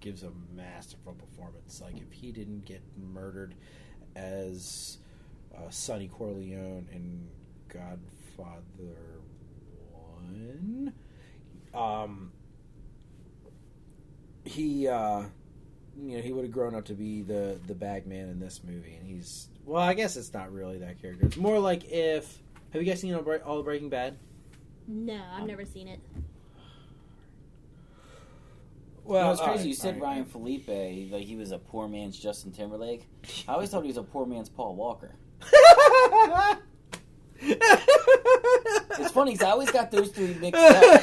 gives 0.00 0.22
a 0.22 0.30
masterful 0.54 1.14
performance. 1.14 1.80
Like 1.80 1.96
if 2.00 2.12
he 2.12 2.32
didn't 2.32 2.64
get 2.64 2.82
murdered 3.12 3.54
as 4.14 4.98
uh, 5.56 5.70
Sonny 5.70 6.08
Corleone 6.08 6.86
in 6.92 7.28
Godfather 7.68 9.20
One, 9.92 10.92
um, 11.72 12.32
he 14.44 14.86
uh, 14.88 15.24
you 15.96 16.16
know 16.16 16.22
he 16.22 16.32
would 16.32 16.44
have 16.44 16.52
grown 16.52 16.74
up 16.74 16.84
to 16.86 16.94
be 16.94 17.22
the 17.22 17.58
the 17.66 17.74
bag 17.74 18.06
man 18.06 18.28
in 18.28 18.38
this 18.40 18.62
movie, 18.64 18.94
and 18.96 19.06
he's 19.06 19.48
well. 19.64 19.82
I 19.82 19.94
guess 19.94 20.16
it's 20.16 20.32
not 20.32 20.52
really 20.52 20.78
that 20.78 21.00
character. 21.00 21.26
It's 21.26 21.36
more 21.36 21.58
like 21.58 21.84
if 21.90 22.42
have 22.72 22.82
you 22.82 22.88
guys 22.88 23.00
seen 23.00 23.14
all, 23.14 23.24
all 23.44 23.62
Breaking 23.62 23.88
Bad? 23.88 24.16
No, 24.86 25.20
I've 25.34 25.42
um, 25.42 25.46
never 25.48 25.64
seen 25.64 25.88
it. 25.88 26.00
Well, 29.04 29.32
it's 29.32 29.40
crazy. 29.40 29.58
right, 29.58 29.66
you 29.66 29.74
said 29.74 29.94
all 29.96 30.00
right. 30.00 30.08
Ryan 30.08 30.24
Phillippe, 30.24 31.12
like 31.12 31.24
he 31.24 31.36
was 31.36 31.52
a 31.52 31.58
poor 31.58 31.88
man's 31.88 32.18
Justin 32.18 32.52
Timberlake. 32.52 33.06
I 33.46 33.52
always 33.52 33.68
thought 33.70 33.82
he 33.82 33.88
was 33.88 33.98
a 33.98 34.02
poor 34.02 34.24
man's 34.26 34.48
Paul 34.48 34.74
Walker. 34.76 35.14
It's 38.98 39.12
funny 39.12 39.32
because 39.32 39.46
I 39.46 39.50
always 39.50 39.70
got 39.70 39.90
those 39.90 40.10
three 40.10 40.34
mixed 40.34 40.60
up. 40.60 41.02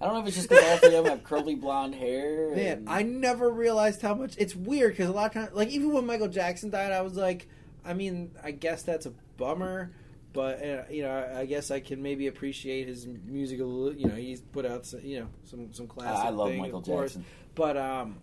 I 0.00 0.06
don't 0.06 0.14
know 0.14 0.20
if 0.20 0.26
it's 0.26 0.36
just 0.36 0.48
because 0.48 0.64
all 0.64 0.78
three 0.78 0.96
of 0.96 1.04
them 1.04 1.12
have 1.12 1.22
curly 1.22 1.54
blonde 1.54 1.94
hair. 1.94 2.54
Man, 2.54 2.84
I 2.88 3.02
never 3.04 3.50
realized 3.50 4.02
how 4.02 4.14
much. 4.14 4.34
It's 4.38 4.56
weird 4.56 4.94
because 4.94 5.08
a 5.08 5.12
lot 5.12 5.26
of 5.26 5.32
times, 5.34 5.50
like 5.52 5.68
even 5.68 5.92
when 5.92 6.06
Michael 6.06 6.28
Jackson 6.28 6.70
died, 6.70 6.90
I 6.90 7.02
was 7.02 7.14
like, 7.14 7.46
I 7.84 7.94
mean, 7.94 8.32
I 8.42 8.50
guess 8.50 8.82
that's 8.82 9.06
a 9.06 9.12
bummer, 9.36 9.92
but 10.32 10.64
uh, 10.64 10.82
you 10.90 11.02
know, 11.02 11.10
I, 11.10 11.40
I 11.40 11.46
guess 11.46 11.70
I 11.70 11.80
can 11.80 12.02
maybe 12.02 12.26
appreciate 12.26 12.86
his 12.88 13.06
musical. 13.26 13.92
You 13.94 14.08
know, 14.08 14.14
he's 14.14 14.40
put 14.40 14.64
out 14.66 14.86
some, 14.86 15.00
you 15.04 15.20
know 15.20 15.28
some 15.44 15.72
some 15.72 15.86
classic. 15.86 16.26
I 16.26 16.28
love 16.30 16.48
thing, 16.48 16.60
Michael 16.60 16.78
of 16.78 16.84
course. 16.84 17.12
Jackson. 17.14 17.24
but 17.54 17.76
um, 17.76 18.18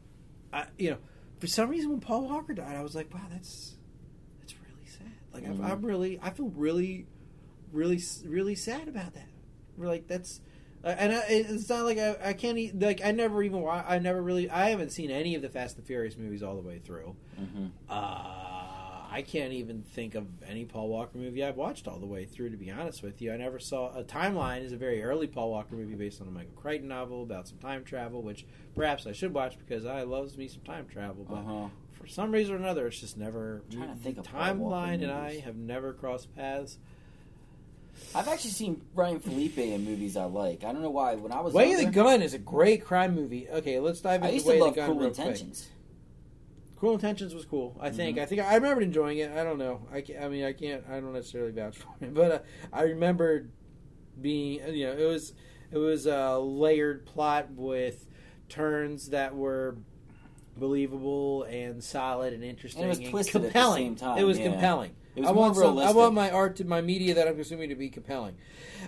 I 0.53 0.65
you 0.77 0.91
know, 0.91 0.97
for 1.39 1.47
some 1.47 1.69
reason 1.69 1.89
when 1.91 1.99
Paul 1.99 2.27
Walker 2.27 2.53
died, 2.53 2.75
I 2.75 2.81
was 2.83 2.95
like, 2.95 3.13
wow, 3.13 3.21
that's 3.31 3.75
that's 4.39 4.53
really 4.53 4.85
sad. 4.87 5.07
Like 5.33 5.43
Mhm. 5.43 5.63
I'm, 5.65 5.71
I'm 5.71 5.81
really, 5.85 6.19
I 6.21 6.31
feel 6.31 6.49
really, 6.55 7.05
really, 7.71 7.99
really 8.25 8.55
sad 8.55 8.87
about 8.87 9.13
that. 9.13 9.29
We're 9.77 9.87
like 9.87 10.07
that's. 10.07 10.41
Uh, 10.81 10.95
and 10.97 11.11
I, 11.11 11.23
it's 11.27 11.67
not 11.67 11.83
like 11.83 11.97
I, 11.97 12.15
I 12.23 12.31
can't 12.33 12.57
e- 12.57 12.71
like 12.73 13.01
I 13.03 13.11
never 13.11 13.43
even 13.43 13.65
I 13.67 13.99
never 13.99 14.21
really 14.21 14.49
I 14.49 14.69
haven't 14.69 14.91
seen 14.91 15.11
any 15.11 15.35
of 15.35 15.41
the 15.41 15.49
Fast 15.49 15.75
and 15.77 15.85
Furious 15.85 16.15
movies 16.17 16.41
all 16.41 16.55
the 16.55 16.61
way 16.65 16.79
through. 16.79 17.17
Mhm. 17.37 17.71
Uh, 17.89 18.58
I 19.11 19.21
can't 19.23 19.53
even 19.53 19.81
think 19.81 20.13
of 20.15 20.27
any 20.47 20.65
Paul 20.65 20.87
Walker 20.89 21.17
movie 21.17 21.43
I've 21.43 21.55
watched 21.57 21.87
all 21.87 21.97
the 21.99 22.05
way 22.05 22.25
through. 22.25 22.51
To 22.51 22.57
be 22.57 22.69
honest 22.69 23.01
with 23.01 23.21
you, 23.21 23.33
I 23.33 23.37
never 23.37 23.57
saw 23.57 23.91
a 23.97 24.03
Timeline 24.03 24.63
is 24.63 24.71
a 24.71 24.77
very 24.77 25.01
early 25.03 25.25
Paul 25.27 25.49
Walker 25.51 25.75
movie 25.75 25.95
based 25.95 26.21
on 26.21 26.27
a 26.27 26.31
Michael 26.31 26.51
Crichton 26.55 26.87
novel 26.89 27.23
about 27.23 27.47
some 27.47 27.57
time 27.57 27.83
travel, 27.83 28.21
which 28.21 28.45
perhaps 28.75 29.07
I 29.07 29.11
should 29.11 29.33
watch 29.33 29.57
because 29.57 29.85
I 29.85 30.03
loves 30.03 30.37
me 30.37 30.47
some 30.47 30.61
time 30.61 30.85
travel. 30.87 31.25
But 31.27 31.37
Uh-huh. 31.37 31.67
for 31.91 32.07
some 32.07 32.31
reason 32.31 32.53
or 32.53 32.57
another, 32.57 32.85
it's 32.87 32.99
just 32.99 33.17
never 33.17 33.63
trying 33.71 33.89
to 33.89 33.95
think 33.95 34.17
of 34.19 34.27
Timeline 34.27 35.01
and 35.01 35.11
I 35.11 35.39
have 35.39 35.55
never 35.55 35.91
crossed 35.93 36.33
paths. 36.35 36.77
I've 38.15 38.27
actually 38.27 38.51
seen 38.51 38.81
Ryan 38.93 39.19
Phillippe 39.19 39.57
in 39.57 39.83
movies 39.83 40.15
I 40.15 40.25
like. 40.25 40.63
I 40.63 40.71
don't 40.71 40.81
know 40.81 40.89
why. 40.89 41.15
When 41.15 41.31
I 41.31 41.41
was 41.41 41.53
Way 41.53 41.73
of 41.73 41.79
the 41.79 41.85
Gun 41.87 42.21
is 42.21 42.33
a 42.33 42.37
great 42.39 42.85
crime 42.85 43.13
movie. 43.15 43.49
Okay, 43.49 43.79
let's 43.79 43.99
dive 44.01 44.21
I 44.23 44.27
into 44.27 44.35
used 44.35 44.45
Way 44.47 44.53
to 44.53 44.59
of 44.61 44.65
love 44.67 44.75
the 44.75 44.81
Gun 44.81 44.85
Cruel 44.91 44.99
real 44.99 45.13
quick. 45.15 45.37
Cruel 46.79 46.93
Intentions 46.93 47.35
was 47.35 47.45
cool. 47.45 47.77
I 47.81 47.89
think. 47.89 48.17
Mhm. 48.17 48.21
I 48.21 48.25
think 48.25 48.41
I 48.41 48.55
remembered 48.55 48.83
enjoying 48.83 49.17
it. 49.17 49.31
I 49.31 49.43
don't 49.43 49.57
know. 49.57 49.81
I, 49.91 50.01
ca- 50.01 50.17
I 50.17 50.29
mean, 50.29 50.45
I 50.45 50.53
can't. 50.53 50.83
I 50.89 50.99
don't 51.01 51.13
necessarily 51.13 51.51
vouch 51.51 51.77
for 51.77 51.89
it, 51.99 52.13
but 52.13 52.31
uh, 52.31 52.39
I 52.71 52.83
remember 52.83 53.49
being. 54.19 54.75
You 54.75 54.87
know, 54.87 54.93
it 54.93 55.05
was 55.05 55.33
it 55.71 55.77
was 55.77 56.05
a 56.05 56.37
layered 56.39 57.05
plot 57.05 57.51
with 57.51 58.07
turns 58.47 59.09
that 59.09 59.35
were 59.35 59.75
believable 60.57 61.43
and 61.43 61.83
solid 61.83 62.33
and 62.33 62.43
interesting 62.43 62.83
And 62.83 62.91
it 62.91 62.99
was 62.99 63.09
twisted 63.09 63.35
at 63.35 63.41
the 63.41 63.47
compelling. 63.47 63.97
It 64.17 64.23
was 64.23 64.39
yeah. 64.39 64.51
compelling. 64.51 64.95
It 65.15 65.21
was 65.21 65.29
I 65.29 65.31
want 65.33 65.55
some, 65.55 65.77
I 65.77 65.91
want 65.91 66.13
my 66.13 66.31
art, 66.31 66.57
to, 66.57 66.65
my 66.65 66.81
media 66.81 67.15
that 67.15 67.27
I'm 67.27 67.35
consuming 67.35 67.69
to 67.69 67.75
be 67.75 67.89
compelling. 67.89 68.35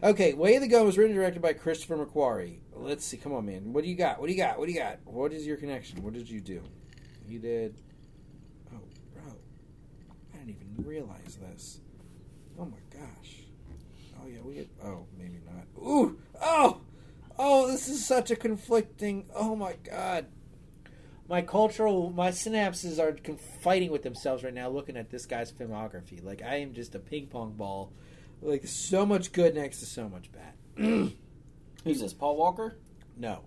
Okay, 0.04 0.34
Way 0.34 0.56
of 0.56 0.62
the 0.62 0.68
Gun 0.68 0.86
was 0.86 0.98
written 0.98 1.12
and 1.12 1.20
directed 1.20 1.42
by 1.42 1.54
Christopher 1.54 1.98
McQuarrie. 1.98 2.60
Let's 2.74 3.06
see. 3.06 3.18
Come 3.18 3.34
on, 3.34 3.46
man. 3.46 3.74
What 3.74 3.84
do 3.84 3.90
you 3.90 3.96
got? 3.96 4.20
What 4.20 4.28
do 4.28 4.34
you 4.34 4.38
got? 4.38 4.58
What 4.58 4.68
do 4.68 4.74
you 4.74 4.80
got? 4.80 5.00
What 5.06 5.34
is 5.34 5.46
your 5.46 5.58
connection? 5.58 6.04
What 6.04 6.14
did 6.14 6.30
you 6.30 6.40
do? 6.40 6.62
You 7.32 7.40
did. 7.40 7.76
Oh, 8.76 8.80
bro. 9.14 9.24
I 10.34 10.38
didn't 10.40 10.50
even 10.50 10.86
realize 10.86 11.38
this. 11.38 11.80
Oh 12.60 12.66
my 12.66 12.78
gosh. 12.90 13.44
Oh 14.22 14.28
yeah, 14.28 14.40
we. 14.44 14.56
Get, 14.56 14.70
oh, 14.84 15.06
maybe 15.18 15.40
not. 15.46 15.64
Ooh. 15.82 16.20
Oh. 16.42 16.82
Oh, 17.40 17.72
this 17.72 17.88
is 17.88 18.06
such 18.06 18.32
a 18.32 18.36
conflicting. 18.36 19.30
Oh 19.34 19.56
my 19.56 19.76
god. 19.90 20.26
My 21.30 21.42
cultural, 21.42 22.12
my 22.12 22.32
synapses 22.32 23.00
are 23.00 23.16
fighting 23.62 23.92
with 23.92 24.04
themselves 24.04 24.44
right 24.44 24.54
now, 24.54 24.68
looking 24.68 24.98
at 24.98 25.10
this 25.10 25.26
guy's 25.26 25.54
filmography. 25.54 26.22
Like 26.22 26.42
I 26.42 26.58
am 26.58 26.74
just 26.74 26.96
a 26.96 27.00
ping 27.00 27.28
pong 27.28 27.54
ball, 27.54 27.94
like 28.42 28.68
so 28.68 29.06
much 29.06 29.32
good 29.32 29.56
next 29.56 29.80
to 29.80 29.86
so 29.86 30.10
much 30.10 30.30
bad. 30.34 30.54
Who's 31.86 32.02
this? 32.02 32.14
Paul 32.14 32.36
Walker? 32.36 32.76
No, 33.16 33.46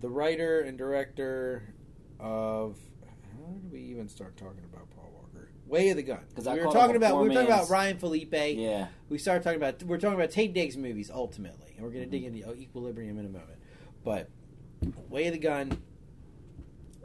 the 0.00 0.08
writer 0.08 0.60
and 0.60 0.78
director 0.78 1.74
of 2.18 2.78
how 3.48 3.54
did 3.54 3.72
we 3.72 3.80
even 3.80 4.08
start 4.08 4.36
talking 4.36 4.64
about 4.64 4.88
Paul 4.94 5.10
Walker? 5.14 5.48
Way 5.66 5.90
of 5.90 5.96
the 5.96 6.02
Gun. 6.02 6.20
'Cause 6.34 6.46
I 6.46 6.54
we 6.54 6.60
were 6.64 6.72
talking 6.72 6.96
about 6.96 7.20
we 7.20 7.28
were 7.28 7.34
talking 7.34 7.48
about 7.50 7.68
Ryan 7.70 7.98
Phillippe. 7.98 8.56
Yeah. 8.56 8.88
We 9.08 9.18
started 9.18 9.42
talking 9.42 9.56
about 9.58 9.82
we're 9.82 9.98
talking 9.98 10.18
about 10.18 10.30
Taye 10.30 10.52
Diggs 10.52 10.76
movies 10.76 11.10
ultimately, 11.10 11.74
and 11.76 11.84
we're 11.84 11.92
going 11.92 12.04
to 12.04 12.10
dig 12.10 12.24
Mm-hmm. 12.24 12.48
into 12.50 12.60
Equilibrium 12.60 13.18
in 13.18 13.26
a 13.26 13.28
moment. 13.28 13.58
But 14.04 14.28
Way 15.08 15.26
of 15.26 15.32
the 15.32 15.38
Gun 15.38 15.78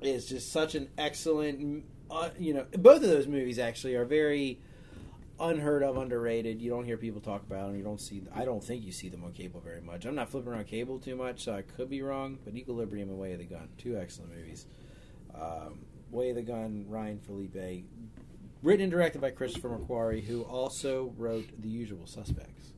is 0.02 0.28
just 0.28 0.52
such 0.52 0.76
an 0.76 0.90
excellent. 0.98 1.86
Uh, 2.10 2.30
you 2.38 2.54
know, 2.54 2.66
both 2.78 2.98
of 3.04 3.10
those 3.10 3.28
movies 3.28 3.58
actually 3.60 3.96
are 3.96 4.06
very 4.06 4.60
unheard 5.40 5.82
of, 5.84 5.98
underrated. 5.98 6.62
You 6.62 6.70
don't 6.70 6.86
hear 6.86 6.96
people 6.98 7.20
talk 7.20 7.42
about 7.44 7.68
them. 7.68 7.76
You 7.78 7.84
don't 7.84 8.00
see. 8.00 8.22
I 8.34 8.46
don't 8.46 8.64
think 8.64 8.84
you 8.84 8.92
see 8.92 9.10
them 9.10 9.24
on 9.24 9.32
cable 9.34 9.60
very 9.62 9.82
much. 9.82 10.06
I'm 10.06 10.16
not 10.16 10.30
flipping 10.30 10.52
around 10.54 10.68
cable 10.68 11.00
too 11.00 11.16
much, 11.16 11.44
so 11.44 11.54
I 11.54 11.64
could 11.64 11.90
be 11.90 12.02
wrong. 12.02 12.38
But 12.46 12.56
Equilibrium 12.56 13.10
and 13.10 13.18
Way 13.18 13.34
of 13.34 13.40
the 13.40 13.46
Gun, 13.46 13.70
two 13.78 13.98
excellent 13.98 14.36
movies. 14.36 14.68
Um, 15.34 15.80
Way 16.14 16.30
of 16.30 16.36
the 16.36 16.42
Gun, 16.44 16.86
Ryan 16.88 17.20
Phillippe, 17.20 17.86
Written 18.62 18.84
and 18.84 18.92
directed 18.92 19.20
by 19.20 19.32
Christopher 19.32 19.70
McQuarrie, 19.78 20.24
who 20.24 20.44
also 20.44 21.14
wrote 21.18 21.50
The 21.62 21.68
Usual 21.68 22.06
Suspects. 22.08 22.72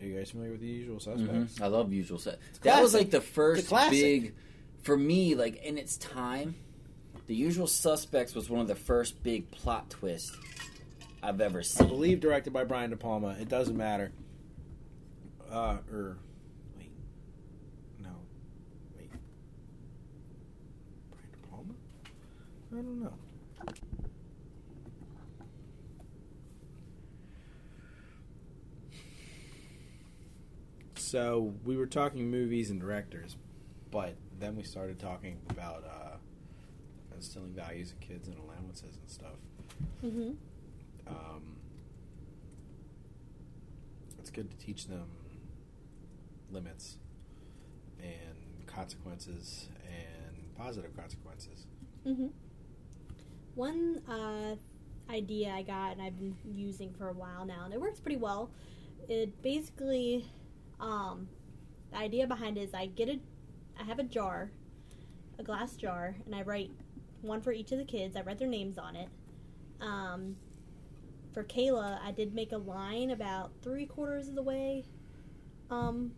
Are 0.00 0.06
you 0.06 0.16
guys 0.16 0.30
familiar 0.30 0.52
with 0.52 0.62
The 0.62 0.66
Usual 0.68 1.00
Suspects? 1.00 1.54
Mhm. 1.58 1.60
I 1.62 1.66
love 1.66 1.92
Usual 1.92 2.18
Suspects. 2.18 2.60
That 2.60 2.80
was 2.82 2.94
like 2.94 3.10
the 3.10 3.20
first 3.20 3.58
It's 3.58 3.68
a 3.68 3.70
classic. 3.70 3.92
big, 3.92 4.34
for 4.80 4.96
me, 4.96 5.34
like 5.34 5.56
in 5.62 5.76
its 5.76 5.98
time. 5.98 6.54
The 7.26 7.34
Usual 7.34 7.66
Suspects 7.66 8.34
was 8.34 8.48
one 8.48 8.60
of 8.60 8.68
the 8.68 8.74
first 8.74 9.22
big 9.22 9.50
plot 9.50 9.90
twists 9.90 10.34
I've 11.22 11.40
ever 11.42 11.62
seen. 11.62 11.86
I 11.86 11.90
believe 11.90 12.20
directed 12.20 12.52
by 12.54 12.64
Brian 12.64 12.90
De 12.90 12.96
Palma. 12.96 13.36
It 13.40 13.48
doesn't 13.48 13.76
matter. 13.76 14.12
Uh, 15.50 15.78
or 15.92 16.16
wait, 16.78 16.90
no, 18.02 18.08
wait, 18.96 19.10
Brian 21.10 21.30
De 21.32 21.48
Palma. 21.48 21.74
I 22.72 22.76
don't 22.76 23.02
know. 23.02 23.12
So 30.94 31.52
we 31.64 31.76
were 31.76 31.86
talking 31.86 32.30
movies 32.30 32.70
and 32.70 32.80
directors, 32.80 33.36
but 33.90 34.16
then 34.38 34.56
we 34.56 34.62
started 34.62 34.98
talking 34.98 35.36
about 35.50 35.84
uh, 35.84 36.16
instilling 37.14 37.52
values 37.52 37.92
in 37.92 37.98
kids 37.98 38.28
and 38.28 38.38
allowances 38.38 38.96
and 38.96 39.10
stuff. 39.10 39.36
Mm-hmm. 40.02 40.30
Um, 41.06 41.56
it's 44.18 44.30
good 44.30 44.50
to 44.50 44.56
teach 44.56 44.86
them 44.86 45.08
limits 46.50 46.96
and 48.00 48.66
consequences 48.66 49.68
and 49.84 50.54
positive 50.56 50.96
consequences. 50.96 51.66
Mm-hmm. 52.06 52.28
One 53.54 54.00
uh, 54.08 54.56
idea 55.12 55.52
I 55.52 55.62
got 55.62 55.92
and 55.92 56.02
I've 56.02 56.18
been 56.18 56.36
using 56.54 56.92
for 56.94 57.08
a 57.08 57.12
while 57.12 57.44
now, 57.44 57.64
and 57.64 57.74
it 57.74 57.80
works 57.80 58.00
pretty 58.00 58.16
well. 58.16 58.50
It 59.08 59.42
basically, 59.42 60.26
um, 60.80 61.28
the 61.90 61.98
idea 61.98 62.26
behind 62.26 62.56
it 62.56 62.62
is 62.62 62.74
I 62.74 62.86
get 62.86 63.08
a, 63.08 63.18
I 63.78 63.84
have 63.84 63.98
a 63.98 64.04
jar, 64.04 64.50
a 65.38 65.42
glass 65.42 65.76
jar, 65.76 66.16
and 66.24 66.34
I 66.34 66.42
write 66.42 66.70
one 67.20 67.40
for 67.42 67.52
each 67.52 67.72
of 67.72 67.78
the 67.78 67.84
kids. 67.84 68.16
I 68.16 68.22
write 68.22 68.38
their 68.38 68.48
names 68.48 68.78
on 68.78 68.96
it. 68.96 69.08
Um, 69.80 70.36
for 71.34 71.44
Kayla, 71.44 71.98
I 72.02 72.12
did 72.12 72.34
make 72.34 72.52
a 72.52 72.58
line 72.58 73.10
about 73.10 73.52
three 73.62 73.86
quarters 73.86 74.28
of 74.28 74.34
the 74.34 74.42
way, 74.42 74.84
um, 75.70 76.12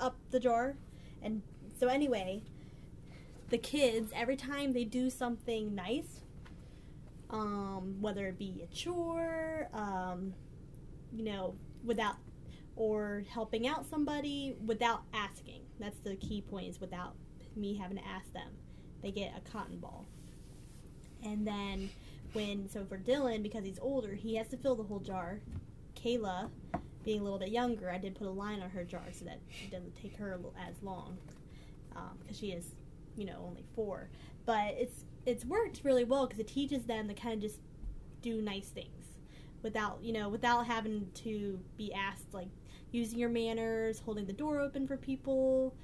up 0.00 0.16
the 0.30 0.40
jar, 0.40 0.76
and 1.22 1.42
so 1.78 1.88
anyway, 1.88 2.42
the 3.50 3.58
kids 3.58 4.12
every 4.14 4.36
time 4.36 4.72
they 4.72 4.84
do 4.84 5.08
something 5.08 5.74
nice 5.74 6.22
um, 7.30 7.96
whether 8.00 8.26
it 8.28 8.38
be 8.38 8.64
a 8.64 8.74
chore 8.74 9.68
um, 9.72 10.32
you 11.12 11.24
know 11.24 11.54
without 11.84 12.16
or 12.76 13.24
helping 13.28 13.66
out 13.66 13.84
somebody 13.88 14.54
without 14.64 15.02
asking. 15.12 15.62
That's 15.80 15.98
the 15.98 16.14
key 16.16 16.42
point 16.42 16.68
is 16.68 16.80
without 16.80 17.14
me 17.56 17.76
having 17.76 17.96
to 17.96 18.06
ask 18.06 18.32
them. 18.32 18.50
They 19.02 19.10
get 19.10 19.32
a 19.36 19.50
cotton 19.50 19.78
ball. 19.78 20.06
And 21.24 21.46
then 21.46 21.90
when 22.34 22.68
so 22.68 22.84
for 22.84 22.98
dylan 22.98 23.42
because 23.42 23.64
he's 23.64 23.78
older 23.80 24.14
he 24.14 24.36
has 24.36 24.48
to 24.48 24.56
fill 24.56 24.76
the 24.76 24.84
whole 24.84 25.00
jar. 25.00 25.40
Kayla 25.96 26.50
being 27.04 27.20
a 27.20 27.24
little 27.24 27.38
bit 27.38 27.48
younger 27.48 27.90
i 27.90 27.96
did 27.96 28.14
put 28.14 28.26
a 28.26 28.30
line 28.30 28.60
on 28.60 28.70
her 28.70 28.84
jar 28.84 29.02
so 29.12 29.24
that 29.24 29.40
it 29.64 29.70
doesn't 29.70 29.96
take 29.96 30.14
her 30.16 30.38
as 30.68 30.74
long 30.82 31.16
because 32.20 32.38
she 32.38 32.52
is 32.52 32.74
you 33.16 33.24
know 33.24 33.44
only 33.44 33.64
four. 33.74 34.08
But 34.46 34.74
it's 34.78 35.04
it's 35.26 35.44
worked 35.44 35.80
really 35.84 36.04
well 36.04 36.26
because 36.26 36.40
it 36.40 36.48
teaches 36.48 36.84
them 36.84 37.08
to 37.08 37.14
kind 37.14 37.34
of 37.34 37.40
just 37.40 37.60
do 38.22 38.40
nice 38.40 38.68
things 38.68 39.06
without 39.62 39.98
you 40.02 40.12
know 40.12 40.28
without 40.28 40.66
having 40.66 41.08
to 41.14 41.58
be 41.76 41.92
asked 41.92 42.32
like 42.32 42.48
using 42.92 43.18
your 43.18 43.28
manners 43.28 44.00
holding 44.00 44.26
the 44.26 44.32
door 44.32 44.60
open 44.60 44.86
for 44.86 44.96
people 44.96 45.74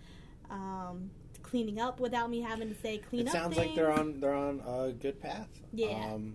um, 0.51 1.11
cleaning 1.43 1.81
up 1.81 2.01
without 2.01 2.31
me 2.31 2.41
having 2.41 2.69
to 2.69 2.81
say 2.81 2.99
clean 2.99 3.23
it 3.23 3.29
up 3.29 3.33
sounds 3.33 3.57
like 3.57 3.75
they're 3.75 3.93
on 3.93 4.19
they're 4.21 4.35
on 4.35 4.61
a 4.67 4.93
good 4.93 5.21
path. 5.21 5.49
Yeah. 5.73 6.13
Um, 6.13 6.35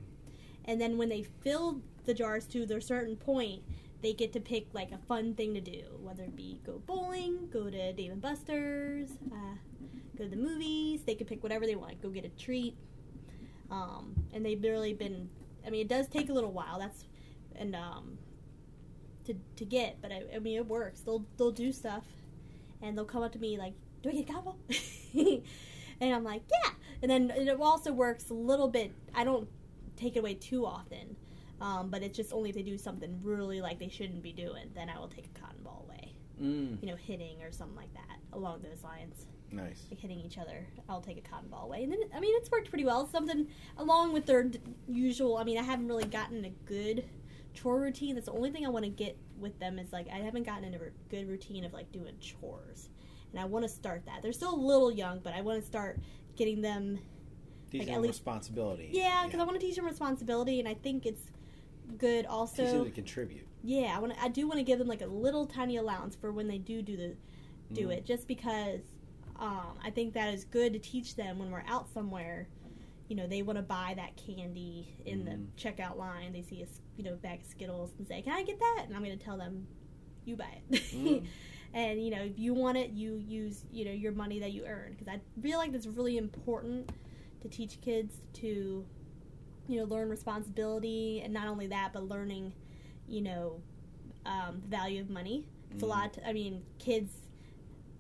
and 0.66 0.80
then 0.80 0.98
when 0.98 1.10
they 1.10 1.24
fill 1.24 1.82
the 2.06 2.14
jars 2.14 2.46
to 2.48 2.66
their 2.66 2.82
certain 2.82 3.16
point 3.16 3.62
they 4.02 4.14
get 4.14 4.32
to 4.34 4.40
pick 4.40 4.68
like 4.74 4.92
a 4.92 4.98
fun 4.98 5.34
thing 5.34 5.54
to 5.54 5.62
do 5.62 5.84
whether 6.00 6.24
it 6.24 6.36
be 6.36 6.62
go 6.66 6.82
bowling 6.86 7.50
go 7.52 7.70
to 7.70 7.94
dave 7.94 8.12
and 8.12 8.22
buster's 8.22 9.10
uh, 9.32 9.56
go 10.18 10.24
to 10.24 10.30
the 10.30 10.36
movies 10.36 11.02
they 11.06 11.16
could 11.16 11.28
pick 11.28 11.44
whatever 11.44 11.66
they 11.66 11.76
want 11.76 12.02
go 12.02 12.10
get 12.10 12.24
a 12.24 12.30
treat 12.30 12.76
um, 13.72 14.14
and 14.34 14.46
they've 14.46 14.62
really 14.62 14.94
been 14.94 15.30
i 15.66 15.70
mean 15.70 15.82
it 15.82 15.88
does 15.88 16.08
take 16.08 16.30
a 16.30 16.34
little 16.34 16.52
while 16.52 16.80
that's 16.80 17.06
and 17.56 17.76
um, 17.76 18.18
to, 19.26 19.36
to 19.58 19.66
get 19.66 20.02
but 20.02 20.12
I, 20.12 20.24
I 20.36 20.40
mean 20.40 20.58
it 20.58 20.66
works. 20.66 21.02
They'll 21.02 21.26
they'll 21.38 21.52
do 21.52 21.72
stuff 21.72 22.04
and 22.82 22.98
they'll 22.98 23.06
come 23.06 23.22
up 23.24 23.32
to 23.34 23.40
me 23.40 23.58
like 23.58 23.74
do 24.02 24.10
i 24.10 24.14
get 24.14 24.30
a 24.30 24.34
cowbell 24.34 24.58
and 25.14 26.14
i'm 26.14 26.24
like 26.24 26.44
yeah. 26.52 26.72
And 27.02 27.10
then 27.10 27.32
it 27.32 27.62
also 27.62 27.94
works 27.94 28.30
a 28.30 28.34
little 28.34 28.68
bit 28.68 28.92
i 29.14 29.24
don't 29.24 29.48
take 29.96 30.16
it 30.16 30.20
away 30.20 30.34
too 30.34 30.66
often 30.66 31.16
um, 31.62 31.90
but 31.90 32.02
it's 32.04 32.16
just 32.16 32.32
only 32.32 32.50
if 32.50 32.56
they 32.56 32.62
do 32.62 32.78
something 32.78 33.20
really 33.22 33.60
like 33.60 33.80
they 33.80 33.90
shouldn't 33.90 34.24
be 34.24 34.32
doing 34.32 34.70
then 34.74 34.90
i 34.90 34.98
will 34.98 35.10
take 35.10 35.26
a 35.26 35.40
cotton 35.40 35.62
ball 35.64 35.86
away. 35.88 36.14
Mm, 36.42 36.82
you 36.82 36.88
know 36.88 36.96
hitting 36.96 37.42
or 37.44 37.52
something 37.52 37.76
like 37.76 37.94
that 37.94 38.18
along 38.34 38.62
those 38.62 38.84
lines 38.84 39.26
nice. 39.52 39.86
hitting 39.98 40.20
each 40.20 40.38
other 40.38 40.66
i'll 40.90 41.02
take 41.02 41.18
a 41.18 41.22
cotton 41.22 41.50
ball 41.50 41.66
away 41.66 41.84
and 41.84 41.92
then 41.92 42.00
i 42.16 42.20
mean 42.20 42.34
it's 42.38 42.50
worked 42.52 42.70
pretty 42.70 42.86
well 42.86 43.08
something 43.08 43.48
along 43.78 44.14
with 44.14 44.26
their 44.26 44.44
d- 44.44 44.60
usual 44.88 45.38
i 45.38 45.44
mean 45.44 45.58
i 45.58 45.62
haven't 45.64 45.88
really 45.88 46.06
gotten 46.06 46.46
a 46.46 46.50
good 46.66 47.04
chore 47.54 47.80
routine 47.80 48.16
that's 48.16 48.28
the 48.28 48.32
only 48.34 48.52
thing 48.52 48.66
i 48.66 48.70
want 48.70 48.86
to 48.86 48.92
get 48.92 49.18
with 49.40 49.58
them 49.60 49.80
is 49.80 49.92
like 49.92 50.08
i 50.10 50.18
haven't 50.18 50.44
gotten 50.44 50.74
a 50.74 50.78
r- 50.78 50.92
good 51.10 51.28
routine 51.28 51.64
of 51.66 51.74
like 51.74 51.92
doing 51.92 52.14
chores 52.20 52.90
and 53.32 53.40
i 53.40 53.46
want 53.46 53.64
to 53.64 53.70
start 53.70 54.04
that 54.06 54.22
they're 54.22 54.32
still 54.34 54.54
a 54.54 54.62
little 54.62 54.92
young 54.92 55.20
but 55.24 55.34
i 55.34 55.42
want 55.42 55.60
to 55.60 55.66
start 55.66 56.00
getting 56.36 56.62
them 56.62 57.00
Teach 57.72 57.80
Like, 57.82 57.88
them 57.90 57.96
at 57.98 58.02
least- 58.02 58.14
responsibility. 58.14 58.90
yeah 58.92 59.26
because 59.26 59.40
i 59.40 59.44
want 59.44 59.60
to 59.60 59.66
teach 59.66 59.76
them 59.76 59.86
responsibility 59.86 60.60
and 60.60 60.68
i 60.68 60.74
think 60.74 61.06
it's 61.06 61.22
good 61.98 62.26
also 62.26 62.64
teach 62.64 62.72
them 62.72 62.86
to 62.86 62.92
contribute. 62.92 63.48
yeah, 63.64 63.94
I 63.96 64.00
want. 64.00 64.14
I 64.22 64.28
do 64.28 64.48
want 64.48 64.60
to 64.60 64.64
give 64.64 64.78
them 64.78 64.88
like 64.88 65.02
a 65.02 65.08
little 65.08 65.48
tiny 65.48 65.78
allowance 65.78 66.16
for 66.16 66.32
when 66.32 66.48
they 66.48 66.60
do 66.60 66.84
do 66.84 66.96
the 66.96 67.16
do 67.74 67.88
Mhm. 67.88 67.94
it, 67.98 68.06
just 68.06 68.28
because 68.28 68.82
um, 69.40 69.80
I 69.84 69.90
think 69.90 70.14
that 70.14 70.34
is 70.34 70.44
good 70.44 70.74
to 70.74 70.80
teach 70.80 71.16
them 71.16 71.40
when 71.40 71.52
we're 71.52 71.64
out 71.68 71.90
somewhere. 71.94 72.48
You 73.08 73.16
know, 73.16 73.26
they 73.28 73.42
want 73.42 73.58
to 73.58 73.64
buy 73.64 73.94
that 73.96 74.16
candy 74.18 74.96
in 75.06 75.26
Mhm. 75.26 75.26
the 75.26 75.40
checkout 75.62 75.98
line. 75.98 76.32
They 76.34 76.44
see 76.44 76.62
a 76.62 76.68
you 76.98 77.04
know 77.04 77.16
bag 77.16 77.42
of 77.42 77.48
Skittles 77.48 77.94
and 77.98 78.08
say, 78.08 78.22
"Can 78.22 78.34
I 78.34 78.44
get 78.44 78.60
that?" 78.60 78.84
And 78.86 78.96
I'm 78.96 79.04
going 79.04 79.18
to 79.18 79.24
tell 79.24 79.38
them, 79.38 79.66
"You 80.26 80.36
buy 80.36 80.60
it." 80.72 80.82
Mhm. 80.94 81.28
and 81.74 82.04
you 82.04 82.12
know, 82.12 82.22
if 82.22 82.38
you 82.38 82.54
want 82.54 82.78
it, 82.78 82.92
you 82.92 83.16
use 83.16 83.66
you 83.72 83.86
know 83.86 83.92
your 83.92 84.12
money 84.12 84.40
that 84.40 84.52
you 84.52 84.66
earn 84.66 84.92
because 84.94 85.08
I 85.08 85.20
feel 85.42 85.58
like 85.58 85.72
that's 85.72 85.88
really 85.88 86.18
important 86.18 86.92
to 87.42 87.48
teach 87.48 87.82
kids 87.82 88.22
to 88.34 88.86
you 89.68 89.78
know 89.80 89.86
learn 89.86 90.10
responsibility 90.10 91.22
and 91.24 91.34
not 91.34 91.48
only 91.48 91.68
that 91.68 91.94
but 91.94 92.04
learning 92.04 92.52
you 93.08 93.22
know 93.22 93.62
um, 94.26 94.62
the 94.62 94.68
value 94.68 95.02
of 95.02 95.10
money 95.10 95.46
it's 95.72 95.84
a 95.84 95.86
Mhm. 95.86 95.90
lot 95.90 96.18
i 96.26 96.34
mean 96.34 96.64
kids 96.80 97.19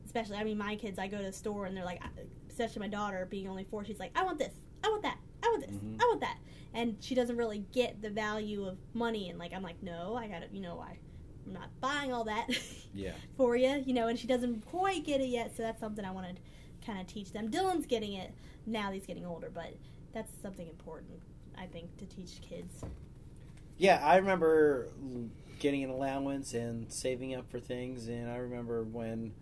especially 0.10 0.38
i 0.38 0.43
mean 0.43 0.57
my 0.57 0.76
kids 0.76 0.97
i 0.97 1.05
go 1.07 1.18
to 1.18 1.24
the 1.24 1.32
store 1.32 1.68
and 1.68 1.78
they're 1.78 1.86
like 1.86 2.01
especially 2.49 2.80
my 2.80 2.88
daughter 2.88 3.28
being 3.30 3.47
only 3.47 3.64
four 3.64 3.86
she's 3.86 3.99
like 3.99 4.12
i 4.16 4.24
want 4.24 4.39
this 4.39 4.53
i 4.84 4.88
want 4.89 5.03
that 5.03 5.20
i 5.43 5.47
want 5.47 5.62
this 5.68 5.76
Mhm. 5.76 6.01
i 6.01 6.05
want 6.07 6.20
that 6.22 6.38
and 6.74 6.97
she 6.99 7.14
doesn't 7.14 7.38
really 7.38 7.64
get 7.72 8.01
the 8.01 8.10
value 8.10 8.66
of 8.66 8.78
money 8.95 9.30
and 9.30 9.38
like 9.38 9.53
i'm 9.53 9.62
like 9.62 9.82
no 9.84 10.16
i 10.16 10.28
gotta 10.28 10.47
you 10.51 10.62
know 10.62 10.80
i 10.80 10.97
i'm 11.45 11.53
not 11.53 11.70
buying 11.80 12.12
all 12.12 12.24
that 12.24 12.47
Yeah. 12.91 13.12
for 13.38 13.55
you, 13.55 13.84
you 13.86 13.93
know, 13.93 14.07
and 14.07 14.18
she 14.18 14.26
doesn't 14.26 14.66
quite 14.66 15.05
get 15.05 15.22
it 15.22 15.28
yet, 15.28 15.55
so 15.55 15.62
that's 15.62 15.80
something 15.80 16.03
I 16.03 16.10
want 16.10 16.26
to 16.36 16.41
kind 16.84 16.99
of 16.99 17.05
teach 17.05 17.32
them. 17.32 17.51
Dylan's 17.51 17.86
getting 17.86 18.14
it 18.14 18.34
now 18.66 18.91
he's 18.91 19.05
getting 19.05 19.28
older, 19.28 19.51
but 19.53 19.76
that's 20.12 20.32
something 20.41 20.68
important, 20.68 21.22
I 21.55 21.68
think, 21.68 21.95
to 21.97 22.05
teach 22.07 22.41
kids. 22.41 22.82
Yeah, 23.78 24.01
I 24.03 24.16
remember 24.18 24.89
getting 25.60 25.84
an 25.84 25.91
allowance 25.91 26.55
and 26.55 26.91
saving 26.91 27.36
up 27.36 27.47
for 27.51 27.60
things, 27.60 28.07
and 28.07 28.28
I 28.28 28.38
remember 28.38 28.84
when 28.84 29.34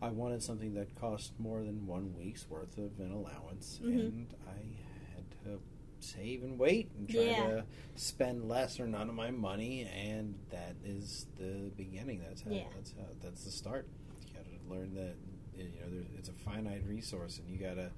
I 0.00 0.10
wanted 0.10 0.42
something 0.42 0.74
that 0.74 0.94
cost 0.94 1.32
more 1.38 1.60
than 1.64 1.86
one 1.86 2.14
week's 2.16 2.48
worth 2.48 2.78
of 2.78 2.98
an 3.00 3.10
allowance, 3.10 3.80
Mhm. 3.82 3.92
and 4.00 4.34
I 4.46 5.14
had 5.14 5.24
to 5.44 5.60
save 6.00 6.44
and 6.44 6.56
wait 6.58 6.88
and 6.96 7.08
try 7.08 7.22
Yeah. 7.22 7.46
to 7.48 7.66
spend 7.96 8.48
less 8.48 8.78
or 8.78 8.86
none 8.86 9.08
of 9.08 9.14
my 9.16 9.32
money, 9.32 9.82
and 9.82 10.38
that 10.50 10.76
is 10.84 11.26
the 11.36 11.72
beginning. 11.76 12.20
That's 12.20 12.42
how. 12.42 12.52
Yeah. 12.52 12.68
That's 12.74 12.92
how. 12.92 13.06
That's 13.20 13.44
the 13.44 13.50
start. 13.50 13.88
You 14.28 14.34
got 14.34 14.44
to 14.44 14.70
learn 14.70 14.94
that 14.94 15.16
you 15.56 15.64
know 15.80 15.90
there's, 15.90 16.06
it's 16.16 16.28
a 16.28 16.32
finite 16.32 16.84
resource, 16.86 17.38
and 17.40 17.48
you 17.50 17.58
got 17.58 17.74
to 17.74 17.90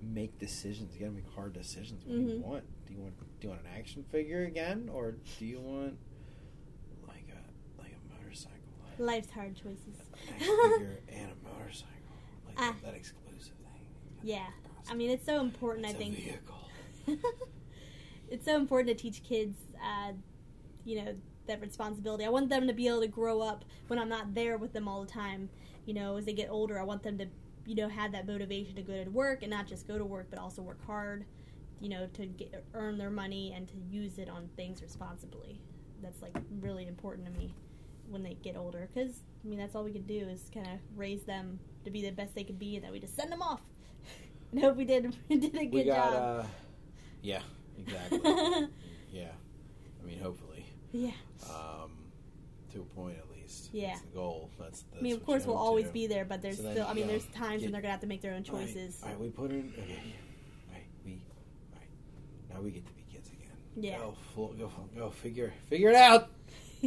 make 0.00 0.38
decisions. 0.38 0.94
You 0.94 1.00
got 1.00 1.06
to 1.08 1.12
make 1.12 1.28
hard 1.28 1.52
decisions. 1.52 2.02
What 2.06 2.14
do 2.14 2.20
you 2.22 2.38
Mhm. 2.38 2.40
want? 2.40 2.64
Do 2.86 2.94
you 2.94 3.00
want 3.00 3.18
do 3.40 3.46
you 3.46 3.48
want 3.50 3.60
an 3.60 3.68
action 3.76 4.04
figure 4.04 4.44
again, 4.44 4.88
or 4.88 5.16
do 5.38 5.44
you 5.44 5.60
want 5.60 5.98
like 7.06 7.26
a 7.28 7.80
like 7.82 7.92
a 7.92 8.14
motorcycle? 8.14 8.58
Life's 8.98 9.30
hard 9.30 9.54
choices. 9.56 9.96
An 10.40 10.96
and 11.12 11.30
a 11.32 11.48
motorcycle, 11.48 11.88
like 12.46 12.54
Ah. 12.58 12.74
that 12.84 12.94
exclusive 12.94 13.54
thing. 13.56 13.86
Yeah. 14.22 14.46
I 14.90 14.94
mean, 14.94 15.10
it's 15.10 15.24
so 15.26 15.40
important, 15.40 15.86
It's 15.86 15.94
I 15.94 15.98
think. 15.98 16.16
vehicle. 16.16 16.68
it's 18.30 18.44
so 18.44 18.56
important 18.56 18.96
to 18.96 19.02
teach 19.02 19.22
kids, 19.22 19.56
uh, 19.82 20.12
you 20.84 21.02
know, 21.02 21.14
that 21.46 21.60
responsibility. 21.60 22.24
I 22.24 22.28
want 22.28 22.48
them 22.48 22.66
to 22.66 22.72
be 22.72 22.88
able 22.88 23.00
to 23.00 23.08
grow 23.08 23.40
up 23.40 23.64
when 23.88 23.98
I'm 23.98 24.08
not 24.08 24.34
there 24.34 24.56
with 24.58 24.72
them 24.72 24.88
all 24.88 25.02
the 25.04 25.10
time. 25.10 25.48
You 25.86 25.94
know, 25.94 26.16
as 26.16 26.24
they 26.24 26.32
get 26.32 26.48
older, 26.50 26.78
I 26.78 26.84
want 26.84 27.02
them 27.02 27.18
to, 27.18 27.26
you 27.66 27.74
know, 27.74 27.88
have 27.88 28.12
that 28.12 28.26
motivation 28.26 28.76
to 28.76 28.82
go 28.82 29.02
to 29.04 29.10
work 29.10 29.42
and 29.42 29.50
not 29.50 29.66
just 29.66 29.88
go 29.88 29.98
to 29.98 30.04
work, 30.04 30.28
but 30.30 30.38
also 30.38 30.62
work 30.62 30.84
hard. 30.86 31.24
You 31.80 31.88
know, 31.88 32.06
to 32.14 32.26
get, 32.26 32.64
earn 32.74 32.96
their 32.96 33.10
money 33.10 33.52
and 33.56 33.66
to 33.68 33.74
use 33.90 34.18
it 34.18 34.28
on 34.28 34.48
things 34.56 34.82
responsibly. 34.82 35.60
That's 36.00 36.22
like 36.22 36.36
really 36.60 36.86
important 36.86 37.26
to 37.32 37.38
me 37.38 37.54
when 38.12 38.22
they 38.22 38.34
get 38.42 38.56
older 38.56 38.88
because 38.92 39.14
I 39.44 39.48
mean 39.48 39.58
that's 39.58 39.74
all 39.74 39.84
we 39.84 39.92
can 39.92 40.02
do 40.02 40.28
is 40.28 40.50
kind 40.52 40.66
of 40.66 40.78
raise 40.96 41.22
them 41.22 41.58
to 41.84 41.90
be 41.90 42.02
the 42.02 42.12
best 42.12 42.34
they 42.34 42.44
can 42.44 42.56
be, 42.56 42.76
and 42.76 42.84
then 42.84 42.92
we 42.92 43.00
just 43.00 43.16
send 43.16 43.32
them 43.32 43.42
off. 43.42 43.60
and 44.52 44.60
hope 44.60 44.76
we 44.76 44.84
did 44.84 45.14
did 45.28 45.56
a 45.56 45.66
good 45.66 45.86
got, 45.86 46.12
job. 46.12 46.40
uh, 46.40 46.46
yeah, 47.22 47.40
exactly. 47.78 48.20
yeah, 49.12 49.30
I 50.02 50.06
mean, 50.06 50.20
hopefully, 50.20 50.64
yeah. 50.92 51.10
um, 51.48 51.90
to 52.72 52.80
a 52.80 52.84
point 52.94 53.16
at 53.18 53.30
least. 53.30 53.70
Yeah. 53.72 53.88
That's 53.88 54.00
the 54.02 54.08
goal. 54.08 54.50
That's. 54.58 54.82
that's 54.82 55.00
I 55.00 55.02
mean, 55.02 55.14
of 55.14 55.24
course, 55.26 55.46
we'll 55.46 55.56
always 55.56 55.86
to. 55.86 55.92
be 55.92 56.06
there, 56.06 56.24
but 56.24 56.40
there's 56.42 56.56
So 56.58 56.62
then 56.62 56.72
still. 56.74 56.86
I 56.86 56.94
mean, 56.94 57.04
go 57.04 57.10
there's 57.10 57.26
times 57.26 57.60
get- 57.60 57.66
when 57.66 57.72
they're 57.72 57.82
gonna 57.82 57.92
have 57.92 58.00
to 58.00 58.06
make 58.06 58.22
their 58.22 58.34
own 58.34 58.44
choices. 58.44 59.00
All 59.02 59.08
right, 59.08 59.18
we 59.18 59.28
put 59.28 59.50
in. 59.50 59.72
Okay, 59.78 59.98
right, 60.72 60.84
we. 61.04 61.22
All 61.72 61.78
right, 61.78 61.88
now 62.54 62.60
we 62.60 62.70
get 62.70 62.86
to 62.86 62.92
be 62.92 63.04
kids 63.12 63.28
again. 63.28 63.56
Yeah. 63.76 63.98
Go, 63.98 64.14
go, 64.58 64.70
go, 64.96 65.10
figure, 65.10 65.52
figure 65.68 65.90
it 65.90 65.96
out. 65.96 66.30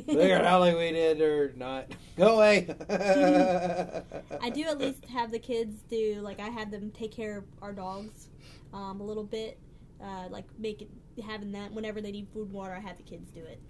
Figure 0.01 0.37
it 0.37 0.45
out 0.45 0.61
like 0.61 0.75
we 0.75 0.91
did 0.91 1.21
or 1.21 1.53
not. 1.55 1.87
Go 2.17 2.35
away. 2.35 2.67
I 2.89 4.49
do 4.49 4.63
at 4.63 4.77
least 4.77 5.05
have 5.05 5.31
the 5.31 5.39
kids 5.39 5.81
do 5.89 6.19
like 6.21 6.39
I 6.39 6.49
had 6.49 6.71
them 6.71 6.91
take 6.91 7.11
care 7.11 7.37
of 7.37 7.45
our 7.61 7.73
dogs 7.73 8.29
um, 8.73 8.99
a 9.01 9.03
little 9.03 9.23
bit, 9.23 9.59
uh, 10.03 10.27
like 10.29 10.45
make 10.59 10.81
it 10.81 10.89
having 11.25 11.51
that 11.53 11.71
whenever 11.71 12.01
they 12.01 12.11
need 12.11 12.27
food 12.33 12.47
and 12.47 12.53
water. 12.53 12.73
I 12.73 12.79
have 12.79 12.97
the 12.97 13.03
kids 13.03 13.31
do 13.31 13.41
it. 13.41 13.61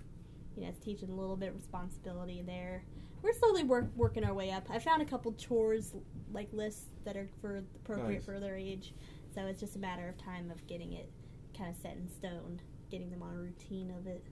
You 0.56 0.64
know, 0.64 0.70
it's 0.70 0.80
teaching 0.84 1.10
a 1.10 1.16
little 1.16 1.36
bit 1.36 1.50
of 1.50 1.56
responsibility 1.56 2.42
there. 2.46 2.84
We're 3.22 3.34
slowly 3.34 3.64
work, 3.64 3.88
working 3.96 4.24
our 4.24 4.34
way 4.34 4.52
up. 4.52 4.68
I 4.70 4.80
found 4.80 5.02
a 5.02 5.06
couple 5.06 5.34
chores 5.34 5.94
like 6.32 6.48
lists 6.54 6.86
that 7.06 7.16
are 7.18 7.28
for 7.42 7.64
appropriate 7.84 8.18
Nice. 8.20 8.26
for 8.26 8.40
their 8.40 8.56
age, 8.56 8.94
so 9.34 9.42
it's 9.48 9.60
just 9.60 9.76
a 9.76 9.80
matter 9.80 10.08
of 10.08 10.18
time 10.18 10.52
of 10.52 10.66
getting 10.68 10.94
it 10.94 11.10
kind 11.58 11.70
of 11.70 11.76
set 11.82 11.96
in 11.98 12.08
stone, 12.10 12.60
getting 12.92 13.10
them 13.10 13.22
on 13.24 13.34
a 13.36 13.38
routine 13.40 13.92
of 13.98 14.08
it, 14.08 14.24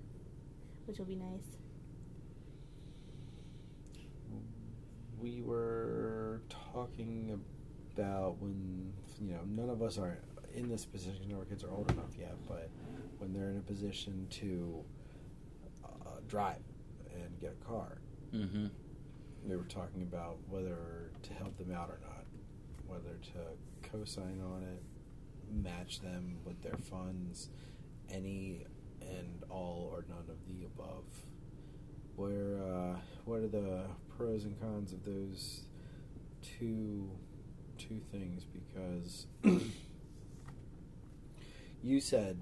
which 0.85 0.97
will 0.99 1.05
be 1.05 1.15
nice. 1.15 1.57
We 5.23 5.41
were 5.41 6.41
talking 6.73 7.39
about 7.95 8.37
when 8.41 8.91
you 9.21 9.31
know 9.31 9.39
none 9.47 9.69
of 9.69 9.81
us 9.81 9.97
are 9.97 10.17
in 10.53 10.67
this 10.67 10.85
position 10.85 11.33
our 11.37 11.45
kids 11.45 11.63
are 11.63 11.71
old 11.71 11.89
enough 11.91 12.17
yet 12.19 12.35
but 12.47 12.69
when 13.19 13.31
they're 13.33 13.49
in 13.51 13.57
a 13.57 13.61
position 13.61 14.27
to 14.29 14.83
uh, 15.85 16.19
drive 16.27 16.61
and 17.15 17.39
get 17.39 17.55
a 17.61 17.65
car 17.65 17.97
Mm-hmm. 18.33 18.65
we 19.47 19.55
were 19.55 19.63
talking 19.65 20.01
about 20.01 20.37
whether 20.49 21.11
to 21.21 21.33
help 21.33 21.55
them 21.59 21.71
out 21.71 21.87
or 21.89 21.99
not 22.01 22.25
whether 22.87 23.15
to 23.21 23.89
co-sign 23.91 24.41
on 24.43 24.63
it 24.63 24.83
match 25.63 26.01
them 26.01 26.37
with 26.43 26.59
their 26.63 26.77
funds 26.89 27.49
any 28.11 28.65
and 29.01 29.43
all 29.51 29.87
or 29.93 30.03
none 30.09 30.25
of 30.27 30.37
the 30.47 30.65
above 30.65 31.03
where 32.15 32.59
uh, 32.63 32.95
what 33.25 33.39
are 33.41 33.47
the 33.47 33.83
pros 34.17 34.43
and 34.45 34.59
cons 34.61 34.93
of 34.93 35.03
those 35.05 35.61
two 36.41 37.09
two 37.77 37.99
things 38.11 38.43
because 38.45 39.27
you 41.81 41.99
said 41.99 42.39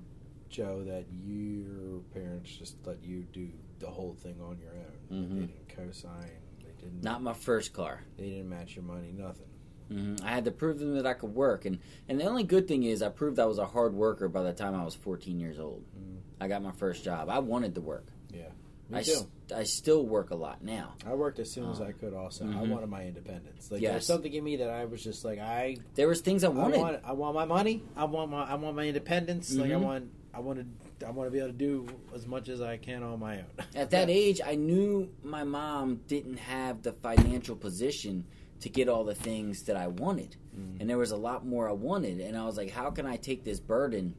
Joe 0.49 0.83
that 0.85 1.05
your 1.23 1.99
parents 2.13 2.51
just 2.51 2.75
let 2.85 3.03
you 3.03 3.25
do 3.31 3.49
the 3.79 3.87
whole 3.87 4.13
thing 4.13 4.35
on 4.41 4.59
your 4.59 4.73
own 4.73 4.99
Mhm. 5.17 5.35
they 5.39 5.45
didn't 5.47 5.69
co-sign 5.69 6.29
they 6.63 6.71
didn't 6.79 7.03
Not 7.03 7.21
my 7.23 7.33
first 7.33 7.73
car. 7.73 8.03
they 8.17 8.29
didn't 8.29 8.49
match 8.49 8.75
your 8.75 8.83
money 8.85 9.11
nothing 9.15 9.47
hmm 9.89 10.15
I 10.23 10.31
had 10.31 10.45
to 10.45 10.51
prove 10.51 10.79
them 10.79 10.95
that 10.95 11.05
I 11.05 11.13
could 11.13 11.33
work, 11.35 11.65
and 11.65 11.79
and 12.07 12.17
the 12.19 12.23
only 12.25 12.43
good 12.43 12.65
thing 12.67 12.83
is 12.83 13.01
I 13.01 13.09
proved 13.09 13.39
I 13.39 13.45
was 13.45 13.57
a 13.57 13.65
hard 13.65 13.93
worker 13.93 14.29
by 14.29 14.41
the 14.43 14.53
time 14.53 14.73
I 14.75 14.85
was 14.85 14.95
14 14.95 15.37
years 15.37 15.59
old. 15.59 15.83
Mm. 15.97 16.19
I 16.39 16.47
got 16.47 16.63
my 16.63 16.71
first 16.71 17.03
job. 17.03 17.27
I 17.29 17.39
wanted 17.39 17.75
to 17.75 17.81
work. 17.81 18.07
yeah 18.33 18.51
me 18.91 18.99
I, 18.99 19.03
too 19.03 19.11
s- 19.11 19.25
I 19.55 19.63
still 19.63 20.05
work 20.05 20.31
a 20.31 20.35
lot 20.35 20.63
now. 20.63 20.93
I 21.05 21.13
worked 21.13 21.39
as 21.39 21.49
soon 21.51 21.69
as 21.69 21.79
Uh, 21.81 21.85
I 21.85 21.91
could. 21.91 22.13
Also, 22.13 22.45
I 22.45 22.47
mhm. 22.47 22.69
wanted 22.69 22.89
my 22.89 23.05
independence. 23.05 23.71
Like 23.71 23.81
Yes. 23.81 23.91
there's 23.91 24.05
something 24.05 24.31
in 24.33 24.43
me 24.43 24.57
that 24.57 24.69
I 24.69 24.85
was 24.85 25.03
just 25.03 25.23
like, 25.25 25.39
I, 25.39 25.77
There 25.95 26.07
was 26.07 26.21
things 26.21 26.43
I 26.43 26.47
I 26.47 26.51
wanted. 26.51 26.79
want, 26.79 26.99
I 27.03 27.11
want 27.13 27.35
my 27.35 27.45
money. 27.45 27.83
I 27.95 28.05
want 28.05 28.31
my, 28.31 28.43
I 28.43 28.55
want 28.55 28.75
my 28.75 28.87
independence. 28.87 29.53
Like 29.55 29.71
I 29.71 29.75
Mhm. 29.75 29.81
want, 29.81 30.11
I 30.33 30.39
wanted, 30.39 30.67
I 31.05 31.11
want 31.11 31.27
to 31.27 31.31
be 31.31 31.39
able 31.39 31.49
to 31.49 31.53
do 31.57 31.87
as 32.15 32.25
much 32.27 32.47
as 32.49 32.61
I 32.61 32.77
can 32.77 33.03
on 33.03 33.19
my 33.19 33.37
own. 33.39 33.45
At 33.75 33.89
that 33.91 34.09
age, 34.21 34.39
I 34.45 34.55
knew 34.55 35.09
my 35.23 35.43
mom 35.43 36.01
didn't 36.07 36.37
have 36.37 36.81
the 36.83 36.93
financial 36.93 37.55
position 37.55 38.25
to 38.61 38.69
get 38.69 38.87
all 38.87 39.03
the 39.03 39.15
things 39.15 39.63
that 39.63 39.75
I 39.75 39.87
wanted. 39.87 40.35
Mm. 40.57 40.79
And 40.79 40.89
there 40.89 40.97
was 40.99 41.11
a 41.11 41.17
lot 41.17 41.45
more 41.45 41.67
I 41.67 41.71
wanted. 41.73 42.19
And 42.21 42.37
I 42.37 42.45
was 42.45 42.55
like, 42.57 42.69
how 42.69 42.91
can 42.91 43.05
I 43.07 43.17
take 43.17 43.43
this 43.43 43.59
burden 43.59 44.13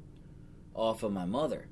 off 0.74 1.02
of 1.02 1.12
my 1.12 1.24
mother? 1.24 1.68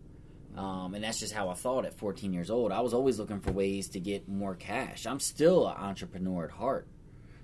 Um, 0.57 0.95
and 0.95 1.05
that's 1.05 1.21
just 1.21 1.33
how 1.33 1.49
I 1.49 1.55
thought 1.55 1.85
at 1.87 1.95
14 1.95 2.33
years 2.33 2.51
old. 2.51 2.73
I 2.73 2.81
was 2.81 2.93
always 2.93 3.19
looking 3.19 3.41
for 3.41 3.53
ways 3.53 3.89
to 3.91 4.01
get 4.01 4.29
more 4.29 4.55
cash. 4.57 5.07
I'm 5.07 5.21
still 5.21 5.67
an 5.69 5.77
entrepreneur 5.77 6.45
at 6.47 6.51
heart. 6.51 6.87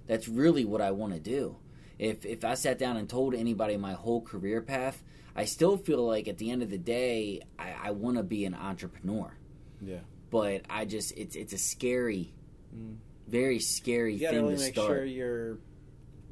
That's 0.07 0.29
really 0.29 0.65
what 0.65 0.81
I 0.81 0.91
want 0.91 1.13
to 1.15 1.21
do. 1.21 1.57
If, 1.99 2.27
if 2.27 2.45
I 2.45 2.55
sat 2.55 2.79
down 2.79 2.97
and 2.97 3.09
told 3.09 3.35
anybody 3.35 3.77
my 3.77 3.93
whole 3.93 4.21
career 4.21 4.61
path, 4.61 5.03
I 5.35 5.45
still 5.45 5.77
feel 5.77 6.05
like 6.07 6.29
at 6.29 6.39
the 6.39 6.51
end 6.51 6.63
of 6.63 6.71
the 6.71 6.79
day, 6.79 7.43
I, 7.59 7.75
I 7.85 7.91
want 7.93 8.17
to 8.17 8.23
be 8.23 8.45
an 8.45 8.55
entrepreneur 8.55 9.37
Yeah. 9.81 10.01
but 10.31 10.63
I 10.69 10.85
just 10.85 11.13
it's 11.17 11.37
it's 11.37 11.53
a 11.53 11.59
scary, 11.59 12.33
Mm. 12.77 12.97
very 13.29 13.59
scary 13.61 14.15
You 14.15 14.21
gotta 14.21 14.37
thing 14.37 14.45
really 14.45 14.57
to 14.57 14.63
make 14.63 14.75
start. 14.75 14.89
sure 14.89 15.05
your 15.05 15.59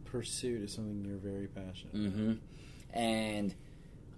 pursuit 0.05 0.63
is 0.63 0.73
something 0.75 1.05
you're 1.05 1.17
very 1.19 1.47
passionate. 1.47 1.95
about. 1.95 2.13
hmm 2.13 2.33
And 2.93 3.55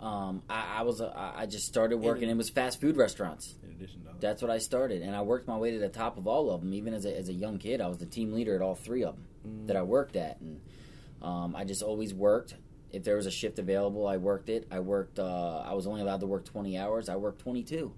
um, 0.01 0.42
I, 0.49 0.78
I 0.78 0.82
was 0.82 1.01
a, 1.01 1.07
I 1.07 1.42
I 1.42 1.47
just 1.47 1.66
started 1.66 1.99
working. 1.99 2.28
It 2.28 2.36
was 2.36 2.51
fast 2.51 2.80
food 2.80 2.97
restaurants. 2.97 3.55
In 3.62 3.70
addition 3.70 4.03
to. 4.03 4.11
That's 4.20 4.42
what 4.42 4.51
I 4.51 4.59
started, 4.59 5.03
and 5.03 5.14
I 5.14 5.22
worked 5.22 5.47
my 5.49 5.57
way 5.57 5.70
to 5.72 5.78
the 5.78 5.88
top 5.88 6.16
of 6.18 6.26
all 6.26 6.51
of 6.51 6.61
them. 6.61 6.72
Even 6.74 6.94
as 6.94 7.05
a, 7.05 7.16
as 7.16 7.28
a 7.28 7.32
young 7.32 7.59
kid, 7.59 7.80
I 7.80 7.86
was 7.88 7.99
the 7.99 8.07
team 8.07 8.32
leader 8.32 8.55
at 8.55 8.62
all 8.62 8.74
three 8.74 9.03
of 9.05 9.14
them 9.14 9.24
Mm. 9.47 9.68
that 9.68 9.76
I 9.76 9.82
worked 9.82 10.16
at, 10.16 10.40
and 10.40 10.61
um, 11.22 11.55
I 11.55 11.64
just 11.64 11.82
always 11.82 12.12
worked. 12.12 12.55
If 12.90 13.05
there 13.05 13.14
was 13.16 13.26
a 13.26 13.30
shift 13.30 13.59
available, 13.61 14.07
I 14.09 14.16
worked 14.16 14.49
it. 14.49 14.66
I 14.70 14.80
worked. 14.80 15.18
Uh, 15.18 15.59
I 15.64 15.74
was 15.74 15.86
only 15.86 16.01
allowed 16.01 16.20
to 16.20 16.26
work 16.26 16.44
twenty 16.44 16.76
hours. 16.76 17.09
I 17.09 17.16
worked 17.16 17.40
twenty 17.42 17.62
two. 17.62 17.92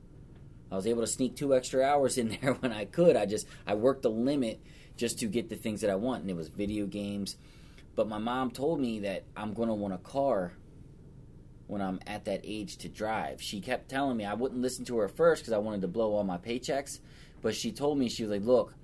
I 0.71 0.77
was 0.77 0.87
able 0.87 1.01
to 1.01 1.07
sneak 1.07 1.35
two 1.37 1.55
extra 1.55 1.83
hours 1.83 2.19
in 2.19 2.29
there 2.43 2.53
when 2.55 2.73
I 2.73 2.85
could. 2.85 3.17
I 3.17 3.25
just 3.27 3.47
I 3.67 3.75
worked 3.75 4.03
the 4.03 4.11
limit 4.11 4.61
just 4.97 5.19
to 5.21 5.27
get 5.27 5.49
the 5.49 5.57
things 5.57 5.81
that 5.81 5.91
I 5.91 5.95
want, 5.95 6.23
and 6.23 6.31
it 6.31 6.37
was 6.37 6.49
video 6.49 6.85
games. 6.87 7.37
But 7.97 8.09
my 8.09 8.19
mom 8.19 8.51
told 8.51 8.79
me 8.81 9.01
that 9.01 9.25
I'm 9.37 9.55
going 9.55 9.69
to 9.69 9.75
want 9.75 9.95
a 9.95 9.99
car 9.99 10.53
when 11.69 11.81
I'm 11.81 12.01
at 12.07 12.25
that 12.25 12.41
age 12.43 12.79
to 12.79 12.89
drive. 12.89 13.41
She 13.41 13.61
kept 13.61 13.89
telling 13.89 14.17
me 14.17 14.25
I 14.25 14.35
wouldn't 14.35 14.61
listen 14.61 14.85
to 14.87 14.99
her 14.99 15.09
first 15.09 15.43
because 15.43 15.53
I 15.53 15.59
wanted 15.59 15.83
to 15.83 15.89
blow 15.89 16.15
all 16.15 16.25
my 16.25 16.39
paychecks. 16.39 16.99
But 17.41 17.55
she 17.55 17.71
told 17.71 17.99
me 17.99 18.09
she 18.09 18.25
was 18.25 18.33
like, 18.33 18.45
"Look, 18.45 18.75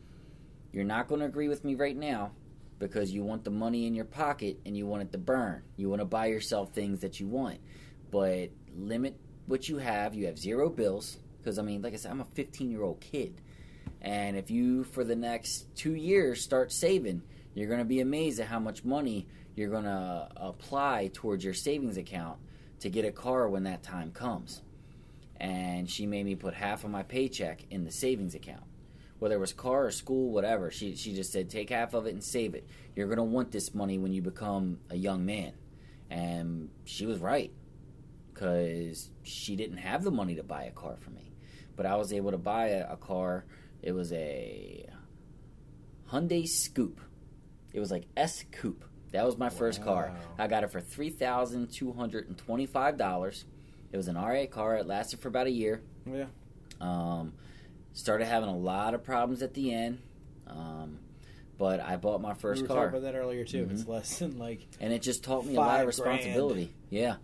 you're 0.73 0.85
not 0.85 1.09
going 1.09 1.21
to 1.21 1.27
agree 1.27 1.49
with 1.49 1.65
me 1.65 1.75
right 1.75 1.97
now." 1.97 2.33
Because 2.79 3.13
you 3.13 3.23
want 3.23 3.45
the 3.45 3.51
money 3.51 3.87
in 3.87 3.95
your 3.95 4.05
pocket 4.05 4.61
and 4.67 4.77
you 4.77 4.87
want 4.87 5.03
it 5.03 5.13
to 5.13 5.19
burn. 5.19 5.63
You 5.77 5.89
want 5.89 6.01
to 6.01 6.07
buy 6.07 6.27
yourself 6.27 6.73
things 6.73 7.01
that 7.01 7.21
you 7.21 7.27
want. 7.27 7.59
But 8.11 8.51
limit 8.77 9.17
what 9.47 9.69
you 9.69 9.79
have. 9.79 10.15
You 10.15 10.27
have 10.27 10.39
zero 10.39 10.69
bills. 10.69 11.17
Because, 11.39 11.59
I 11.59 11.63
mean, 11.63 11.83
like 11.83 11.93
I 11.93 11.97
said, 11.97 12.11
I'm 12.11 12.21
a 12.21 12.27
15 12.35 12.71
year 12.71 12.83
old 12.83 13.01
kid. 13.01 13.41
And 14.01 14.37
if 14.37 14.51
you, 14.51 14.85
for 14.85 15.05
the 15.05 15.17
next 15.17 15.75
two 15.77 15.95
years, 15.95 16.43
start 16.43 16.73
saving, 16.73 17.23
you're 17.55 17.69
going 17.69 17.79
to 17.79 17.85
be 17.85 18.01
amazed 18.01 18.41
at 18.41 18.49
how 18.49 18.59
much 18.59 18.85
money 18.85 19.29
you're 19.55 19.71
going 19.71 19.85
to 19.85 20.29
apply 20.37 21.11
towards 21.13 21.45
your 21.45 21.55
savings 21.55 21.97
account 21.97 22.39
to 22.85 22.91
get 22.91 23.07
a 23.07 23.11
car 23.11 23.49
when 23.49 23.65
that 23.65 23.83
time 23.83 24.11
comes. 24.13 24.61
And 25.41 25.89
she 25.91 26.07
made 26.07 26.27
me 26.27 26.35
put 26.35 26.53
half 26.53 26.85
of 26.85 26.91
my 26.91 27.03
paycheck 27.03 27.65
in 27.71 27.85
the 27.85 27.91
savings 27.91 28.35
account. 28.35 28.63
Whether 29.19 29.37
it 29.37 29.41
was 29.41 29.55
car 29.55 29.87
or 29.87 29.91
school, 29.91 30.31
whatever, 30.31 30.71
she, 30.71 30.95
she 30.95 31.15
just 31.15 31.33
said, 31.33 31.49
take 31.49 31.71
half 31.71 31.95
of 31.95 32.07
it 32.07 32.13
and 32.13 32.23
save 32.23 32.55
it. 32.55 32.69
You're 32.95 33.07
going 33.07 33.17
to 33.17 33.25
want 33.25 33.53
this 33.53 33.75
money 33.75 33.97
when 33.97 34.13
you 34.13 34.21
become 34.21 34.81
a 34.91 34.97
young 34.97 35.25
man. 35.25 35.55
And 36.11 36.69
she 36.85 37.07
was 37.07 37.21
right 37.21 37.51
because 38.33 39.11
she 39.23 39.57
didn't 39.57 39.79
have 39.79 40.05
the 40.05 40.11
money 40.11 40.35
to 40.35 40.43
buy 40.43 40.65
a 40.65 40.71
car 40.71 40.97
for 41.01 41.11
me. 41.11 41.33
But 41.77 41.87
I 41.87 41.97
was 41.97 42.13
able 42.13 42.33
to 42.33 42.39
buy 42.39 42.69
a, 42.69 42.93
a 42.93 42.97
car. 42.99 43.47
It 43.81 43.93
was 43.93 44.13
a 44.13 44.87
Hyundai 46.13 46.45
Scoupe. 46.45 47.01
It 47.73 47.81
was 47.81 47.91
like 47.91 48.05
S 48.15 48.45
Coupe. 48.53 48.85
That 49.15 49.25
was 49.25 49.39
my 49.39 49.49
first 49.49 49.83
car. 49.85 50.13
I 50.39 50.49
got 50.49 50.65
it 50.65 50.71
for 50.73 50.81
three 50.81 51.09
thousand 51.11 51.69
two 51.73 51.93
hundred 51.93 52.27
and 52.29 52.37
twenty-five 52.37 52.97
dollars. 52.99 53.45
It 53.93 53.97
was 53.97 54.09
an 54.09 54.17
RA 54.17 54.47
car. 54.47 54.77
It 54.77 54.87
lasted 54.89 55.21
for 55.21 55.29
about 55.29 55.47
a 55.47 55.51
year. 55.53 55.81
Yeah. 56.05 56.25
Um, 56.81 57.33
started 57.93 58.25
having 58.27 58.49
a 58.49 58.57
lot 58.57 58.93
of 58.93 59.05
problems 59.05 59.41
at 59.43 59.55
the 59.55 59.73
end. 59.73 60.01
Um, 60.49 60.99
but 61.59 61.79
I 61.79 61.95
bought 61.97 62.21
my 62.21 62.35
first 62.35 62.63
we 62.63 62.69
were 62.69 62.75
car. 62.75 62.85
talking 62.87 62.99
about 62.99 63.13
that 63.13 63.17
earlier 63.17 63.45
too. 63.45 63.67
Mhm. 63.67 63.71
It's 63.71 63.87
less 63.87 64.19
than 64.19 64.37
like 64.37 64.67
and 64.81 64.93
it 64.93 65.01
just 65.01 65.23
taught 65.23 65.47
me 65.47 65.55
a 65.55 65.61
lot 65.61 65.67
of 65.67 65.95
Five 65.95 66.05
grand. 66.05 66.19
responsibility. 66.19 66.75
Yeah, 66.91 67.17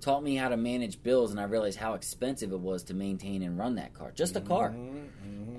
taught 0.00 0.22
me 0.22 0.36
how 0.36 0.48
to 0.48 0.56
manage 0.56 1.02
bills, 1.02 1.32
and 1.32 1.40
I 1.40 1.44
realized 1.44 1.76
how 1.78 1.94
expensive 1.94 2.52
it 2.52 2.60
was 2.60 2.84
to 2.84 2.94
maintain 2.94 3.42
and 3.42 3.58
run 3.58 3.74
that 3.74 3.94
car, 3.94 4.12
just 4.14 4.36
a 4.36 4.40
car. 4.40 4.70
Mhm, 4.70 4.76
mhm. 4.92 5.01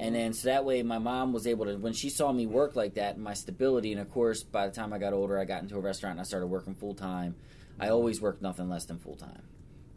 And 0.03 0.13
then 0.13 0.33
so 0.33 0.49
that 0.49 0.65
way, 0.65 0.83
my 0.83 0.97
mom 0.97 1.31
was 1.31 1.47
able 1.47 1.65
to 1.65 1.77
when 1.77 1.93
she 1.93 2.09
saw 2.09 2.31
me 2.31 2.45
work 2.45 2.75
like 2.75 2.95
that, 2.95 3.17
my 3.17 3.33
stability, 3.33 3.91
and 3.93 4.01
of 4.01 4.11
course, 4.11 4.43
by 4.43 4.67
the 4.67 4.73
time 4.73 4.91
I 4.91 4.97
got 4.99 5.13
older, 5.13 5.39
I 5.39 5.45
got 5.45 5.61
into 5.63 5.75
a 5.77 5.79
restaurant 5.79 6.13
and 6.13 6.19
I 6.19 6.23
started 6.23 6.47
working 6.47 6.75
full 6.75 6.93
time. 6.93 7.35
I 7.79 7.89
always 7.89 8.19
worked 8.21 8.41
nothing 8.41 8.69
less 8.69 8.85
than 8.85 8.99
full 8.99 9.15
time, 9.15 9.43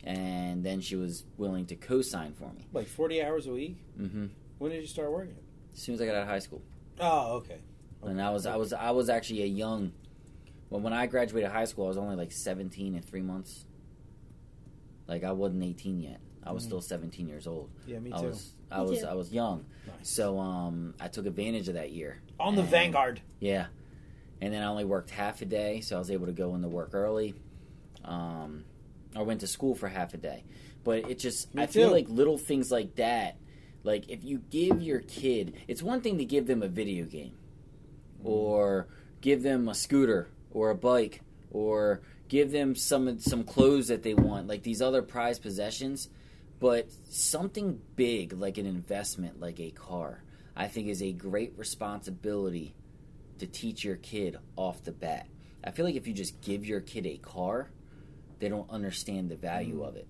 and 0.05 0.63
then 0.65 0.81
she 0.81 0.97
was 0.97 1.25
willing 1.37 1.67
to 1.67 1.77
co-sign 1.77 2.33
for 2.35 2.53
me. 2.53 2.67
like 2.73 2.87
forty 2.87 3.23
hours 3.23 3.47
a 3.49 3.53
week. 3.53 3.77
hmm 3.97 4.27
When 4.59 4.71
did 4.71 4.81
you 4.81 4.87
start 4.87 5.11
working? 5.11 5.37
As 5.75 5.81
soon 5.83 5.97
as 5.97 6.01
I 6.01 6.07
got 6.07 6.15
out 6.15 6.23
of 6.23 6.29
high 6.29 6.39
school. 6.39 6.63
Oh, 7.01 7.33
okay. 7.39 7.59
and 8.03 8.23
I 8.23 8.31
was 8.31 8.47
I 8.47 8.57
was 8.57 8.73
I 8.73 8.93
was 8.93 9.09
actually 9.11 9.43
a 9.43 9.47
young. 9.47 9.93
Well, 10.71 10.81
when 10.81 10.93
I 10.93 11.07
graduated 11.07 11.51
high 11.51 11.65
school, 11.67 11.85
I 11.87 11.89
was 11.89 11.99
only 11.99 12.17
like 12.17 12.31
seventeen 12.33 12.95
and 12.95 13.05
three 13.05 13.23
months. 13.23 13.67
Like 15.09 15.25
I 15.25 15.33
wasn't 15.33 15.65
eighteen 15.65 16.01
yet. 16.01 16.21
I 16.43 16.53
was 16.53 16.63
Mhm. 16.63 16.67
still 16.67 16.81
seventeen 16.81 17.29
years 17.29 17.47
old. 17.47 17.71
Yeah, 17.87 17.99
me 17.99 18.13
I 18.13 18.21
too. 18.21 18.27
was 18.29 18.53
I 18.71 18.83
Me 18.83 18.91
was 18.91 19.01
too. 19.01 19.07
I 19.07 19.15
was 19.15 19.33
young, 19.33 19.65
Nice. 19.87 20.09
so 20.09 20.39
um, 20.39 20.95
I 21.01 21.09
took 21.09 21.27
advantage 21.27 21.69
of 21.69 21.75
that 21.75 21.91
year. 21.93 22.21
On 22.41 22.55
the 22.57 22.63
And- 22.63 22.71
Vanguard. 22.71 23.21
Yeah, 23.41 23.67
and 24.41 24.53
then 24.53 24.63
I 24.63 24.67
only 24.67 24.85
worked 24.85 25.11
half 25.11 25.41
a 25.43 25.45
day, 25.45 25.81
so 25.81 25.97
I 25.97 25.99
was 25.99 26.11
able 26.11 26.27
to 26.27 26.33
go 26.33 26.55
into 26.55 26.69
work 26.69 26.91
early. 26.93 27.35
Um, 28.05 28.65
I 29.15 29.23
went 29.23 29.41
to 29.41 29.47
school 29.47 29.75
for 29.75 29.89
half 29.89 30.15
a 30.15 30.17
day, 30.19 30.45
but 30.85 31.09
it 31.11 31.19
just 31.19 31.55
Me 31.55 31.63
I 31.63 31.67
feel 31.67 31.89
too. 31.89 31.95
like 31.95 32.09
little 32.09 32.39
things 32.39 32.71
like 32.71 32.97
that. 32.97 33.37
Like 33.85 34.09
if 34.11 34.25
you 34.25 34.43
give 34.51 34.83
your 34.83 35.01
kid, 35.01 35.55
it's 35.69 35.83
one 35.83 36.01
thing 36.01 36.19
to 36.19 36.25
give 36.25 36.47
them 36.47 36.63
a 36.63 36.69
video 36.69 37.05
game, 37.05 37.35
or 38.25 38.89
give 39.21 39.43
them 39.43 39.69
a 39.69 39.75
scooter 39.75 40.29
or 40.51 40.71
a 40.71 40.75
bike, 40.75 41.21
or 41.51 42.01
give 42.29 42.51
them 42.51 42.75
some 42.75 43.19
some 43.21 43.45
clothes 43.45 43.89
that 43.89 44.03
they 44.03 44.15
want, 44.15 44.49
like 44.49 44.63
these 44.63 44.83
other 44.83 45.03
prized 45.03 45.43
possessions. 45.43 46.09
But 46.59 46.89
something 47.11 47.81
big, 47.97 48.33
like 48.33 48.59
an 48.59 48.67
investment, 48.67 49.41
like 49.41 49.61
a 49.61 49.71
car, 49.71 50.23
I 50.57 50.69
think 50.69 50.89
is 50.89 51.03
a 51.03 51.13
great 51.13 51.53
responsibility 51.57 52.75
to 53.39 53.47
teach 53.47 53.85
your 53.85 53.97
kid 53.97 54.37
off 54.57 54.83
the 54.83 54.93
bat. 54.93 55.27
I 55.63 55.71
feel 55.71 55.85
like 55.85 55.97
if 55.97 56.07
you 56.07 56.15
just 56.15 56.41
give 56.41 56.65
your 56.65 56.81
kid 56.81 57.07
a 57.07 57.19
car, 57.19 57.71
they 58.39 58.49
don't 58.49 58.71
understand 58.71 59.29
the 59.29 59.37
value 59.37 59.83
of 59.83 59.97
it. 59.97 60.07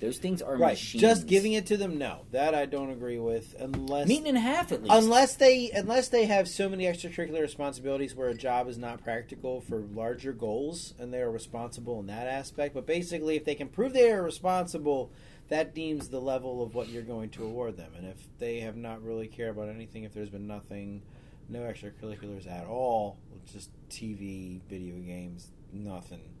Those 0.00 0.18
things 0.18 0.42
are 0.42 0.56
Mm. 0.56 0.60
Right. 0.60 0.72
machines. 0.72 1.00
Just 1.00 1.26
giving 1.28 1.52
it 1.52 1.66
to 1.66 1.76
them, 1.76 1.96
no. 1.96 2.22
That 2.32 2.56
I 2.56 2.66
don't 2.66 2.90
agree 2.90 3.20
with. 3.20 3.54
Unless 3.60 4.08
meeting 4.08 4.26
in 4.26 4.34
half 4.34 4.72
at 4.72 4.82
least. 4.82 4.92
unless 4.96 5.36
they 5.36 5.70
unless 5.70 6.08
they 6.08 6.24
have 6.26 6.48
so 6.48 6.68
many 6.68 6.84
extracurricular 6.84 7.40
responsibilities 7.40 8.12
where 8.14 8.28
a 8.28 8.34
job 8.34 8.68
is 8.68 8.78
not 8.78 9.04
practical 9.04 9.60
for 9.60 9.78
larger 9.94 10.32
goals 10.32 10.94
and 10.98 11.14
they 11.14 11.20
are 11.20 11.30
responsible 11.30 12.00
in 12.00 12.06
that 12.06 12.26
aspect. 12.26 12.74
But 12.74 12.84
basically, 12.84 13.36
if 13.36 13.44
they 13.44 13.54
can 13.54 13.68
prove 13.68 13.92
they 13.92 14.10
are 14.10 14.22
responsible, 14.24 15.12
that 15.52 15.74
deems 15.74 16.08
the 16.08 16.18
level 16.18 16.62
of 16.62 16.74
what 16.74 16.88
you're 16.88 17.02
going 17.02 17.28
to 17.28 17.44
award 17.44 17.76
them. 17.76 17.92
And 17.94 18.06
if 18.06 18.16
they 18.38 18.60
have 18.60 18.74
not 18.74 19.02
really 19.02 19.26
cared 19.26 19.50
about 19.50 19.68
anything, 19.68 20.04
if 20.04 20.14
there's 20.14 20.30
been 20.30 20.46
nothing, 20.46 21.02
no 21.50 21.60
extracurriculars 21.60 22.50
at 22.50 22.66
all, 22.66 23.18
just 23.52 23.70
TV, 23.90 24.62
video 24.62 24.96
games, 24.96 25.50
nothing, 25.70 26.32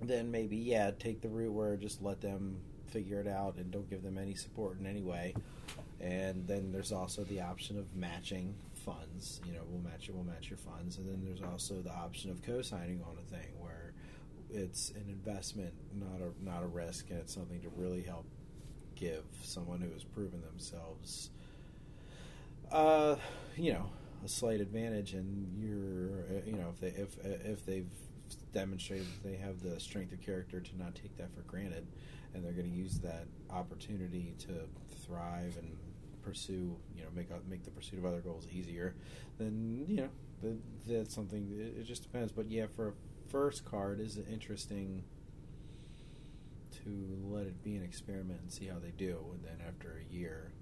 then 0.00 0.30
maybe 0.30 0.56
yeah, 0.56 0.92
take 0.96 1.20
the 1.20 1.28
route 1.28 1.52
where 1.52 1.76
just 1.76 2.00
let 2.00 2.20
them 2.20 2.60
figure 2.86 3.20
it 3.20 3.26
out 3.26 3.56
and 3.56 3.72
don't 3.72 3.90
give 3.90 4.04
them 4.04 4.18
any 4.18 4.36
support 4.36 4.78
in 4.78 4.86
any 4.86 5.02
way. 5.02 5.34
And 6.00 6.46
then 6.46 6.70
there's 6.70 6.92
also 6.92 7.24
the 7.24 7.40
option 7.40 7.76
of 7.76 7.96
matching 7.96 8.54
funds. 8.84 9.40
You 9.44 9.54
know, 9.54 9.62
we'll 9.68 9.82
match 9.82 10.08
it, 10.08 10.14
we'll 10.14 10.22
match 10.22 10.48
your 10.48 10.58
funds. 10.58 10.98
And 10.98 11.08
then 11.08 11.24
there's 11.24 11.42
also 11.42 11.82
the 11.82 11.92
option 11.92 12.30
of 12.30 12.40
co-signing 12.40 13.02
on 13.02 13.16
a 13.18 13.36
thing 13.36 13.48
it's 14.50 14.90
an 14.90 15.04
investment, 15.08 15.74
not 15.94 16.20
a 16.20 16.44
not 16.44 16.62
a 16.62 16.66
risk, 16.66 17.10
and 17.10 17.18
it's 17.18 17.34
something 17.34 17.60
to 17.60 17.68
really 17.76 18.02
help 18.02 18.26
give 18.94 19.24
someone 19.42 19.80
who 19.80 19.90
has 19.92 20.04
proven 20.04 20.40
themselves, 20.42 21.30
uh, 22.72 23.16
you 23.56 23.72
know, 23.72 23.90
a 24.24 24.28
slight 24.28 24.60
advantage. 24.60 25.14
And 25.14 25.52
you're, 25.58 26.38
uh, 26.38 26.42
you 26.46 26.56
know, 26.56 26.72
if 26.72 26.80
they 26.80 27.00
if 27.00 27.16
if 27.24 27.66
they've 27.66 27.86
demonstrated 28.52 29.06
that 29.06 29.28
they 29.28 29.36
have 29.36 29.62
the 29.62 29.78
strength 29.78 30.12
of 30.12 30.20
character 30.20 30.60
to 30.60 30.78
not 30.78 30.94
take 30.94 31.16
that 31.16 31.34
for 31.34 31.42
granted, 31.42 31.86
and 32.34 32.44
they're 32.44 32.52
going 32.52 32.70
to 32.70 32.76
use 32.76 32.98
that 33.00 33.26
opportunity 33.50 34.34
to 34.38 34.52
thrive 35.06 35.56
and 35.58 35.76
pursue, 36.22 36.76
you 36.96 37.02
know, 37.02 37.08
make 37.14 37.28
make 37.48 37.64
the 37.64 37.70
pursuit 37.70 37.98
of 37.98 38.04
other 38.04 38.20
goals 38.20 38.46
easier, 38.52 38.94
then 39.38 39.84
you 39.86 39.96
know 39.96 40.08
that, 40.42 40.56
that's 40.86 41.14
something. 41.14 41.48
It, 41.58 41.80
it 41.80 41.84
just 41.84 42.02
depends. 42.02 42.32
But 42.32 42.50
yeah, 42.50 42.66
for 42.74 42.94
first 43.28 43.64
card, 43.64 44.00
is 44.00 44.18
interesting 44.18 45.04
to 46.84 47.18
let 47.24 47.46
it 47.46 47.62
be 47.62 47.76
an 47.76 47.82
experiment 47.82 48.40
and 48.42 48.52
see 48.52 48.66
how 48.66 48.78
they 48.78 48.90
do, 48.92 49.18
and 49.34 49.44
then 49.44 49.66
after 49.66 49.98
a 50.00 50.12
year, 50.12 50.52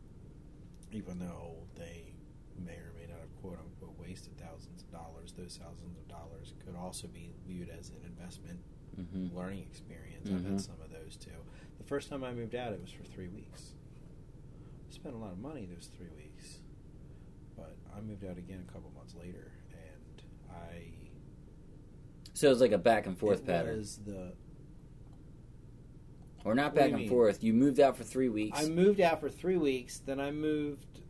even 0.92 1.18
though 1.18 1.56
they 1.76 2.14
may 2.58 2.74
or 2.74 2.92
may 2.98 3.06
not 3.06 3.18
have 3.20 3.34
quote 3.40 3.58
unquote 3.58 3.98
wasted 3.98 4.36
thousands 4.38 4.82
of 4.82 4.90
dollars, 4.92 5.32
those 5.36 5.58
thousands 5.62 5.96
of 5.98 6.06
dollars 6.08 6.54
could 6.64 6.76
also 6.76 7.06
be 7.08 7.32
viewed 7.46 7.68
as 7.68 7.90
an 7.90 7.96
investment 8.06 8.60
Mhm. 8.96 9.34
learning 9.34 9.62
experience. 9.62 10.30
I've 10.30 10.40
Mhm. 10.40 10.50
had 10.50 10.60
some 10.60 10.80
of 10.80 10.90
those 10.90 11.16
too. 11.16 11.44
The 11.78 11.84
first 11.84 12.08
time 12.08 12.22
I 12.22 12.32
moved 12.32 12.54
out, 12.54 12.72
it 12.72 12.80
was 12.80 12.92
for 12.92 13.02
three 13.04 13.28
weeks. 13.28 13.74
I 14.88 14.92
spent 14.92 15.14
a 15.14 15.18
lot 15.18 15.32
of 15.32 15.38
money 15.38 15.66
those 15.66 15.88
three 15.88 16.10
weeks, 16.10 16.60
but 17.56 17.76
I 17.92 18.00
moved 18.00 18.24
out 18.24 18.38
again 18.38 18.64
a 18.66 18.72
couple 18.72 18.90
months 18.92 19.14
later, 19.14 19.50
and 19.72 20.22
I 20.48 20.83
So 22.34 22.50
it's 22.50 22.60
like 22.60 22.72
a 22.72 22.78
back 22.78 23.06
and 23.06 23.16
forth 23.16 23.40
it 23.40 23.46
pattern, 23.46 23.78
Was 23.78 23.98
the 24.04 24.32
or 26.44 26.54
not 26.54 26.74
back 26.74 26.90
and 26.90 26.98
mean? 26.98 27.08
forth. 27.08 27.42
You 27.42 27.52
moved 27.54 27.80
out 27.80 27.96
for 27.96 28.04
three 28.04 28.28
weeks. 28.28 28.58
I 28.60 28.68
moved 28.68 29.00
out 29.00 29.20
for 29.20 29.30
three 29.30 29.56
weeks. 29.56 29.98
Then 30.04 30.20
I 30.20 30.30
moved 30.30 31.00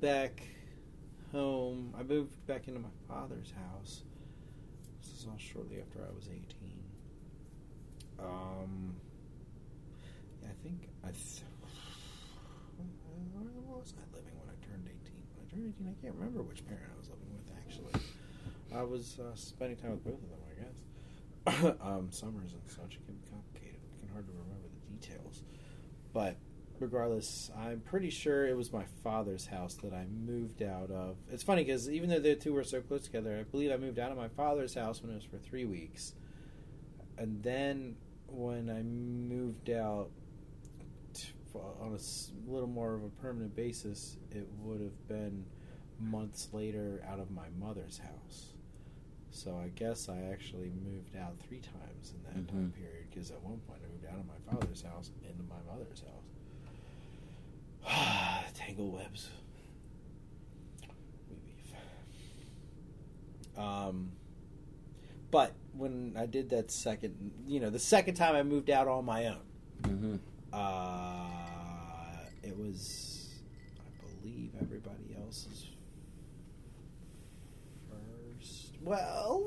back 0.00 0.42
home. 1.30 1.94
I 1.98 2.02
moved 2.02 2.44
back 2.46 2.66
into 2.68 2.80
my 2.80 2.88
father's 3.06 3.52
house. 3.70 4.02
This 5.02 5.20
is 5.20 5.26
all 5.26 5.36
shortly 5.38 5.78
after 5.80 6.00
I 6.00 6.12
was 6.14 6.26
eighteen. 6.28 6.82
Um, 8.18 8.94
yeah, 10.42 10.48
I 10.48 10.54
think 10.62 10.88
I. 11.04 11.08
Th- 11.10 11.42
where 13.34 13.78
was 13.78 13.92
I 13.98 14.16
living 14.16 14.32
when 14.40 14.48
I 14.48 14.56
turned 14.66 14.88
eighteen? 14.88 15.22
When 15.36 15.46
I 15.46 15.50
turned 15.52 15.68
eighteen, 15.68 15.94
I 15.96 16.02
can't 16.02 16.14
remember 16.14 16.42
which 16.42 16.66
parent 16.66 16.84
I 16.94 16.98
was 16.98 17.08
living 17.10 17.28
with. 17.30 17.44
Actually, 17.60 18.00
I 18.74 18.82
was 18.82 19.18
uh, 19.18 19.34
spending 19.34 19.76
time 19.76 19.92
with 19.92 20.04
both 20.04 20.14
of 20.14 20.30
them. 20.30 20.38
I 20.50 20.62
guess. 20.62 21.76
um, 21.82 22.08
summers 22.10 22.52
and 22.52 22.62
such 22.66 22.94
it 22.96 23.04
can 23.06 23.14
be 23.14 23.28
complicated. 23.30 23.80
It 23.96 24.00
can 24.00 24.08
hard 24.12 24.26
to 24.26 24.32
remember 24.32 24.68
the 24.68 24.96
details. 24.96 25.42
But 26.12 26.36
regardless, 26.80 27.50
I'm 27.56 27.80
pretty 27.80 28.10
sure 28.10 28.46
it 28.46 28.56
was 28.56 28.72
my 28.72 28.84
father's 29.02 29.46
house 29.46 29.74
that 29.82 29.92
I 29.92 30.06
moved 30.06 30.62
out 30.62 30.90
of. 30.90 31.16
It's 31.30 31.42
funny 31.42 31.64
because 31.64 31.90
even 31.90 32.10
though 32.10 32.18
the 32.18 32.34
two 32.34 32.52
were 32.52 32.64
so 32.64 32.80
close 32.80 33.02
together, 33.02 33.38
I 33.38 33.42
believe 33.42 33.70
I 33.70 33.76
moved 33.76 33.98
out 33.98 34.10
of 34.10 34.16
my 34.16 34.28
father's 34.28 34.74
house 34.74 35.02
when 35.02 35.10
it 35.10 35.14
was 35.14 35.24
for 35.24 35.38
three 35.38 35.64
weeks, 35.64 36.14
and 37.18 37.42
then 37.42 37.96
when 38.26 38.70
I 38.70 38.82
moved 38.82 39.70
out 39.70 40.10
on 41.54 41.96
a 41.96 42.50
little 42.50 42.68
more 42.68 42.94
of 42.94 43.04
a 43.04 43.08
permanent 43.08 43.54
basis, 43.54 44.16
it 44.32 44.48
would 44.58 44.80
have 44.80 45.08
been 45.08 45.44
months 46.00 46.48
later 46.52 47.04
out 47.08 47.20
of 47.20 47.30
my 47.30 47.46
mother's 47.58 47.98
house. 47.98 48.53
So 49.34 49.58
I 49.58 49.68
guess 49.74 50.08
I 50.08 50.16
actually 50.32 50.70
moved 50.84 51.16
out 51.16 51.34
three 51.48 51.58
times 51.58 52.12
in 52.14 52.22
that 52.22 52.48
time 52.48 52.72
Mhm. 52.72 52.80
period 52.80 53.10
because 53.10 53.32
at 53.32 53.42
one 53.42 53.58
point 53.66 53.80
I 53.84 53.88
moved 53.88 54.04
out 54.06 54.20
of 54.20 54.26
my 54.26 54.38
father's 54.52 54.82
house 54.82 55.10
into 55.28 55.42
my 55.42 55.60
mother's 55.66 56.02
house. 57.82 58.52
Tangle 58.54 58.92
webs. 58.92 59.28
We 61.28 61.34
weave. 61.44 61.74
Um, 63.58 64.12
but 65.32 65.52
when 65.72 66.14
I 66.16 66.26
did 66.26 66.50
that 66.50 66.70
second, 66.70 67.32
you 67.44 67.58
know, 67.58 67.70
the 67.70 67.80
second 67.80 68.14
time 68.14 68.36
I 68.36 68.44
moved 68.44 68.70
out 68.70 68.86
on 68.86 69.04
my 69.04 69.26
own, 69.26 69.42
hmm 69.84 70.16
uh, 70.52 72.28
it 72.44 72.56
was, 72.56 73.30
I 73.80 74.06
believe, 74.22 74.54
everybody 74.60 75.16
else's 75.16 75.66
first. 77.90 78.73
Well, 78.84 79.42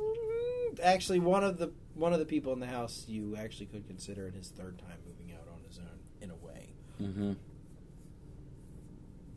actually, 0.84 1.20
one 1.20 1.44
of 1.44 1.58
the 1.60 1.72
one 1.94 2.12
of 2.14 2.20
the 2.20 2.26
people 2.26 2.54
in 2.54 2.60
the 2.60 2.68
house 2.68 3.06
you 3.08 3.36
actually 3.38 3.68
could 3.68 3.88
consider 3.88 4.28
it 4.28 4.34
his 4.34 4.50
third 4.50 4.80
time 4.80 4.98
moving 5.08 5.34
out 5.36 5.48
on 5.52 5.62
his 5.68 5.78
own, 5.80 6.00
in 6.22 6.32
a 6.32 6.36
way. 6.36 6.74
hmm 6.98 7.34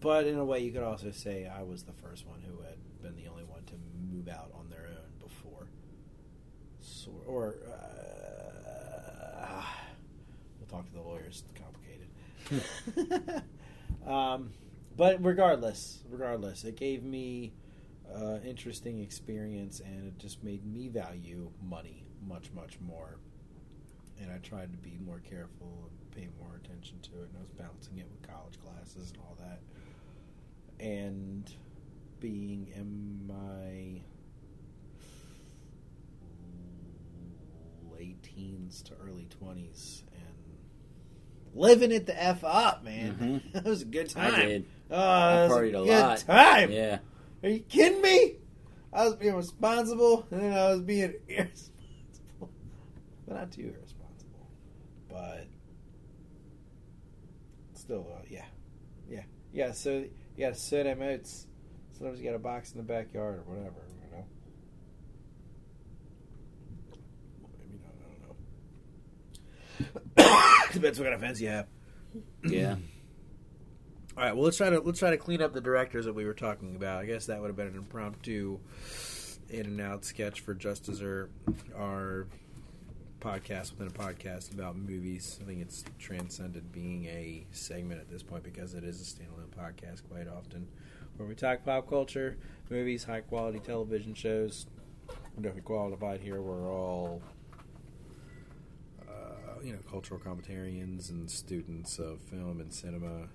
But 0.00 0.26
in 0.26 0.36
a 0.38 0.44
way, 0.44 0.60
you 0.60 0.72
could 0.72 0.82
also 0.82 1.10
say 1.10 1.46
I 1.46 1.62
was 1.62 1.82
the 1.82 1.92
first 1.92 2.26
one 2.26 2.40
who 2.40 2.62
had 2.62 2.76
been 3.02 3.22
the 3.22 3.28
only 3.30 3.44
one 3.44 3.62
to 3.64 3.74
move 4.10 4.28
out 4.28 4.50
on 4.54 4.70
their 4.70 4.86
own 4.86 5.10
before. 5.20 5.66
So, 6.80 7.10
or 7.26 7.56
uh, 7.70 9.62
we'll 10.58 10.68
talk 10.68 10.86
to 10.86 10.92
the 10.94 11.02
lawyers. 11.02 11.42
It's 11.44 11.60
complicated. 11.60 13.42
um, 14.06 14.50
but 14.96 15.22
regardless, 15.22 15.98
regardless, 16.10 16.64
it 16.64 16.76
gave 16.76 17.02
me 17.02 17.52
uh, 18.14 18.38
interesting 18.44 19.00
experience, 19.00 19.80
and 19.80 20.06
it 20.08 20.18
just 20.18 20.42
made 20.42 20.64
me 20.66 20.88
value 20.88 21.50
money 21.62 22.04
much, 22.26 22.50
much 22.52 22.78
more. 22.80 23.18
and 24.20 24.30
I 24.30 24.36
tried 24.38 24.70
to 24.72 24.78
be 24.78 24.98
more 25.04 25.20
careful 25.20 25.88
and 25.88 26.10
pay 26.14 26.28
more 26.38 26.56
attention 26.62 26.98
to 27.04 27.22
it. 27.22 27.28
And 27.28 27.36
I 27.38 27.40
was 27.40 27.50
balancing 27.56 27.98
it 27.98 28.06
with 28.10 28.22
college 28.28 28.58
classes 28.60 29.12
and 29.12 29.18
all 29.22 29.36
that, 29.38 29.60
and 30.84 31.50
being 32.20 32.66
in 32.76 33.26
my 33.26 34.02
late 37.96 38.22
teens 38.22 38.82
to 38.82 38.92
early 39.06 39.26
twenties 39.30 40.04
and 40.12 41.54
living 41.54 41.92
it 41.92 42.06
the 42.06 42.22
f 42.22 42.44
up, 42.44 42.84
man. 42.84 43.42
Mhm. 43.42 43.52
that 43.52 43.64
was 43.64 43.82
a 43.82 43.86
good 43.86 44.08
time. 44.10 44.34
I 44.34 44.44
did. 44.44 44.66
Oh, 44.90 44.96
I 44.98 45.48
partied 45.50 45.68
a 45.68 45.72
good 45.72 45.88
lot. 45.88 46.18
time. 46.18 46.72
Yeah. 46.72 46.98
Are 47.42 47.48
you 47.48 47.60
kidding 47.60 48.02
me? 48.02 48.36
I 48.92 49.04
was 49.04 49.16
being 49.16 49.34
responsible, 49.34 50.26
and 50.30 50.42
then 50.42 50.52
I 50.52 50.70
was 50.70 50.82
being 50.82 51.14
irresponsible. 51.28 52.50
But 53.26 53.34
not 53.36 53.52
too 53.52 53.72
irresponsible. 53.74 54.48
But 55.08 55.46
still, 57.74 58.06
uh, 58.14 58.22
yeah, 58.28 58.44
yeah, 59.08 59.22
yeah. 59.52 59.72
So 59.72 59.90
you 59.90 60.10
got 60.38 60.54
to 60.54 60.60
set 60.60 60.84
them 60.84 61.02
out. 61.02 61.26
Sometimes 61.92 62.18
you 62.18 62.24
got 62.24 62.34
a 62.34 62.40
box 62.40 62.72
in 62.72 62.78
the 62.78 62.84
backyard 62.84 63.38
or 63.38 63.42
whatever. 63.42 63.76
You 64.02 64.16
know. 64.16 64.24
Maybe 67.58 67.80
not. 67.82 67.94
I 70.16 70.24
don't 70.24 70.36
know. 70.36 70.68
Depends 70.72 70.98
what 70.98 71.04
kind 71.04 71.14
of 71.14 71.20
fence 71.20 71.40
you 71.40 71.48
have. 71.48 71.66
Yeah. 72.44 72.76
All 74.20 74.26
right. 74.26 74.36
Well, 74.36 74.44
let's 74.44 74.58
try 74.58 74.68
to 74.68 74.80
let's 74.80 74.98
try 74.98 75.08
to 75.08 75.16
clean 75.16 75.40
up 75.40 75.54
the 75.54 75.62
directors 75.62 76.04
that 76.04 76.12
we 76.12 76.26
were 76.26 76.34
talking 76.34 76.76
about. 76.76 76.98
I 76.98 77.06
guess 77.06 77.24
that 77.24 77.40
would 77.40 77.46
have 77.46 77.56
been 77.56 77.68
an 77.68 77.76
impromptu 77.76 78.58
in 79.48 79.64
and 79.64 79.80
out 79.80 80.04
sketch 80.04 80.40
for 80.40 80.52
just 80.52 80.90
as 80.90 81.00
our, 81.00 81.30
our 81.74 82.26
podcast 83.20 83.70
within 83.70 83.86
a 83.86 83.90
podcast 83.90 84.52
about 84.52 84.76
movies. 84.76 85.38
I 85.40 85.46
think 85.46 85.62
it's 85.62 85.84
transcended 85.98 86.70
being 86.70 87.06
a 87.06 87.46
segment 87.52 88.02
at 88.02 88.10
this 88.10 88.22
point 88.22 88.42
because 88.42 88.74
it 88.74 88.84
is 88.84 89.00
a 89.00 89.04
standalone 89.04 89.56
podcast 89.58 90.02
quite 90.10 90.28
often, 90.28 90.68
where 91.16 91.26
we 91.26 91.34
talk 91.34 91.64
pop 91.64 91.88
culture, 91.88 92.36
movies, 92.68 93.04
high 93.04 93.22
quality 93.22 93.58
television 93.58 94.12
shows. 94.12 94.66
Definitely 95.36 95.62
qualified 95.62 96.20
here. 96.20 96.42
We're 96.42 96.70
all 96.70 97.22
uh, 99.08 99.62
you 99.64 99.72
know 99.72 99.78
cultural 99.90 100.20
commentarians 100.20 101.08
and 101.08 101.30
students 101.30 101.98
of 101.98 102.20
film 102.20 102.60
and 102.60 102.70
cinema. 102.70 103.30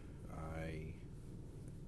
I 0.66 0.94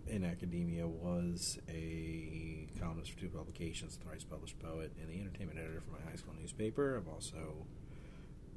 in 0.10 0.24
academia 0.24 0.88
was 0.88 1.60
a 1.70 2.68
columnist 2.80 3.12
for 3.12 3.20
two 3.20 3.30
publications, 3.30 4.00
thrice 4.02 4.24
published 4.24 4.58
poet, 4.60 4.94
and 5.02 5.10
the 5.10 5.20
entertainment 5.20 5.60
editor 5.60 5.82
for 5.82 5.92
my 5.92 6.10
high 6.10 6.16
school 6.16 6.34
newspaper. 6.40 6.98
I've 6.98 7.12
also 7.12 7.66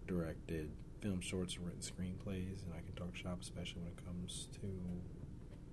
directed 0.06 0.70
film 1.00 1.20
shorts 1.20 1.56
and 1.56 1.66
written 1.66 1.80
screenplays, 1.80 2.64
and 2.64 2.72
I 2.74 2.80
can 2.80 2.94
talk 2.94 3.16
shop, 3.16 3.38
especially 3.40 3.82
when 3.82 3.92
it 3.92 4.04
comes 4.04 4.48
to 4.60 4.68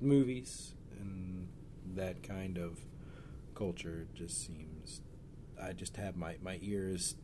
movies 0.01 0.73
and 0.99 1.47
that 1.95 2.23
kind 2.23 2.57
of 2.57 2.79
culture. 3.55 4.07
Just 4.13 4.45
seems 4.45 5.01
I 5.61 5.73
just 5.73 5.97
have 5.97 6.15
my 6.15 6.37
my 6.41 6.59
ears 6.61 7.15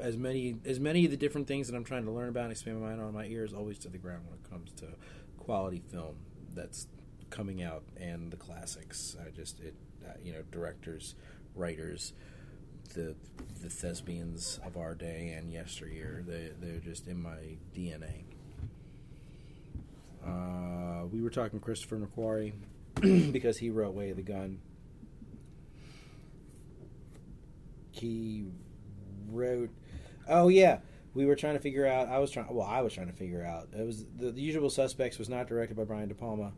as 0.00 0.16
many 0.16 0.56
as 0.64 0.80
many 0.80 1.04
of 1.04 1.10
the 1.10 1.16
different 1.16 1.46
things 1.46 1.68
that 1.68 1.76
I'm 1.76 1.84
trying 1.84 2.04
to 2.06 2.10
learn 2.10 2.28
about 2.28 2.44
and 2.44 2.52
expand 2.52 2.80
my 2.80 2.88
mind 2.88 3.00
on. 3.00 3.14
My 3.14 3.26
ears 3.26 3.52
always 3.52 3.78
to 3.80 3.88
the 3.88 3.98
ground 3.98 4.22
when 4.26 4.38
it 4.38 4.50
comes 4.50 4.72
to 4.80 4.86
quality 5.46 5.80
film 5.92 6.16
that's 6.54 6.88
coming 7.30 7.62
out 7.62 7.84
and 7.96 8.32
the 8.32 8.36
classics. 8.36 9.16
I 9.24 9.30
just 9.30 9.60
it 9.60 9.74
uh, 10.04 10.14
you 10.22 10.32
know 10.32 10.42
directors, 10.50 11.14
writers, 11.54 12.12
the 12.94 13.14
the 13.62 13.70
thespians 13.70 14.58
of 14.66 14.76
our 14.76 14.94
day 14.96 15.34
and 15.36 15.52
yesteryear. 15.52 16.24
They 16.26 16.50
they're 16.60 16.80
just 16.80 17.06
in 17.06 17.22
my 17.22 17.58
DNA. 17.74 18.24
Uh, 20.26 21.06
we 21.06 21.22
were 21.22 21.30
talking 21.30 21.60
Christopher 21.60 21.98
McQuarrie 21.98 22.52
because 23.32 23.58
he 23.58 23.70
wrote 23.70 23.94
Way 23.94 24.10
of 24.10 24.16
the 24.16 24.22
Gun. 24.22 24.58
He 27.92 28.46
wrote. 29.30 29.70
Oh 30.28 30.48
yeah, 30.48 30.78
we 31.16 31.24
were 31.24 31.34
trying 31.34 31.54
to 31.54 31.60
figure 31.60 31.86
out. 31.86 32.08
I 32.08 32.18
was 32.18 32.30
trying. 32.30 32.54
Well, 32.54 32.66
I 32.66 32.82
was 32.82 32.92
trying 32.92 33.06
to 33.06 33.12
figure 33.14 33.42
out. 33.42 33.68
It 33.72 33.86
was 33.86 34.04
the, 34.18 34.30
the 34.30 34.42
Usual 34.42 34.68
Suspects 34.68 35.18
was 35.18 35.30
not 35.30 35.48
directed 35.48 35.76
by 35.76 35.84
Brian 35.84 36.08
De 36.08 36.14
Palma, 36.14 36.52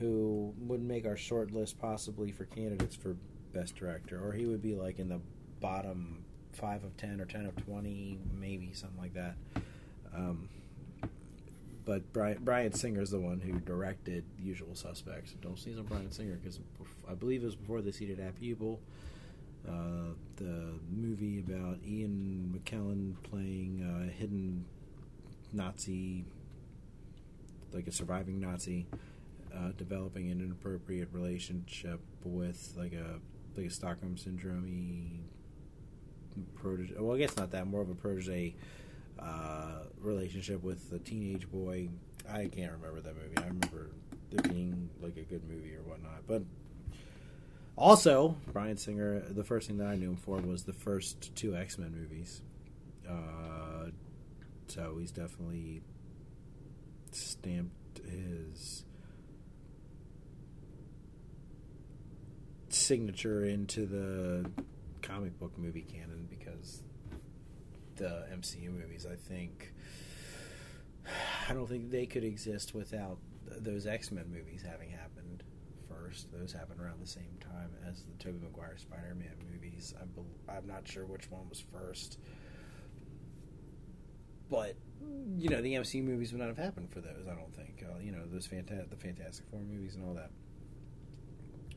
who 0.00 0.52
would 0.58 0.82
make 0.82 1.06
our 1.06 1.16
short 1.16 1.52
list 1.52 1.78
possibly 1.80 2.32
for 2.32 2.44
candidates 2.44 2.96
for 2.96 3.16
best 3.54 3.76
director, 3.76 4.20
or 4.22 4.32
he 4.32 4.46
would 4.46 4.60
be 4.60 4.74
like 4.74 4.98
in 4.98 5.08
the 5.08 5.20
bottom 5.60 6.24
five 6.52 6.82
of 6.82 6.96
ten 6.96 7.20
or 7.20 7.24
ten 7.24 7.46
of 7.46 7.54
twenty, 7.64 8.18
maybe 8.34 8.72
something 8.72 8.98
like 9.00 9.14
that. 9.14 9.36
Um, 10.12 10.48
but 11.84 12.12
Brian, 12.12 12.38
Bryan 12.42 12.72
Singer 12.72 13.00
is 13.00 13.10
the 13.10 13.20
one 13.20 13.40
who 13.40 13.60
directed 13.60 14.24
Usual 14.38 14.74
Suspects. 14.74 15.34
Don't 15.40 15.58
sneeze 15.58 15.78
on 15.78 15.84
Bryan 15.84 16.10
Singer 16.10 16.34
because 16.34 16.58
I 17.08 17.14
believe 17.14 17.42
it 17.42 17.46
was 17.46 17.56
before 17.56 17.80
they 17.80 17.92
seated 17.92 18.18
Apt 18.20 18.40
Pupil. 18.40 18.80
Uh, 19.68 20.14
the 20.36 20.74
movie 20.90 21.40
about 21.40 21.78
Ian 21.86 22.54
McKellen 22.58 23.14
playing 23.22 23.82
a 23.84 24.10
hidden 24.10 24.64
Nazi, 25.52 26.24
like 27.72 27.86
a 27.86 27.92
surviving 27.92 28.40
Nazi, 28.40 28.86
uh, 29.54 29.72
developing 29.76 30.30
an 30.30 30.40
inappropriate 30.40 31.08
relationship 31.12 32.00
with 32.24 32.72
like 32.76 32.92
a 32.92 33.20
like 33.56 33.66
a 33.66 33.70
Stockholm 33.70 34.16
syndrome 34.16 35.24
protege. 36.54 36.94
Well, 36.98 37.14
I 37.14 37.18
guess 37.18 37.36
not 37.36 37.50
that. 37.50 37.66
More 37.66 37.82
of 37.82 37.90
a 37.90 37.94
protege 37.94 38.54
uh, 39.18 39.84
relationship 40.00 40.62
with 40.62 40.92
a 40.92 40.98
teenage 40.98 41.50
boy. 41.50 41.88
I 42.28 42.46
can't 42.46 42.72
remember 42.72 43.00
that 43.00 43.14
movie. 43.16 43.36
I 43.36 43.46
remember 43.46 43.90
there 44.30 44.52
being 44.52 44.88
like 45.02 45.16
a 45.16 45.22
good 45.22 45.42
movie 45.48 45.74
or 45.74 45.82
whatnot, 45.82 46.22
but 46.26 46.42
also, 47.80 48.36
Bryan 48.52 48.76
Singer, 48.76 49.20
the 49.20 49.42
first 49.42 49.66
thing 49.66 49.78
that 49.78 49.86
I 49.86 49.96
knew 49.96 50.10
him 50.10 50.16
for 50.16 50.36
was 50.38 50.64
the 50.64 50.72
first 50.72 51.34
two 51.34 51.56
X 51.56 51.78
Men 51.78 51.92
movies. 51.92 52.42
Uh, 53.08 53.90
so 54.68 54.98
he's 55.00 55.10
definitely 55.10 55.82
stamped 57.10 57.98
his 57.98 58.84
signature 62.68 63.44
into 63.44 63.86
the 63.86 64.50
comic 65.02 65.38
book 65.38 65.56
movie 65.58 65.82
canon 65.82 66.28
because 66.28 66.82
the 67.96 68.26
MCU 68.32 68.70
movies, 68.70 69.06
I 69.10 69.16
think, 69.16 69.72
I 71.48 71.54
don't 71.54 71.68
think 71.68 71.90
they 71.90 72.06
could 72.06 72.24
exist 72.24 72.74
without 72.74 73.18
those 73.58 73.86
X 73.86 74.12
Men 74.12 74.26
movies 74.30 74.62
having 74.68 74.90
happened 74.90 75.19
first. 76.10 76.32
Those 76.32 76.52
happened 76.52 76.80
around 76.80 77.00
the 77.00 77.06
same 77.06 77.38
time 77.40 77.70
as 77.88 78.02
the 78.02 78.12
Tobey 78.22 78.38
Maguire 78.42 78.76
Spider-Man 78.76 79.34
movies. 79.52 79.94
I 80.00 80.04
bel 80.04 80.26
I'm 80.48 80.66
not 80.66 80.86
sure 80.86 81.06
which 81.06 81.30
one 81.30 81.48
was 81.48 81.62
first, 81.72 82.18
but 84.50 84.76
you 85.38 85.48
know 85.48 85.62
the 85.62 85.74
MCU 85.74 86.02
movies 86.02 86.32
would 86.32 86.40
not 86.40 86.48
have 86.48 86.58
happened 86.58 86.90
for 86.90 87.00
those. 87.00 87.26
I 87.30 87.34
don't 87.34 87.54
think. 87.54 87.84
Uh, 87.84 87.98
you 88.00 88.12
know 88.12 88.22
those 88.26 88.46
fanta- 88.46 88.88
the 88.88 88.96
Fantastic 88.96 89.46
Four 89.50 89.60
movies 89.60 89.94
and 89.94 90.04
all 90.04 90.14
that. 90.14 90.30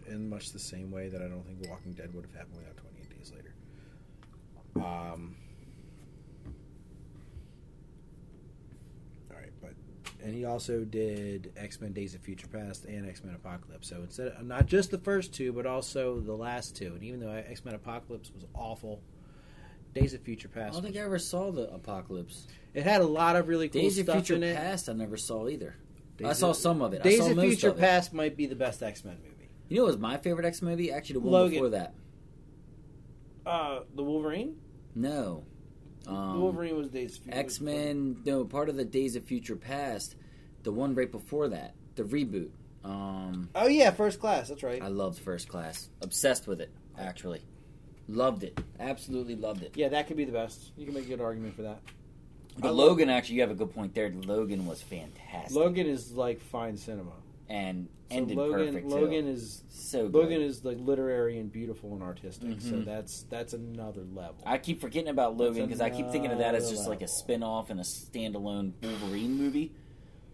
In 0.07 0.29
much 0.29 0.51
the 0.51 0.59
same 0.59 0.91
way 0.91 1.07
that 1.07 1.21
I 1.21 1.27
don't 1.29 1.45
think 1.45 1.61
The 1.61 1.69
Walking 1.69 1.93
Dead 1.93 2.13
would 2.13 2.25
have 2.25 2.33
happened 2.35 2.57
without 2.57 2.75
28 2.77 3.17
Days 3.17 3.31
Later. 3.33 3.53
Um. 4.75 5.35
All 9.31 9.37
right, 9.37 9.53
but 9.61 9.73
and 10.23 10.33
he 10.33 10.45
also 10.45 10.83
did 10.83 11.51
X 11.57 11.79
Men: 11.81 11.93
Days 11.93 12.15
of 12.15 12.21
Future 12.21 12.47
Past 12.47 12.85
and 12.85 13.07
X 13.07 13.23
Men: 13.23 13.35
Apocalypse. 13.35 13.87
So 13.87 13.97
instead, 13.97 14.27
of, 14.27 14.45
not 14.45 14.65
just 14.65 14.91
the 14.91 14.97
first 14.97 15.33
two, 15.33 15.51
but 15.53 15.65
also 15.65 16.19
the 16.19 16.33
last 16.35 16.75
two. 16.75 16.93
And 16.93 17.03
even 17.03 17.19
though 17.19 17.29
X 17.31 17.63
Men: 17.65 17.75
Apocalypse 17.75 18.31
was 18.33 18.45
awful, 18.53 19.01
Days 19.93 20.13
of 20.13 20.21
Future 20.21 20.47
Past. 20.47 20.71
I 20.71 20.73
don't 20.73 20.81
think 20.83 20.95
was- 20.95 21.01
I 21.01 21.05
ever 21.05 21.19
saw 21.19 21.51
the 21.51 21.71
Apocalypse. 21.73 22.47
it 22.73 22.83
had 22.83 23.01
a 23.01 23.07
lot 23.07 23.35
of 23.35 23.47
really 23.47 23.69
cool 23.69 23.81
Days 23.81 23.99
of 23.99 24.05
stuff 24.05 24.15
Future 24.17 24.35
in 24.35 24.43
it. 24.43 24.55
Past, 24.55 24.89
I 24.89 24.93
never 24.93 25.17
saw 25.17 25.47
either. 25.47 25.75
Days 26.17 26.27
I 26.27 26.33
saw 26.33 26.49
of- 26.51 26.57
some 26.57 26.81
of 26.81 26.93
it. 26.93 27.03
Days 27.03 27.19
I 27.21 27.25
saw 27.25 27.31
of 27.31 27.39
Future 27.39 27.69
of. 27.69 27.77
Past 27.77 28.13
might 28.13 28.35
be 28.37 28.45
the 28.45 28.55
best 28.55 28.81
X 28.81 29.03
Men 29.03 29.17
movie. 29.23 29.49
You 29.69 29.77
know, 29.77 29.83
what 29.83 29.91
was 29.93 29.97
my 29.97 30.17
favorite 30.17 30.45
X 30.45 30.61
movie 30.61 30.91
actually 30.91 31.13
the 31.13 31.19
one 31.21 31.31
Logan. 31.33 31.51
before 31.53 31.69
that. 31.69 31.93
Uh, 33.45 33.81
the 33.95 34.03
Wolverine. 34.03 34.55
No, 34.95 35.43
the 35.52 35.52
um, 36.07 36.41
Wolverine 36.41 36.77
was 36.77 36.89
Days 36.89 37.17
of 37.17 37.23
Future. 37.23 37.37
X 37.37 37.61
Men. 37.61 38.17
No, 38.25 38.43
part 38.45 38.69
of 38.69 38.75
the 38.75 38.85
Days 38.85 39.15
of 39.15 39.23
Future 39.23 39.55
Past. 39.55 40.15
The 40.63 40.71
one 40.71 40.95
right 40.95 41.11
before 41.11 41.49
that, 41.49 41.75
the 41.95 42.03
reboot. 42.03 42.49
Um, 42.83 43.49
Oh 43.55 43.67
yeah, 43.67 43.91
First 43.91 44.19
Class. 44.19 44.49
That's 44.49 44.63
right. 44.63 44.81
I 44.81 44.87
loved 44.87 45.19
First 45.19 45.47
Class. 45.47 45.89
Obsessed 46.01 46.47
with 46.47 46.61
it. 46.61 46.71
Actually, 46.97 47.41
loved 48.07 48.43
it. 48.43 48.59
Absolutely 48.79 49.35
loved 49.35 49.63
it. 49.63 49.73
Yeah, 49.75 49.89
that 49.89 50.07
could 50.07 50.17
be 50.17 50.25
the 50.25 50.31
best. 50.31 50.71
You 50.77 50.85
can 50.85 50.93
make 50.93 51.05
a 51.05 51.09
good 51.09 51.21
argument 51.21 51.55
for 51.55 51.63
that. 51.63 51.79
But 52.57 52.75
Logan, 52.75 53.09
actually, 53.09 53.35
you 53.35 53.41
have 53.41 53.51
a 53.51 53.55
good 53.55 53.73
point 53.73 53.95
there. 53.95 54.11
Logan 54.11 54.65
was 54.67 54.81
fantastic. 54.81 55.55
Logan 55.55 55.87
is 55.87 56.11
like 56.11 56.39
fine 56.39 56.77
cinema. 56.77 57.11
And 57.53 57.87
So 58.09 58.17
ended 58.17 58.35
Logan, 58.37 58.65
perfect. 58.67 58.87
Logan 58.87 59.25
too. 59.25 59.31
is 59.31 59.63
so 59.69 60.09
good. 60.09 60.15
Logan 60.21 60.41
is 60.41 60.65
like 60.65 60.79
literary 60.79 61.37
and 61.39 61.51
beautiful 61.51 61.93
and 61.93 62.01
artistic. 62.01 62.59
So 62.61 62.75
Mhm. 62.77 62.85
that's 62.85 63.23
that's 63.29 63.53
another 63.53 64.01
level. 64.13 64.37
I 64.45 64.57
keep 64.57 64.81
forgetting 64.81 65.09
about 65.09 65.37
Logan 65.37 65.65
because 65.67 65.79
I 65.81 65.89
keep 65.91 66.09
thinking 66.09 66.31
of 66.31 66.39
that 66.39 66.55
as 66.55 66.69
just 66.69 66.87
like 66.87 66.99
a 66.99 67.01
level. 67.03 67.15
spin 67.15 67.43
off 67.43 67.69
and 67.69 67.79
a 67.79 67.83
standalone 67.83 68.73
Wolverine 68.81 69.37
movie. 69.37 69.71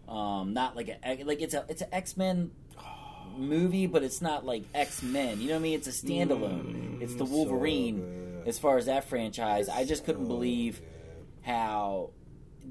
Um, 0.07 0.53
not 0.53 0.75
like 0.75 0.87
a 1.03 1.23
like 1.23 1.41
it's 1.41 1.53
a 1.53 1.65
it's 1.69 1.81
an 1.81 1.89
X 1.91 2.15
Men 2.17 2.51
movie, 3.37 3.85
but 3.87 4.01
it's 4.03 4.21
not 4.21 4.45
like 4.45 4.63
X 4.73 5.03
Men. 5.03 5.39
You 5.41 5.47
know 5.49 5.53
what 5.55 5.59
I 5.59 5.63
mean? 5.63 5.73
It's 5.73 5.87
a 5.87 5.91
standalone. 5.91 7.01
it's 7.01 7.15
the 7.15 7.25
Mm, 7.25 7.27
so 7.27 7.33
Wolverine. 7.35 8.41
as 8.45 8.57
far 8.59 8.77
as 8.77 8.85
that 8.87 9.03
franchise, 9.05 9.67
I 9.69 9.83
just 9.85 10.05
couldn't 10.05 10.25
So 10.25 10.29
believe 10.29 10.79
good. 10.79 10.87
how 11.41 12.11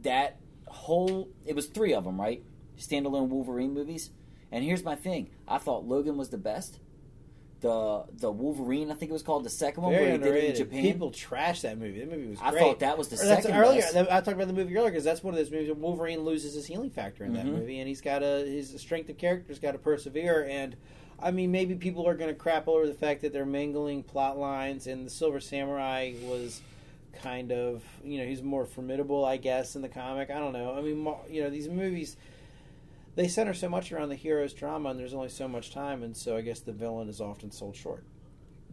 that 0.03 0.37
whole 0.67 1.29
it 1.47 1.55
was 1.55 1.67
three 1.67 1.93
of 1.95 2.05
them, 2.05 2.21
right? 2.21 2.43
Standalone 2.79 3.29
Wolverine 3.29 3.75
movies. 3.75 4.11
And 4.53 4.65
here's 4.65 4.83
my 4.85 4.95
thing: 4.95 5.31
I 5.47 5.59
thought 5.59 5.85
Logan 5.87 6.17
was 6.17 6.29
the 6.31 6.39
best. 6.39 6.79
The 7.61 8.05
the 8.13 8.31
Wolverine, 8.31 8.89
I 8.91 8.95
think 8.95 9.11
it 9.11 9.13
was 9.13 9.25
called 9.25 9.43
the 9.45 9.51
second 9.51 9.83
one, 9.83 9.93
Very 9.93 10.05
where 10.05 10.13
he 10.13 10.19
did 10.19 10.35
it 10.45 10.51
in. 10.51 10.57
Japan. 10.57 10.83
People 10.83 11.11
trashed 11.11 11.63
that 11.63 11.77
movie. 11.77 11.99
That 11.99 12.09
movie 12.11 12.29
was 12.31 12.39
I 12.41 12.53
thought 12.57 12.79
that 12.81 12.97
was 12.97 13.09
the 13.09 13.17
Or 13.17 13.19
second 13.19 13.53
earlier. 13.53 13.81
best. 13.81 13.97
I 13.97 14.03
talked 14.05 14.29
about 14.29 14.47
the 14.47 14.53
movie 14.53 14.77
earlier 14.77 14.91
because 14.91 15.03
that's 15.03 15.25
one 15.25 15.35
of 15.35 15.39
those 15.39 15.51
movies. 15.51 15.67
where 15.67 15.75
Wolverine 15.75 16.21
loses 16.21 16.55
his 16.55 16.67
healing 16.67 16.91
factor 16.91 17.25
in 17.25 17.33
that 17.35 17.47
Mhm. 17.47 17.55
movie, 17.55 17.81
and 17.81 17.89
he's 17.89 18.01
got 18.01 18.23
a 18.23 18.45
his 18.47 18.71
strength 18.81 19.11
of 19.11 19.19
character's 19.19 19.59
got 19.59 19.73
to 19.73 19.79
persevere. 19.79 20.45
And 20.49 20.77
I 21.19 21.33
mean, 21.33 21.51
maybe 21.51 21.75
people 21.75 22.07
are 22.07 22.15
going 22.15 22.31
to 22.31 22.35
crap 22.39 22.69
over 22.69 22.87
the 22.87 22.95
fact 22.95 23.23
that 23.23 23.33
they're 23.33 23.45
mangling 23.45 24.05
plot 24.05 24.39
lines, 24.39 24.87
and 24.87 25.05
the 25.05 25.11
Silver 25.11 25.41
Samurai 25.41 26.13
was 26.23 26.61
kind 27.13 27.51
of 27.51 27.83
you 28.05 28.19
know 28.19 28.25
he's 28.25 28.41
more 28.41 28.65
formidable, 28.67 29.25
I 29.25 29.37
guess, 29.37 29.75
in 29.75 29.83
the 29.83 29.89
comic. 29.89 30.31
I 30.31 30.39
don't 30.39 30.53
know. 30.53 30.75
I 30.75 30.81
mean, 30.81 31.05
you 31.29 31.43
know, 31.43 31.51
these 31.51 31.69
movies 31.69 32.17
they 33.17 33.29
center 33.29 33.55
so 33.55 33.69
much 33.69 33.91
around 33.93 34.09
the 34.11 34.15
hero's 34.17 34.53
drama, 34.55 34.91
and 34.91 34.99
there's 34.99 35.15
only 35.15 35.29
so 35.29 35.49
much 35.49 35.73
time, 35.73 36.03
and 36.03 36.17
so 36.17 36.37
I 36.37 36.41
guess 36.43 36.61
the 36.61 36.73
villain 36.73 37.09
is 37.09 37.21
often 37.21 37.51
sold 37.51 37.77
short. 37.77 38.05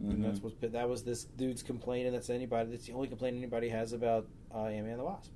And 0.00 0.18
Mhm. 0.18 0.22
that's 0.22 0.40
what 0.42 0.60
that 0.60 0.88
was 0.88 1.04
this 1.04 1.24
dude's 1.24 1.62
complaint, 1.62 2.06
and 2.06 2.14
that's 2.14 2.28
anybody. 2.30 2.70
That's 2.70 2.86
the 2.86 2.92
only 2.92 3.08
complaint 3.08 3.36
anybody 3.36 3.68
has 3.70 3.92
about 3.92 4.26
uh, 4.54 4.64
Ant 4.66 4.84
Man 4.84 4.92
and 4.92 5.00
the 5.00 5.04
Wasp. 5.04 5.30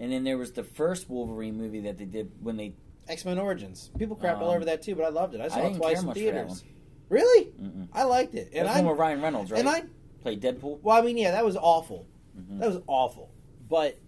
And 0.00 0.10
then 0.10 0.24
there 0.24 0.36
was 0.38 0.52
the 0.52 0.64
first 0.64 1.08
Wolverine 1.08 1.56
movie 1.56 1.80
that 1.80 1.98
they 1.98 2.04
did 2.06 2.30
when 2.42 2.56
they. 2.56 2.74
X 3.08 3.24
Men 3.24 3.38
Origins. 3.38 3.90
People 3.98 4.16
crap 4.16 4.38
all 4.40 4.50
Um, 4.50 4.56
over 4.56 4.64
that 4.66 4.80
too, 4.82 4.94
but 4.94 5.04
I 5.04 5.08
loved 5.10 5.34
it. 5.34 5.40
I 5.40 5.48
saw 5.48 5.56
I 5.60 5.66
it 5.66 5.76
twice 5.76 6.00
in 6.00 6.06
much 6.06 6.18
for 6.18 6.24
that 6.24 6.32
theaters. 6.48 6.64
Really, 7.08 7.46
Mm-mm. 7.60 7.88
I 7.92 8.04
liked 8.04 8.34
it, 8.34 8.48
and 8.54 8.66
That's 8.66 8.78
I 8.78 8.80
one 8.80 8.90
with 8.92 8.98
Ryan 9.00 9.20
Reynolds, 9.20 9.50
right? 9.50 9.60
and 9.60 9.68
I 9.68 9.82
played 10.22 10.40
Deadpool. 10.40 10.80
well, 10.82 10.96
I 10.96 11.02
mean, 11.04 11.18
yeah, 11.18 11.32
that 11.32 11.44
was 11.44 11.56
awful. 11.56 12.06
Mhm. 12.38 12.58
That 12.60 12.68
was 12.72 12.80
awful, 12.86 13.30
but 13.68 13.98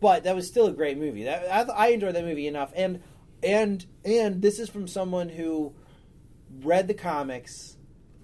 but 0.00 0.24
that 0.24 0.36
was 0.36 0.46
still 0.46 0.66
a 0.66 0.72
great 0.72 0.98
movie. 0.98 1.24
That 1.24 1.50
I, 1.70 1.72
I 1.72 1.86
enjoyed 1.88 2.14
that 2.16 2.24
movie 2.24 2.46
enough, 2.46 2.72
and 2.76 3.00
and 3.42 3.86
and 4.04 4.42
this 4.42 4.58
is 4.58 4.68
from 4.68 4.86
someone 4.86 5.28
who 5.28 5.74
read 6.62 6.88
the 6.88 6.94
comics 6.94 7.76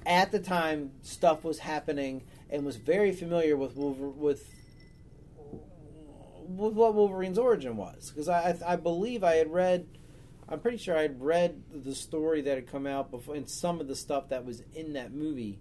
at 0.05 0.31
the 0.31 0.39
time 0.39 0.93
stuff 1.03 1.45
was 1.45 1.59
happening 1.59 2.23
and 2.51 2.65
was 2.65 2.77
very 2.77 3.13
familiar 3.13 3.57
with 3.57 3.77
Wolver- 3.77 4.09
with 4.09 4.49
with 6.49 6.75
what 6.75 6.95
Wolverine's 6.95 7.39
origin 7.39 7.77
was 7.77 8.11
because 8.11 8.29
I, 8.29 8.57
I 8.67 8.77
believe 8.77 9.25
I 9.25 9.37
had 9.37 9.53
read. 9.53 9.87
I'm 10.49 10.61
pretty 10.61 10.77
sure 10.77 10.97
I 10.97 11.03
had 11.03 11.21
read 11.21 11.61
the 11.73 11.95
story 11.95 12.41
that 12.43 12.55
had 12.55 12.71
come 12.71 12.87
out 12.87 13.11
before, 13.11 13.35
and 13.35 13.51
some 13.51 13.81
of 13.81 13.89
the 13.89 13.97
stuff 13.97 14.29
that 14.29 14.45
was 14.45 14.63
in 14.75 14.93
that 14.93 15.13
movie. 15.13 15.59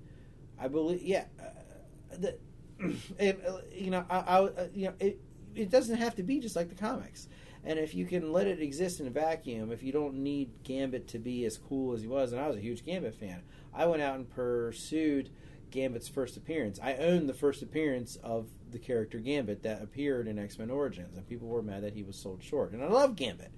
I 0.60 0.68
believe, 0.68 1.01
yeah, 1.01 1.26
uh, 1.39 2.18
the, 2.18 2.38
and, 3.20 3.38
uh, 3.47 3.58
you 3.74 3.89
know, 3.89 4.06
I, 4.10 4.18
I 4.18 4.43
uh, 4.43 4.68
you 4.76 4.88
know, 4.88 4.93
it 4.99 5.20
it 5.56 5.72
doesn't 5.72 5.97
have 5.97 6.16
to 6.16 6.24
be 6.24 6.39
just 6.39 6.56
like 6.56 6.70
the 6.70 6.76
comics. 6.76 7.28
And 7.66 7.80
if 7.80 7.95
you 7.95 8.05
can 8.05 8.32
let 8.32 8.47
it 8.47 8.61
exist 8.61 8.99
in 8.99 9.07
a 9.07 9.09
vacuum, 9.09 9.72
if 9.72 9.82
you 9.82 9.91
don't 9.91 10.16
need 10.16 10.51
Gambit 10.63 11.07
to 11.09 11.20
be 11.20 11.45
as 11.45 11.57
cool 11.57 11.93
as 11.93 12.01
he 12.01 12.07
was, 12.07 12.32
and 12.32 12.39
I 12.39 12.47
was 12.47 12.57
a 12.57 12.61
huge 12.61 12.86
Gambit 12.86 13.16
fan, 13.16 13.41
I 13.74 13.88
went 13.88 14.03
out 14.03 14.16
and 14.16 14.30
pursued 14.30 15.32
Gambit's 15.72 16.07
first 16.07 16.38
appearance. 16.38 16.80
I 16.82 16.93
owned 16.95 17.28
the 17.28 17.34
first 17.34 17.63
appearance 17.63 18.18
of 18.18 18.47
the 18.72 18.80
character 18.80 19.18
Gambit 19.18 19.63
that 19.63 19.82
appeared 19.82 20.28
in 20.28 20.38
X 20.38 20.59
Men 20.59 20.70
Origins, 20.70 21.18
and 21.18 21.28
people 21.28 21.47
were 21.47 21.63
mad 21.63 21.84
that 21.84 21.93
he 21.93 22.03
was 22.03 22.16
sold 22.16 22.43
short. 22.43 22.72
And 22.72 22.84
I 22.84 22.88
love 22.88 23.16
Gambit. 23.16 23.51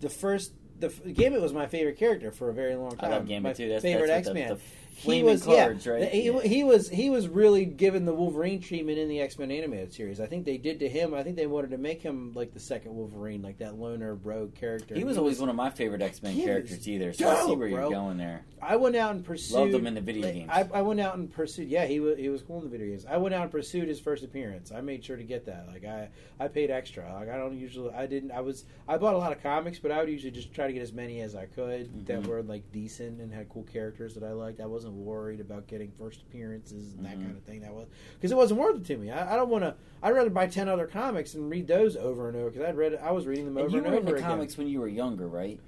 The 0.00 0.10
first, 0.10 0.52
the 0.78 0.88
Gambit 0.88 1.40
was 1.40 1.52
my 1.52 1.66
favorite 1.66 1.98
character 1.98 2.30
for 2.30 2.50
a 2.50 2.54
very 2.54 2.76
long 2.76 2.96
time. 2.96 3.12
I 3.12 3.16
love 3.16 3.26
Gambit 3.26 3.50
my 3.50 3.52
too. 3.54 3.68
That's 3.70 3.82
favorite 3.82 4.10
X 4.10 4.30
Man 4.30 4.58
he 4.96 5.22
was 5.22 5.44
cards, 5.44 5.86
yeah, 5.86 5.92
right? 5.92 6.08
He, 6.08 6.26
Yeah. 6.26 6.40
he 6.42 6.64
was 6.64 6.88
he 6.88 7.10
was 7.10 7.28
really 7.28 7.64
given 7.64 8.04
the 8.04 8.14
Wolverine 8.14 8.60
treatment 8.60 8.98
in 8.98 9.08
the 9.08 9.20
X 9.20 9.38
Men 9.38 9.50
animated 9.50 9.92
series. 9.92 10.20
I 10.20 10.26
think 10.26 10.44
they 10.44 10.56
did 10.56 10.78
to 10.80 10.88
him. 10.88 11.14
I 11.14 11.22
think 11.22 11.36
they 11.36 11.46
wanted 11.46 11.70
to 11.70 11.78
make 11.78 12.00
him 12.02 12.32
like 12.34 12.52
the 12.52 12.60
second 12.60 12.94
Wolverine, 12.94 13.42
like 13.42 13.58
that 13.58 13.78
loner 13.78 14.14
rogue 14.14 14.54
character. 14.54 14.94
He 14.94 15.04
was 15.04 15.18
always 15.18 15.40
one 15.40 15.48
of 15.48 15.56
my 15.56 15.70
favorite 15.70 16.02
X 16.02 16.22
Men 16.22 16.36
characters 16.36 16.86
either. 16.88 17.12
So 17.12 17.28
I 17.28 17.34
see 17.46 17.54
where 17.56 17.68
bro. 17.68 17.80
you're 17.80 17.90
going 17.90 18.16
there. 18.16 18.44
I 18.62 18.76
went 18.76 18.96
out 18.96 19.14
and 19.14 19.24
pursued. 19.24 19.56
Loved 19.58 19.74
him 19.74 19.86
in 19.86 19.94
the 19.94 20.00
video 20.00 20.22
like, 20.24 20.34
games. 20.34 20.50
I, 20.52 20.68
I 20.72 20.82
went 20.82 21.00
out 21.00 21.16
and 21.16 21.30
pursued. 21.30 21.68
Yeah, 21.68 21.86
he 21.86 22.00
was 22.00 22.16
he 22.18 22.28
was 22.28 22.42
cool 22.42 22.58
in 22.58 22.64
the 22.64 22.70
video 22.70 22.88
games. 22.88 23.04
I 23.08 23.16
went 23.16 23.34
out 23.34 23.42
and 23.42 23.50
pursued 23.50 23.88
his 23.88 24.00
first 24.00 24.24
appearance. 24.24 24.72
I 24.72 24.80
made 24.80 25.04
sure 25.04 25.16
to 25.16 25.24
get 25.24 25.46
that. 25.46 25.66
Like 25.68 25.84
I 25.84 26.08
I 26.40 26.48
paid 26.48 26.70
extra. 26.70 27.12
Like 27.18 27.28
I 27.28 27.36
don't 27.36 27.58
usually. 27.58 27.92
I 27.92 28.06
didn't. 28.06 28.30
I 28.30 28.40
was. 28.40 28.64
I 28.88 28.96
bought 28.96 29.14
a 29.14 29.18
lot 29.18 29.32
of 29.32 29.42
comics, 29.42 29.78
but 29.78 29.90
I 29.90 29.98
would 30.00 30.08
usually 30.08 30.30
just 30.30 30.52
try 30.54 30.66
to 30.66 30.72
get 30.72 30.82
as 30.82 30.92
many 30.92 31.20
as 31.20 31.34
I 31.34 31.46
could 31.46 32.06
that 32.06 32.22
Mhm. 32.22 32.26
were 32.26 32.42
like 32.42 32.70
decent 32.72 33.20
and 33.20 33.32
had 33.32 33.48
cool 33.48 33.64
characters 33.64 34.14
that 34.14 34.22
I 34.24 34.32
liked. 34.32 34.60
I 34.60 34.66
wasn't 34.84 35.02
worried 35.04 35.40
about 35.40 35.66
getting 35.66 35.90
first 35.98 36.20
appearances 36.22 36.92
and 36.94 37.04
that 37.06 37.16
Mhm. 37.18 37.22
kind 37.24 37.36
of 37.36 37.42
thing. 37.44 37.60
That 37.62 37.72
was 37.74 37.86
because 38.14 38.30
it 38.30 38.36
wasn't 38.36 38.60
worth 38.60 38.76
it 38.76 38.84
to 38.86 38.96
me. 38.98 39.10
I, 39.10 39.32
I 39.32 39.36
don't 39.36 39.48
want 39.48 39.64
to. 39.64 39.74
I'd 40.02 40.10
rather 40.10 40.30
buy 40.30 40.46
ten 40.46 40.68
other 40.68 40.86
comics 40.86 41.34
and 41.34 41.48
read 41.50 41.66
those 41.66 41.96
over 41.96 42.28
and 42.28 42.36
over 42.36 42.50
because 42.50 42.66
I'd 42.68 42.76
read. 42.76 42.94
I 43.02 43.12
was 43.12 43.26
reading 43.26 43.46
them 43.46 43.56
And 43.56 43.66
over 43.66 43.70
you 43.72 43.78
and 43.78 43.86
were 43.86 43.92
over 43.98 44.00
into 44.08 44.14
again. 44.16 44.28
comics 44.28 44.58
when 44.58 44.66
you 44.68 44.80
were 44.80 44.88
younger, 44.88 45.26
right? 45.26 45.58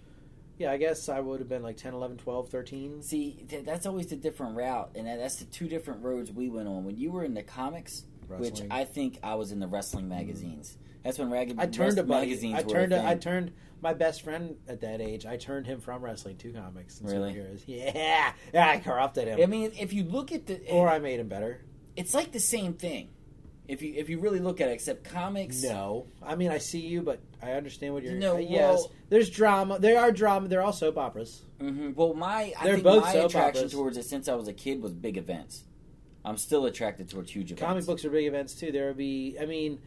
Yeah, 0.58 0.72
I 0.72 0.76
guess 0.78 1.08
I 1.08 1.20
would 1.20 1.40
have 1.40 1.48
been 1.50 1.62
like 1.62 1.76
10, 1.76 1.92
11, 1.92 2.16
12, 2.16 2.48
13. 2.48 3.02
See, 3.02 3.44
th- 3.48 3.64
that's 3.64 3.84
always 3.84 4.06
the 4.06 4.16
different 4.16 4.56
route, 4.56 4.90
and 4.94 5.06
that's 5.06 5.36
the 5.36 5.44
two 5.44 5.68
different 5.68 6.02
roads 6.02 6.32
we 6.32 6.48
went 6.48 6.66
on. 6.68 6.84
When 6.84 6.96
you 6.96 7.10
were 7.10 7.24
in 7.24 7.34
the 7.34 7.42
comics, 7.42 8.04
which 8.28 8.62
I 8.70 8.84
think 8.84 9.18
I 9.22 9.34
was 9.34 9.52
in 9.52 9.60
the 9.60 9.66
wrestling 9.66 10.08
magazines. 10.08 10.78
That's 11.04 11.18
when 11.18 11.30
rag- 11.30 11.54
I 11.58 11.66
turned 11.66 11.98
a 11.98 12.04
magazines 12.04 12.58
I 12.58 12.62
turned. 12.62 12.92
a 12.92 13.06
I 13.06 13.14
turned 13.14 13.52
my 13.82 13.92
best 13.94 14.22
friend 14.22 14.56
at 14.68 14.80
that 14.80 15.00
age. 15.00 15.26
I 15.26 15.36
turned 15.36 15.66
him 15.66 15.80
from 15.80 16.02
wrestling 16.02 16.36
to 16.38 16.52
comics. 16.52 17.00
And 17.00 17.10
Really? 17.10 17.32
superheroes. 17.34 17.62
Yeah, 17.66 18.32
yeah. 18.52 18.68
I 18.72 18.78
corrupted 18.78 19.28
him, 19.28 19.40
I 19.42 19.46
mean, 19.46 19.72
if 19.78 19.92
you 19.92 20.04
look 20.04 20.32
at 20.32 20.46
the, 20.46 20.60
or 20.70 20.88
I 20.88 20.98
made 20.98 21.20
him 21.20 21.28
better. 21.28 21.60
it's 21.96 22.14
like 22.14 22.32
the 22.32 22.40
same 22.40 22.74
thing. 22.74 23.10
If 23.68 23.82
you 23.82 23.94
if 23.96 24.08
you 24.08 24.20
really 24.20 24.38
look 24.38 24.60
at 24.60 24.68
it, 24.68 24.72
except 24.74 25.02
comics. 25.04 25.60
No, 25.60 26.06
I 26.22 26.36
mean 26.36 26.52
I 26.52 26.58
see 26.58 26.78
you, 26.78 27.02
but 27.02 27.18
I 27.42 27.52
understand 27.52 27.94
what 27.94 28.04
you're. 28.04 28.12
No, 28.14 28.36
uh, 28.36 28.38
yes, 28.38 28.78
well- 28.78 28.92
there's 29.08 29.28
drama. 29.28 29.80
There 29.80 29.98
are 29.98 30.12
drama. 30.12 30.46
There 30.46 30.60
are 30.60 30.62
all 30.66 30.72
soap 30.72 30.96
operas. 30.96 31.42
hmm 31.60 31.90
Well, 31.96 32.14
my 32.14 32.52
I 32.56 32.62
They're 32.64 32.74
think 32.74 32.84
both 32.84 33.02
my 33.02 33.12
soap 33.12 33.30
attraction 33.30 33.58
operas. 33.64 33.72
towards 33.72 33.96
it 33.96 34.04
since 34.04 34.28
I 34.28 34.36
was 34.36 34.46
a 34.46 34.52
kid 34.52 34.80
was 34.80 34.92
big 34.94 35.16
events. 35.16 35.64
I'm 36.24 36.36
still 36.36 36.64
attracted 36.66 37.08
towards 37.10 37.32
huge 37.32 37.50
events. 37.50 37.62
Comic 37.66 37.86
books 37.86 38.04
are 38.04 38.10
big 38.10 38.26
events 38.26 38.54
too. 38.54 38.70
There 38.70 38.86
would 38.86 38.96
be. 38.96 39.36
I 39.40 39.46
mean, 39.46 39.80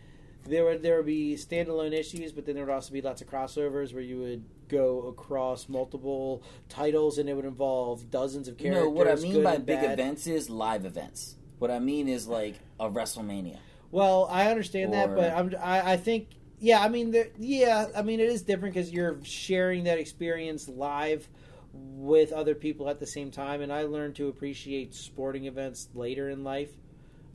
there 0.46 0.66
would 0.66 0.82
there 0.82 0.98
would 0.98 1.06
be 1.06 1.36
standalone 1.36 1.94
issues, 1.94 2.32
but 2.32 2.46
then 2.46 2.56
there 2.56 2.66
would 2.66 2.74
also 2.74 2.94
be 2.94 3.02
lots 3.02 3.22
of 3.22 3.30
crossovers 3.30 3.94
where 3.94 4.02
you 4.02 4.20
would 4.20 4.44
go 4.68 5.08
across 5.08 5.68
multiple 5.68 6.44
titles, 6.70 7.18
and 7.18 7.30
it 7.30 7.34
would 7.34 7.46
involve 7.46 8.10
dozens 8.10 8.48
of 8.48 8.58
characters. 8.58 8.84
No, 8.84 8.90
what 8.90 9.08
I 9.08 9.16
mean 9.16 9.44
by 9.44 9.58
big 9.58 9.82
bad. 9.82 10.00
events 10.00 10.28
is 10.28 10.50
live 10.50 10.86
events. 10.86 11.36
What 11.60 11.72
I 11.72 11.80
mean 11.80 12.08
is 12.08 12.28
like 12.28 12.56
a 12.80 12.90
WrestleMania. 12.90 13.58
Well, 13.92 14.28
I 14.32 14.50
understand 14.50 14.94
that, 14.94 15.16
but 15.16 15.34
I'm, 15.34 15.54
I, 15.60 15.94
I 15.94 15.98
think, 15.98 16.28
yeah, 16.60 16.80
I 16.80 16.90
mean, 16.90 17.12
there, 17.12 17.30
yeah, 17.40 17.88
I 17.96 18.04
mean, 18.04 18.20
it 18.20 18.30
is 18.30 18.44
different 18.44 18.76
because 18.76 18.92
you're 18.92 19.18
sharing 19.24 19.86
that 19.86 19.98
experience 19.98 20.70
live 20.70 21.28
with 21.74 22.32
other 22.32 22.54
people 22.56 22.88
at 22.88 23.00
the 23.00 23.08
same 23.08 23.32
time, 23.32 23.62
and 23.62 23.74
I 23.74 23.84
learned 23.84 24.16
to 24.18 24.28
appreciate 24.28 24.94
sporting 24.94 25.46
events 25.46 25.90
later 25.96 26.30
in 26.30 26.44
life. 26.44 26.70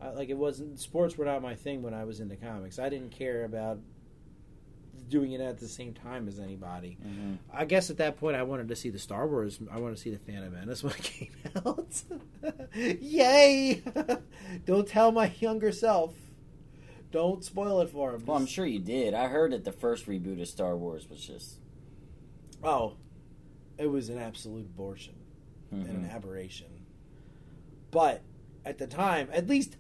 Uh, 0.01 0.12
like 0.14 0.28
it 0.28 0.36
wasn't 0.36 0.78
sports 0.78 1.16
were 1.16 1.24
not 1.24 1.42
my 1.42 1.55
thing 1.55 1.82
when 1.82 1.95
I 1.95 2.05
was 2.05 2.20
into 2.20 2.36
comics. 2.36 2.78
I 2.78 2.88
didn't 2.88 3.11
care 3.11 3.45
about 3.45 3.78
doing 5.09 5.32
it 5.32 5.40
at 5.40 5.59
the 5.59 5.68
same 5.68 5.92
time 5.92 6.28
as 6.28 6.38
anybody. 6.38 6.97
hmm 7.03 7.34
I 7.53 7.64
guess 7.64 7.90
at 7.90 7.99
that 7.99 8.16
point 8.16 8.36
I 8.36 8.42
wanted 8.42 8.68
to 8.68 8.76
see 8.76 8.90
the 8.90 8.99
Star 8.99 9.26
Wars. 9.26 9.59
I 9.70 9.78
wanted 9.78 9.97
to 9.97 10.03
see 10.03 10.11
the 10.11 10.18
Phantom 10.18 10.53
Menace 10.53 10.82
when 10.82 10.92
it 10.95 11.03
came 11.03 11.30
out. 11.64 12.03
Yay! 12.74 13.82
Don't 14.66 14.88
tell 14.88 15.12
my 15.12 15.32
younger 15.40 15.72
self. 15.72 16.14
Don't 17.11 17.45
spoil 17.45 17.80
it 17.80 17.90
for 17.90 18.14
him. 18.14 18.24
Well, 18.26 18.36
I'm 18.36 18.47
sure 18.47 18.66
you 18.66 18.80
did. 18.80 19.14
I 19.14 19.28
heard 19.28 19.53
that 19.53 19.64
the 19.64 19.72
first 19.72 20.07
reboot 20.07 20.40
of 20.40 20.49
Star 20.49 20.76
Wars 20.76 21.09
was 21.09 21.24
just. 21.24 21.61
Oh, 22.62 22.97
it 23.78 23.86
was 23.86 24.09
an 24.09 24.18
absolute 24.18 24.66
abortion 24.66 25.14
and 25.70 25.86
an 25.86 26.05
mhm. 26.05 26.14
aberration. 26.14 26.86
But 27.90 28.22
at 28.64 28.78
the 28.78 28.86
time, 28.86 29.28
at 29.32 29.49
least 29.49 29.76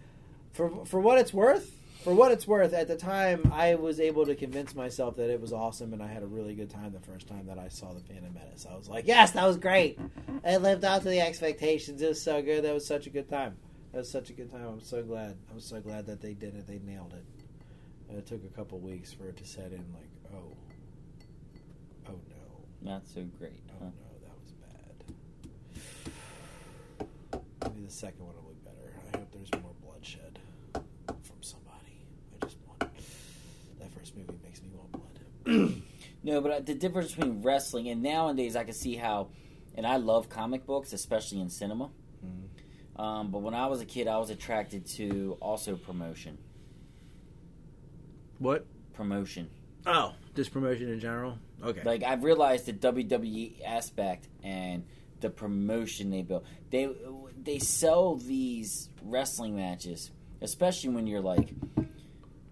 for 0.54 0.84
for 0.86 1.00
what 1.00 1.18
it's 1.18 1.32
worth, 1.34 1.70
for 2.02 2.14
what 2.14 2.32
it's 2.32 2.46
worth, 2.46 2.72
at 2.72 2.88
the 2.88 2.96
time 2.96 3.50
I 3.52 3.74
was 3.74 4.00
able 4.00 4.24
to 4.26 4.34
convince 4.34 4.74
myself 4.74 5.16
that 5.16 5.28
it 5.30 5.40
was 5.40 5.52
awesome, 5.52 5.92
and 5.92 6.02
I 6.02 6.06
had 6.06 6.22
a 6.22 6.26
really 6.26 6.54
good 6.54 6.70
time 6.70 6.92
the 6.92 7.00
first 7.00 7.26
time 7.28 7.46
that 7.46 7.58
I 7.58 7.68
saw 7.68 7.92
the 7.92 8.00
Phantom 8.00 8.32
Menace. 8.32 8.66
I 8.70 8.74
was 8.74 8.88
like, 8.88 9.06
"Yes, 9.06 9.32
that 9.32 9.46
was 9.46 9.56
great. 9.58 9.98
It 10.44 10.62
lived 10.62 10.84
up 10.84 11.02
to 11.02 11.08
the 11.08 11.20
expectations. 11.20 12.00
It 12.00 12.08
was 12.08 12.22
so 12.22 12.40
good. 12.42 12.64
That 12.64 12.72
was 12.72 12.86
such 12.86 13.06
a 13.06 13.10
good 13.10 13.28
time. 13.28 13.56
That 13.92 13.98
was 13.98 14.10
such 14.10 14.30
a 14.30 14.32
good 14.32 14.50
time. 14.50 14.64
I'm 14.66 14.80
so 14.80 15.02
glad. 15.02 15.36
I'm 15.52 15.60
so 15.60 15.80
glad 15.80 16.06
that 16.06 16.20
they 16.22 16.32
did 16.34 16.54
it. 16.56 16.66
They 16.66 16.78
nailed 16.80 17.12
it. 17.14 17.24
And 18.08 18.18
it 18.18 18.26
took 18.26 18.42
a 18.44 18.48
couple 18.56 18.78
weeks 18.80 19.12
for 19.12 19.28
it 19.28 19.36
to 19.36 19.44
set 19.46 19.72
in. 19.72 19.84
Like, 19.94 20.10
oh, 20.34 20.52
oh 22.08 22.12
no." 22.28 22.90
Not 22.90 23.06
so 23.06 23.22
great. 23.38 23.62
Oh 23.70 23.84
Huh? 23.84 23.90
no, 23.90 24.10
that 24.26 24.34
was 24.42 24.52
bad. 27.32 27.70
Maybe 27.72 27.86
the 27.86 27.92
second 27.92 28.24
one 28.26 28.34
will 28.36 28.52
be 28.52 28.58
better. 28.64 28.92
I 29.12 29.16
hope 29.18 29.32
there's 29.32 29.50
more 29.62 29.72
bloodshed 29.82 30.38
from 31.22 31.40
somebody. 31.40 32.04
I 32.34 32.44
just 32.44 32.58
want 32.66 32.80
that 32.80 33.90
first 33.98 34.16
movie 34.16 34.38
makes 34.44 34.60
me 34.62 34.68
want 34.76 34.92
blood. 34.92 35.18
No, 36.26 36.40
but 36.40 36.64
the 36.64 36.74
difference 36.74 37.14
between 37.14 37.42
wrestling 37.42 37.86
and 37.90 38.02
nowadays, 38.02 38.56
I 38.56 38.64
can 38.64 38.72
see 38.72 38.96
how, 38.96 39.28
and 39.74 39.86
I 39.86 39.98
love 39.98 40.30
comic 40.30 40.64
books, 40.64 40.94
especially 40.94 41.38
in 41.40 41.50
cinema. 41.50 41.90
Mhm. 42.24 42.98
Um, 42.98 43.30
but 43.30 43.40
when 43.42 43.52
I 43.52 43.66
was 43.66 43.82
a 43.82 43.84
kid, 43.84 44.08
I 44.08 44.16
was 44.16 44.30
attracted 44.30 44.86
to 44.96 45.36
also 45.42 45.76
promotion. 45.76 46.38
What? 48.38 48.66
Promotion. 48.94 49.50
Oh, 49.86 50.14
just 50.34 50.50
promotion 50.50 50.88
in 50.88 50.98
general. 50.98 51.38
Okay. 51.62 51.82
Like 51.84 52.02
I've 52.02 52.24
realized 52.24 52.64
the 52.66 52.72
WWE 52.72 53.62
aspect 53.62 54.28
and 54.42 54.84
the 55.20 55.28
promotion 55.28 56.08
they 56.10 56.22
build. 56.22 56.46
They 56.70 56.88
they 57.42 57.58
sell 57.58 58.16
these 58.16 58.88
wrestling 59.02 59.56
matches, 59.56 60.10
especially 60.40 60.90
when 60.90 61.06
you're 61.06 61.20
like 61.20 61.52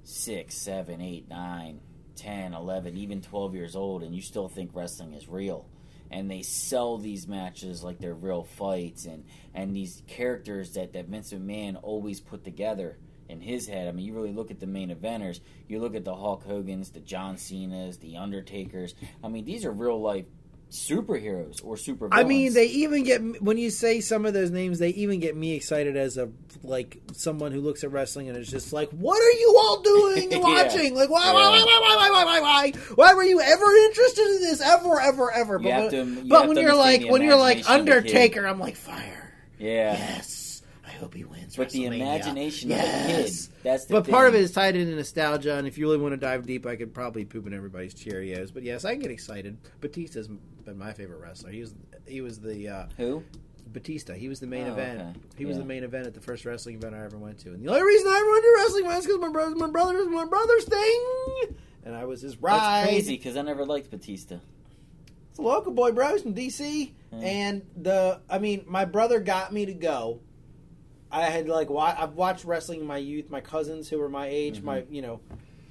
six, 0.04 0.56
seven, 0.56 1.00
eight, 1.00 1.28
nine, 1.28 1.80
ten, 2.16 2.54
eleven, 2.54 2.96
even 2.96 3.20
twelve 3.20 3.54
years 3.54 3.76
old, 3.76 4.02
and 4.02 4.14
you 4.14 4.22
still 4.22 4.48
think 4.48 4.70
wrestling 4.74 5.14
is 5.14 5.28
real. 5.28 5.66
And 6.10 6.30
they 6.30 6.42
sell 6.42 6.98
these 6.98 7.26
matches 7.26 7.82
like 7.82 7.98
they're 7.98 8.14
real 8.14 8.44
fights, 8.44 9.06
and 9.06 9.24
and 9.54 9.74
these 9.74 10.02
characters 10.06 10.74
that 10.74 10.92
that 10.92 11.06
Vince 11.06 11.32
McMahon 11.32 11.78
always 11.82 12.20
put 12.20 12.44
together 12.44 12.98
in 13.28 13.40
his 13.40 13.66
head. 13.66 13.88
I 13.88 13.92
mean, 13.92 14.04
you 14.04 14.14
really 14.14 14.32
look 14.32 14.50
at 14.50 14.60
the 14.60 14.66
main 14.66 14.94
eventers. 14.94 15.40
You 15.68 15.80
look 15.80 15.94
at 15.94 16.04
the 16.04 16.14
Hulk 16.14 16.44
Hogan's, 16.44 16.90
the 16.90 17.00
John 17.00 17.38
Cena's, 17.38 17.98
the 17.98 18.16
Undertakers. 18.16 18.94
I 19.24 19.28
mean, 19.28 19.44
these 19.44 19.64
are 19.64 19.72
real 19.72 20.00
life 20.00 20.26
superheroes 20.72 21.62
or 21.64 21.76
super. 21.76 22.08
I 22.10 22.24
mean, 22.24 22.54
they 22.54 22.66
even 22.66 23.04
get 23.04 23.42
when 23.42 23.58
you 23.58 23.70
say 23.70 24.00
some 24.00 24.24
of 24.26 24.32
those 24.34 24.50
names, 24.50 24.78
they 24.78 24.88
even 24.90 25.20
get 25.20 25.36
me 25.36 25.54
excited 25.54 25.96
as 25.96 26.16
a 26.16 26.30
like 26.62 26.98
someone 27.12 27.52
who 27.52 27.60
looks 27.60 27.84
at 27.84 27.92
wrestling 27.92 28.28
and 28.28 28.38
is 28.38 28.50
just 28.50 28.72
like, 28.72 28.88
"What 28.90 29.20
are 29.20 29.38
you 29.38 29.54
all 29.58 29.80
doing 29.82 30.22
and 30.32 30.32
Yeah. 30.32 30.38
watching? 30.64 30.94
Like, 30.94 31.10
why, 31.10 31.24
Yeah. 31.26 31.32
why, 31.34 31.42
why, 31.50 31.58
why, 31.58 31.80
why, 31.80 31.96
why, 31.96 32.10
why, 32.10 32.24
why, 32.24 32.40
why? 32.40 32.72
Why 32.94 33.14
were 33.14 33.24
you 33.24 33.40
ever 33.40 33.74
interested 33.86 34.24
in 34.36 34.40
this? 34.42 34.60
Ever, 34.62 35.00
ever, 35.00 35.30
ever?" 35.30 35.58
But, 35.58 35.70
have 35.72 35.82
when- 35.82 35.90
to- 36.16 36.22
you 36.22 36.28
but 36.28 36.48
when 36.48 36.56
you're 36.56 36.74
like, 36.74 37.06
when 37.08 37.22
you're 37.22 37.36
like 37.36 37.58
imagination 37.58 37.80
of 37.80 37.84
the 37.86 37.92
kid. 37.92 37.98
Undertaker, 38.16 38.46
I'm 38.46 38.58
like, 38.60 38.76
fire. 38.76 39.32
yeah. 39.58 39.92
Yes, 39.92 40.41
hope 41.02 41.14
he 41.14 41.24
wins. 41.24 41.56
But 41.56 41.70
the 41.70 41.86
imagination 41.86 42.70
yes. 42.70 42.86
of 42.86 43.06
the 43.06 43.22
kid, 43.22 43.62
that's 43.64 43.84
the 43.86 43.94
But 43.94 44.08
part 44.08 44.28
of 44.28 44.34
it 44.34 44.40
is 44.40 44.52
tied 44.52 44.76
into 44.76 44.94
nostalgia, 44.94 45.56
and 45.56 45.66
if 45.66 45.76
you 45.76 45.86
really 45.86 45.98
want 45.98 46.12
to 46.12 46.16
dive 46.16 46.46
deep, 46.46 46.64
I 46.64 46.76
could 46.76 46.94
probably 46.94 47.24
poop 47.24 47.46
in 47.46 47.52
everybody's 47.52 47.94
Cheerios. 47.94 48.54
But 48.54 48.62
yes, 48.62 48.84
I 48.84 48.94
get 48.94 49.10
excited. 49.10 49.58
Batista's 49.80 50.28
been 50.28 50.78
my 50.78 50.92
favorite 50.92 51.20
wrestler. 51.20 51.50
He 51.50 51.60
was 51.60 51.74
he 52.06 52.20
was 52.20 52.38
the 52.40 52.68
uh, 52.68 52.86
Who? 52.96 53.22
Batista. 53.66 54.14
He 54.14 54.28
was 54.28 54.38
the 54.40 54.46
main 54.46 54.66
Oh, 54.66 54.72
event. 54.72 55.00
okay. 55.00 55.18
He 55.36 55.44
was 55.44 55.56
the 55.56 55.64
main 55.64 55.82
event 55.82 56.06
at 56.06 56.14
the 56.14 56.20
first 56.20 56.44
wrestling 56.44 56.76
event 56.76 56.94
I 56.94 57.04
ever 57.04 57.16
went 57.16 57.38
to. 57.40 57.48
And 57.50 57.64
the 57.64 57.68
only 57.70 57.82
reason 57.82 58.08
I 58.08 58.16
ever 58.18 58.30
went 58.30 58.44
to 58.44 58.54
wrestling 58.56 58.84
was 58.86 59.06
because 59.06 59.20
my 59.20 59.28
brother's 59.30 59.56
my 59.56 59.68
brother's 59.70 60.08
my 60.08 60.24
brother's 60.26 60.64
thing, 60.64 61.04
and 61.84 61.94
I 61.96 62.04
was 62.04 62.20
his 62.20 62.36
ride. 62.40 62.58
That's 62.58 62.88
crazy 62.88 63.16
because 63.16 63.36
I 63.36 63.42
never 63.42 63.64
liked 63.64 63.90
Batista. 63.90 64.38
It's 65.30 65.38
a 65.38 65.42
local 65.42 65.72
boy, 65.72 65.92
bros 65.92 66.22
from 66.22 66.34
DC, 66.34 66.92
Yeah. 67.10 67.18
and 67.18 67.62
the 67.76 68.20
I 68.28 68.38
mean, 68.38 68.64
my 68.68 68.84
brother 68.84 69.18
got 69.18 69.52
me 69.52 69.64
to 69.66 69.72
go. 69.74 70.20
I 71.12 71.24
had 71.26 71.46
like 71.48 71.68
wa- 71.70 71.94
I've 71.96 72.14
watched 72.14 72.44
wrestling 72.44 72.80
in 72.80 72.86
my 72.86 72.96
youth. 72.98 73.30
My 73.30 73.40
cousins 73.42 73.88
who 73.88 73.98
were 73.98 74.08
my 74.08 74.26
age, 74.28 74.60
Mhm. 74.60 74.64
my 74.64 74.84
you 74.90 75.02
know, 75.02 75.20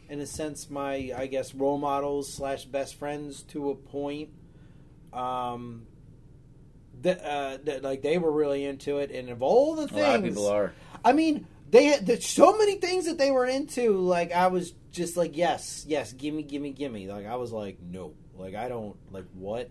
in 0.09 0.19
a 0.21 0.25
sense, 0.27 0.69
my 0.69 1.11
I 1.17 1.25
guess 1.27 1.53
role 1.55 1.77
models 1.79 2.31
slash 2.31 2.65
best 2.65 2.95
friends 2.95 3.41
to 3.49 3.71
a 3.71 3.75
point. 3.75 4.29
Um, 5.11 5.87
that 7.01 7.19
uh, 7.25 7.57
that 7.63 7.83
like 7.83 8.01
they 8.01 8.17
were 8.17 8.31
really 8.31 8.63
into 8.65 8.99
it, 8.99 9.11
and 9.11 9.29
of 9.29 9.41
all 9.41 9.75
the 9.75 9.83
A 9.83 9.87
things, 9.87 9.99
lot 10.01 10.15
of 10.15 10.23
people 10.23 10.47
are. 10.47 10.73
I 11.03 11.13
mean, 11.13 11.47
they 11.71 11.85
had 11.85 12.05
there's 12.05 12.27
so 12.27 12.55
many 12.57 12.75
things 12.75 13.05
that 13.05 13.17
they 13.17 13.31
were 13.31 13.45
into. 13.45 13.97
Like 13.97 14.31
I 14.31 14.47
was 14.47 14.73
just 14.91 15.17
like, 15.17 15.35
yes, 15.35 15.83
yes, 15.87 16.13
gimme, 16.13 16.43
gimme, 16.43 16.71
gimme. 16.71 17.07
Like 17.07 17.25
I 17.25 17.35
was 17.37 17.51
like, 17.51 17.77
no, 17.81 18.13
like 18.37 18.53
I 18.55 18.67
don't 18.69 18.95
like 19.11 19.25
what, 19.33 19.69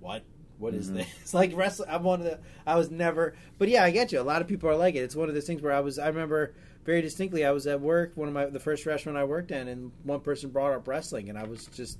what, 0.00 0.22
what 0.60 0.74
is 0.74 0.90
Mhm. 0.90 0.94
this? 1.22 1.34
like 1.34 1.56
wrestling. 1.56 1.88
I'm 1.90 2.02
one 2.04 2.20
of 2.20 2.26
the. 2.26 2.38
I 2.66 2.76
was 2.76 2.90
never. 2.90 3.34
But 3.58 3.68
yeah, 3.68 3.82
I 3.84 3.90
get 3.90 4.12
you. 4.12 4.20
A 4.20 4.22
lot 4.22 4.42
of 4.42 4.48
people 4.48 4.68
are 4.70 4.76
like 4.76 4.94
it. 4.94 4.98
It's 5.00 5.16
one 5.16 5.28
of 5.28 5.34
those 5.34 5.46
things 5.46 5.62
where 5.62 5.72
I 5.72 5.80
was. 5.80 5.98
I 5.98 6.06
remember 6.08 6.54
very 6.84 7.02
distinctly. 7.02 7.44
I 7.44 7.50
was 7.50 7.66
at 7.66 7.80
work, 7.80 8.12
one 8.14 8.28
of 8.28 8.34
my 8.34 8.46
the 8.46 8.60
first 8.60 8.86
restaurant 8.86 9.18
I 9.18 9.24
worked 9.24 9.50
in, 9.50 9.66
and 9.68 9.90
one 10.04 10.20
person 10.20 10.50
brought 10.50 10.72
up 10.72 10.86
wrestling, 10.86 11.28
and 11.28 11.38
I 11.38 11.44
was 11.44 11.66
just, 11.74 11.98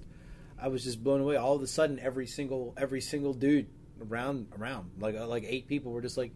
I 0.60 0.68
was 0.68 0.84
just 0.84 1.02
blown 1.02 1.20
away. 1.20 1.36
All 1.36 1.54
of 1.56 1.62
a 1.62 1.66
sudden, 1.66 1.98
every 1.98 2.26
single 2.26 2.74
every 2.76 3.00
single 3.00 3.32
dude 3.34 3.66
around 4.08 4.46
around 4.58 4.90
like 4.98 5.14
uh, 5.16 5.26
like 5.26 5.44
eight 5.46 5.66
people 5.68 5.92
were 5.92 6.00
just 6.00 6.16
like 6.16 6.32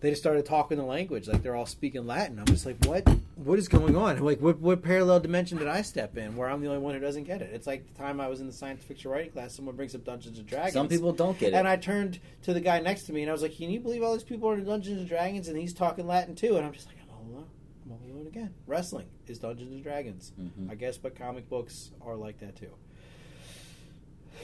they 0.00 0.10
just 0.10 0.20
started 0.22 0.44
talking 0.44 0.76
the 0.78 0.84
language 0.84 1.26
like 1.28 1.42
they're 1.42 1.54
all 1.56 1.66
speaking 1.66 2.06
latin. 2.06 2.38
I'm 2.38 2.44
just 2.46 2.66
like 2.66 2.76
what 2.84 3.08
what 3.36 3.58
is 3.58 3.68
going 3.68 3.96
on? 3.96 4.18
Like 4.22 4.40
what, 4.40 4.58
what 4.60 4.82
parallel 4.82 5.20
dimension 5.20 5.58
did 5.58 5.68
i 5.68 5.82
step 5.82 6.16
in 6.16 6.36
where 6.36 6.48
i'm 6.48 6.60
the 6.60 6.68
only 6.68 6.78
one 6.80 6.94
who 6.94 7.00
doesn't 7.00 7.24
get 7.24 7.40
it? 7.42 7.50
It's 7.52 7.66
like 7.66 7.86
the 7.86 7.94
time 7.98 8.20
i 8.20 8.28
was 8.28 8.40
in 8.40 8.46
the 8.46 8.52
science 8.52 8.82
fiction 8.84 9.10
writing 9.10 9.30
class 9.30 9.54
someone 9.54 9.76
brings 9.76 9.94
up 9.94 10.04
dungeons 10.04 10.38
and 10.38 10.46
dragons. 10.46 10.74
Some 10.74 10.88
people 10.88 11.12
don't 11.12 11.38
get 11.38 11.52
it. 11.52 11.54
and 11.56 11.66
i 11.68 11.76
turned 11.76 12.18
to 12.42 12.52
the 12.54 12.60
guy 12.60 12.80
next 12.80 13.04
to 13.04 13.12
me 13.12 13.22
and 13.22 13.30
i 13.30 13.32
was 13.32 13.42
like 13.42 13.56
can 13.56 13.70
you 13.70 13.80
believe 13.80 14.02
all 14.02 14.12
these 14.12 14.22
people 14.24 14.48
are 14.48 14.54
in 14.54 14.64
dungeons 14.64 14.98
and 15.00 15.08
dragons 15.08 15.48
and 15.48 15.56
he's 15.58 15.72
talking 15.74 16.06
latin 16.06 16.34
too? 16.34 16.56
And 16.56 16.66
i'm 16.66 16.72
just 16.72 16.86
like 16.86 16.96
i'm 17.02 17.10
all 17.14 17.22
alone. 17.32 17.46
I'm 17.86 17.92
all 17.92 18.00
alone 18.12 18.26
again. 18.26 18.54
Wrestling 18.66 19.06
is 19.26 19.38
dungeons 19.38 19.72
and 19.72 19.82
dragons. 19.82 20.32
Mhm. 20.40 20.70
i 20.70 20.74
guess 20.74 20.98
but 20.98 21.14
comic 21.16 21.48
books 21.48 21.90
are 22.04 22.16
like 22.16 22.38
that 22.40 22.56
too. 22.56 22.70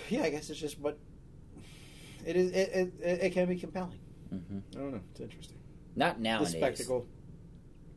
Yeah 0.09 0.23
i 0.23 0.31
guess 0.31 0.49
it's 0.51 0.61
just 0.61 0.79
what 0.81 0.99
it 2.25 2.37
is 2.37 2.51
it, 2.53 2.93
it, 3.03 3.21
it 3.25 3.33
can 3.33 3.49
be 3.49 3.57
compelling 3.57 3.99
Mhm. 4.33 4.63
I 4.75 4.79
don't 4.79 4.93
know. 4.93 5.01
It's 5.11 5.21
interesting. 5.21 5.59
Not 5.97 6.17
The 6.17 6.23
nowadays. 6.23 6.53
spectacle. 6.53 7.07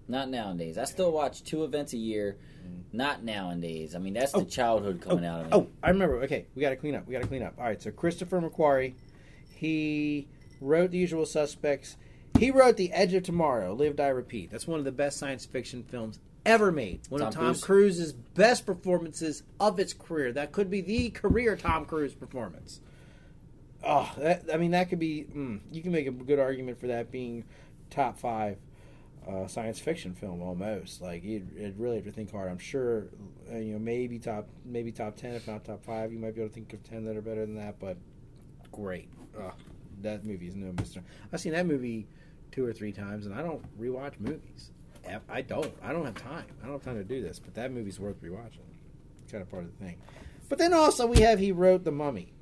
Not 0.07 0.29
nowadays. 0.29 0.77
I 0.77 0.83
still 0.85 1.11
watch 1.11 1.43
two 1.43 1.63
events 1.63 1.93
a 1.93 1.97
year. 1.97 2.37
Mm. 2.63 2.81
Not 2.93 3.23
nowadays. 3.23 3.95
I 3.95 3.99
mean, 3.99 4.13
that's 4.13 4.35
Oh. 4.35 4.39
the 4.39 4.45
childhood 4.45 5.01
coming 5.01 5.25
oh, 5.25 5.29
out 5.29 5.39
of 5.41 5.45
me. 5.47 5.51
Oh, 5.53 5.67
I 5.81 5.89
remember. 5.89 6.21
Okay, 6.23 6.45
we 6.55 6.61
got 6.61 6.69
to 6.69 6.75
clean 6.75 6.93
up. 6.95 7.07
We 7.07 7.13
got 7.13 7.21
to 7.23 7.27
clean 7.27 7.41
up. 7.41 7.55
All 7.57 7.63
right. 7.63 7.81
So 7.81 7.91
Christopher 7.91 8.39
McQuarrie, 8.41 8.93
he 9.55 10.27
wrote 10.61 10.91
The 10.91 10.97
Usual 10.99 11.25
Suspects. 11.25 11.97
He 12.37 12.51
wrote 12.51 12.77
The 12.77 12.91
Edge 12.91 13.13
of 13.13 13.23
Tomorrow. 13.23 13.73
Live, 13.73 13.95
Die, 13.95 14.07
Repeat. 14.07 14.51
That's 14.51 14.67
one 14.67 14.77
of 14.79 14.85
the 14.85 14.91
best 14.91 15.17
science 15.17 15.45
fiction 15.45 15.83
films 15.83 16.19
ever 16.45 16.71
made. 16.71 17.01
One 17.09 17.21
Tom 17.21 17.27
of 17.29 17.33
Tom 17.33 17.43
Cruise? 17.45 17.63
Cruise's 17.63 18.13
best 18.13 18.65
performances 18.65 19.43
of 19.59 19.79
its 19.79 19.93
career. 19.93 20.31
That 20.33 20.51
could 20.51 20.69
be 20.69 20.81
the 20.81 21.09
career 21.09 21.55
Tom 21.55 21.85
Cruise 21.85 22.13
performance. 22.13 22.81
Oh, 23.85 24.11
that, 24.17 24.45
I 24.51 24.57
mean, 24.57 24.71
that 24.71 24.89
could 24.89 24.99
be. 24.99 25.27
Mm, 25.35 25.59
you 25.71 25.81
can 25.81 25.91
make 25.91 26.07
a 26.07 26.11
good 26.11 26.39
argument 26.39 26.79
for 26.79 26.87
that 26.87 27.11
being 27.11 27.43
top 27.91 28.17
five 28.17 28.57
uh, 29.27 29.47
science 29.47 29.79
fiction 29.79 30.13
film 30.15 30.41
almost. 30.41 31.01
Like 31.01 31.23
you'd, 31.23 31.51
you'd 31.55 31.79
really 31.79 31.97
have 31.97 32.05
to 32.05 32.11
think 32.11 32.31
hard. 32.31 32.49
I'm 32.49 32.57
sure, 32.57 33.07
uh, 33.51 33.57
you 33.57 33.73
know, 33.73 33.79
maybe 33.79 34.17
top, 34.17 34.47
maybe 34.65 34.91
top 34.91 35.15
ten, 35.15 35.33
if 35.35 35.47
not 35.47 35.65
top 35.65 35.83
five. 35.83 36.11
You 36.11 36.19
might 36.19 36.33
be 36.35 36.41
able 36.41 36.49
to 36.49 36.55
think 36.55 36.73
of 36.73 36.83
ten 36.83 37.05
that 37.05 37.15
are 37.15 37.21
better 37.21 37.45
than 37.45 37.55
that. 37.55 37.79
But 37.79 37.97
great, 38.71 39.09
Ugh, 39.39 39.53
that 40.01 40.25
movie 40.25 40.47
is 40.47 40.55
no 40.55 40.73
mister. 40.79 41.03
I've 41.31 41.39
seen 41.39 41.53
that 41.53 41.67
movie 41.67 42.07
two 42.51 42.65
or 42.65 42.73
three 42.73 42.91
times, 42.91 43.25
and 43.27 43.35
I 43.35 43.43
don't 43.43 43.63
rewatch 43.79 44.19
movies. 44.19 44.71
I 45.29 45.41
don't. 45.41 45.71
I 45.83 45.93
don't 45.93 46.05
have 46.05 46.15
time. 46.15 46.45
I 46.61 46.65
don't 46.65 46.73
have 46.73 46.83
time 46.83 46.95
to 46.95 47.03
do 47.03 47.21
this. 47.21 47.37
But 47.37 47.53
that 47.53 47.71
movie's 47.71 47.99
worth 47.99 48.19
rewatching. 48.23 48.65
It's 49.21 49.31
kind 49.31 49.43
of 49.43 49.49
part 49.51 49.63
of 49.63 49.77
the 49.77 49.85
thing. 49.85 49.97
But 50.49 50.57
then 50.57 50.73
also 50.73 51.05
we 51.05 51.21
have 51.21 51.37
he 51.37 51.51
wrote 51.51 51.83
the 51.83 51.91
Mummy, 51.91 52.33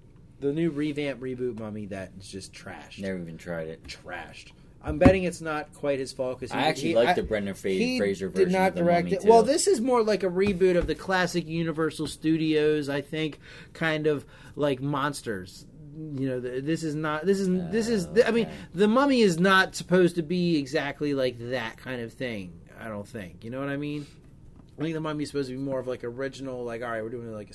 the 0.43 0.53
new 0.53 0.69
revamp 0.69 1.19
reboot 1.21 1.57
Mummy 1.59 1.87
that 1.87 2.11
is 2.19 2.27
just 2.27 2.53
trashed 2.53 2.99
Never 2.99 3.17
even 3.19 3.37
tried 3.37 3.67
it. 3.69 3.83
trashed. 3.83 4.51
I'm 4.85 4.97
betting 4.97 5.23
it's 5.23 5.39
not 5.39 5.73
quite 5.73 5.97
his 5.99 6.11
fault 6.11 6.39
because 6.39 6.53
I 6.53 6.63
actually 6.63 6.95
like 6.95 7.15
the 7.15 7.23
Brendan 7.23 7.53
Fra- 7.53 7.71
Fraser 7.71 8.27
version. 8.29 8.49
did 8.49 8.51
not 8.51 8.69
of 8.69 8.75
the 8.75 8.81
direct 8.81 9.05
Mummy, 9.05 9.15
it. 9.15 9.21
too. 9.21 9.29
Well, 9.29 9.41
this 9.43 9.65
is 9.67 9.79
more 9.79 10.03
like 10.03 10.23
a 10.23 10.29
reboot 10.29 10.75
of 10.77 10.87
the 10.87 10.95
classic 10.95 11.47
Universal 11.47 12.07
Studios. 12.07 12.89
I 12.89 12.99
think, 12.99 13.39
kind 13.71 14.07
of 14.07 14.25
like 14.57 14.81
monsters. 14.81 15.65
You 15.95 16.27
know, 16.27 16.39
this 16.41 16.83
is 16.83 16.95
not. 16.95 17.25
This 17.25 17.39
is. 17.39 17.47
This 17.71 17.87
is. 17.87 18.07
Oh, 18.07 18.23
I 18.27 18.31
mean, 18.31 18.47
Okay. 18.47 18.53
the 18.73 18.87
Mummy 18.89 19.21
is 19.21 19.39
not 19.39 19.73
supposed 19.73 20.15
to 20.15 20.21
be 20.21 20.57
exactly 20.57 21.13
like 21.13 21.37
that 21.39 21.77
kind 21.77 22.01
of 22.01 22.11
thing. 22.11 22.51
I 22.77 22.89
don't 22.89 23.07
think. 23.07 23.45
You 23.45 23.51
know 23.51 23.59
what 23.61 23.69
I 23.69 23.77
mean? 23.77 24.05
I 24.77 24.81
think 24.81 24.95
the 24.95 24.99
Mummy 25.01 25.23
is 25.23 25.29
supposed 25.29 25.49
to 25.49 25.55
be 25.55 25.61
more 25.63 25.79
of 25.79 25.87
like 25.87 26.03
original. 26.03 26.63
Like, 26.65 26.81
all 26.81 26.89
right, 26.89 27.01
we're 27.03 27.09
doing 27.09 27.31
like 27.31 27.51
a, 27.51 27.53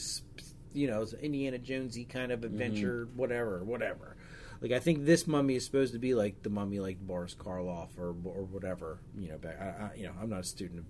you 0.72 0.88
know, 0.88 1.02
it's 1.02 1.12
Indiana 1.14 1.58
Jonesy 1.58 2.04
kind 2.04 2.32
of 2.32 2.44
adventure, 2.44 3.08
whatever, 3.14 3.62
whatever. 3.64 4.16
Like 4.60 4.72
I 4.72 4.80
think 4.80 5.04
this 5.04 5.26
mummy 5.26 5.56
is 5.56 5.64
supposed 5.64 5.92
to 5.92 5.98
be 5.98 6.14
like 6.14 6.42
the 6.42 6.50
mummy, 6.50 6.80
like 6.80 6.98
Boris 6.98 7.34
Karloff 7.34 7.88
or 7.96 8.08
or 8.24 8.44
whatever. 8.44 8.98
You 9.16 9.30
know, 9.30 9.38
back, 9.38 9.60
I, 9.60 9.64
I, 9.64 9.90
you 9.96 10.04
know, 10.04 10.12
I'm 10.20 10.30
not 10.30 10.40
a 10.40 10.44
student. 10.44 10.80
of 10.80 10.86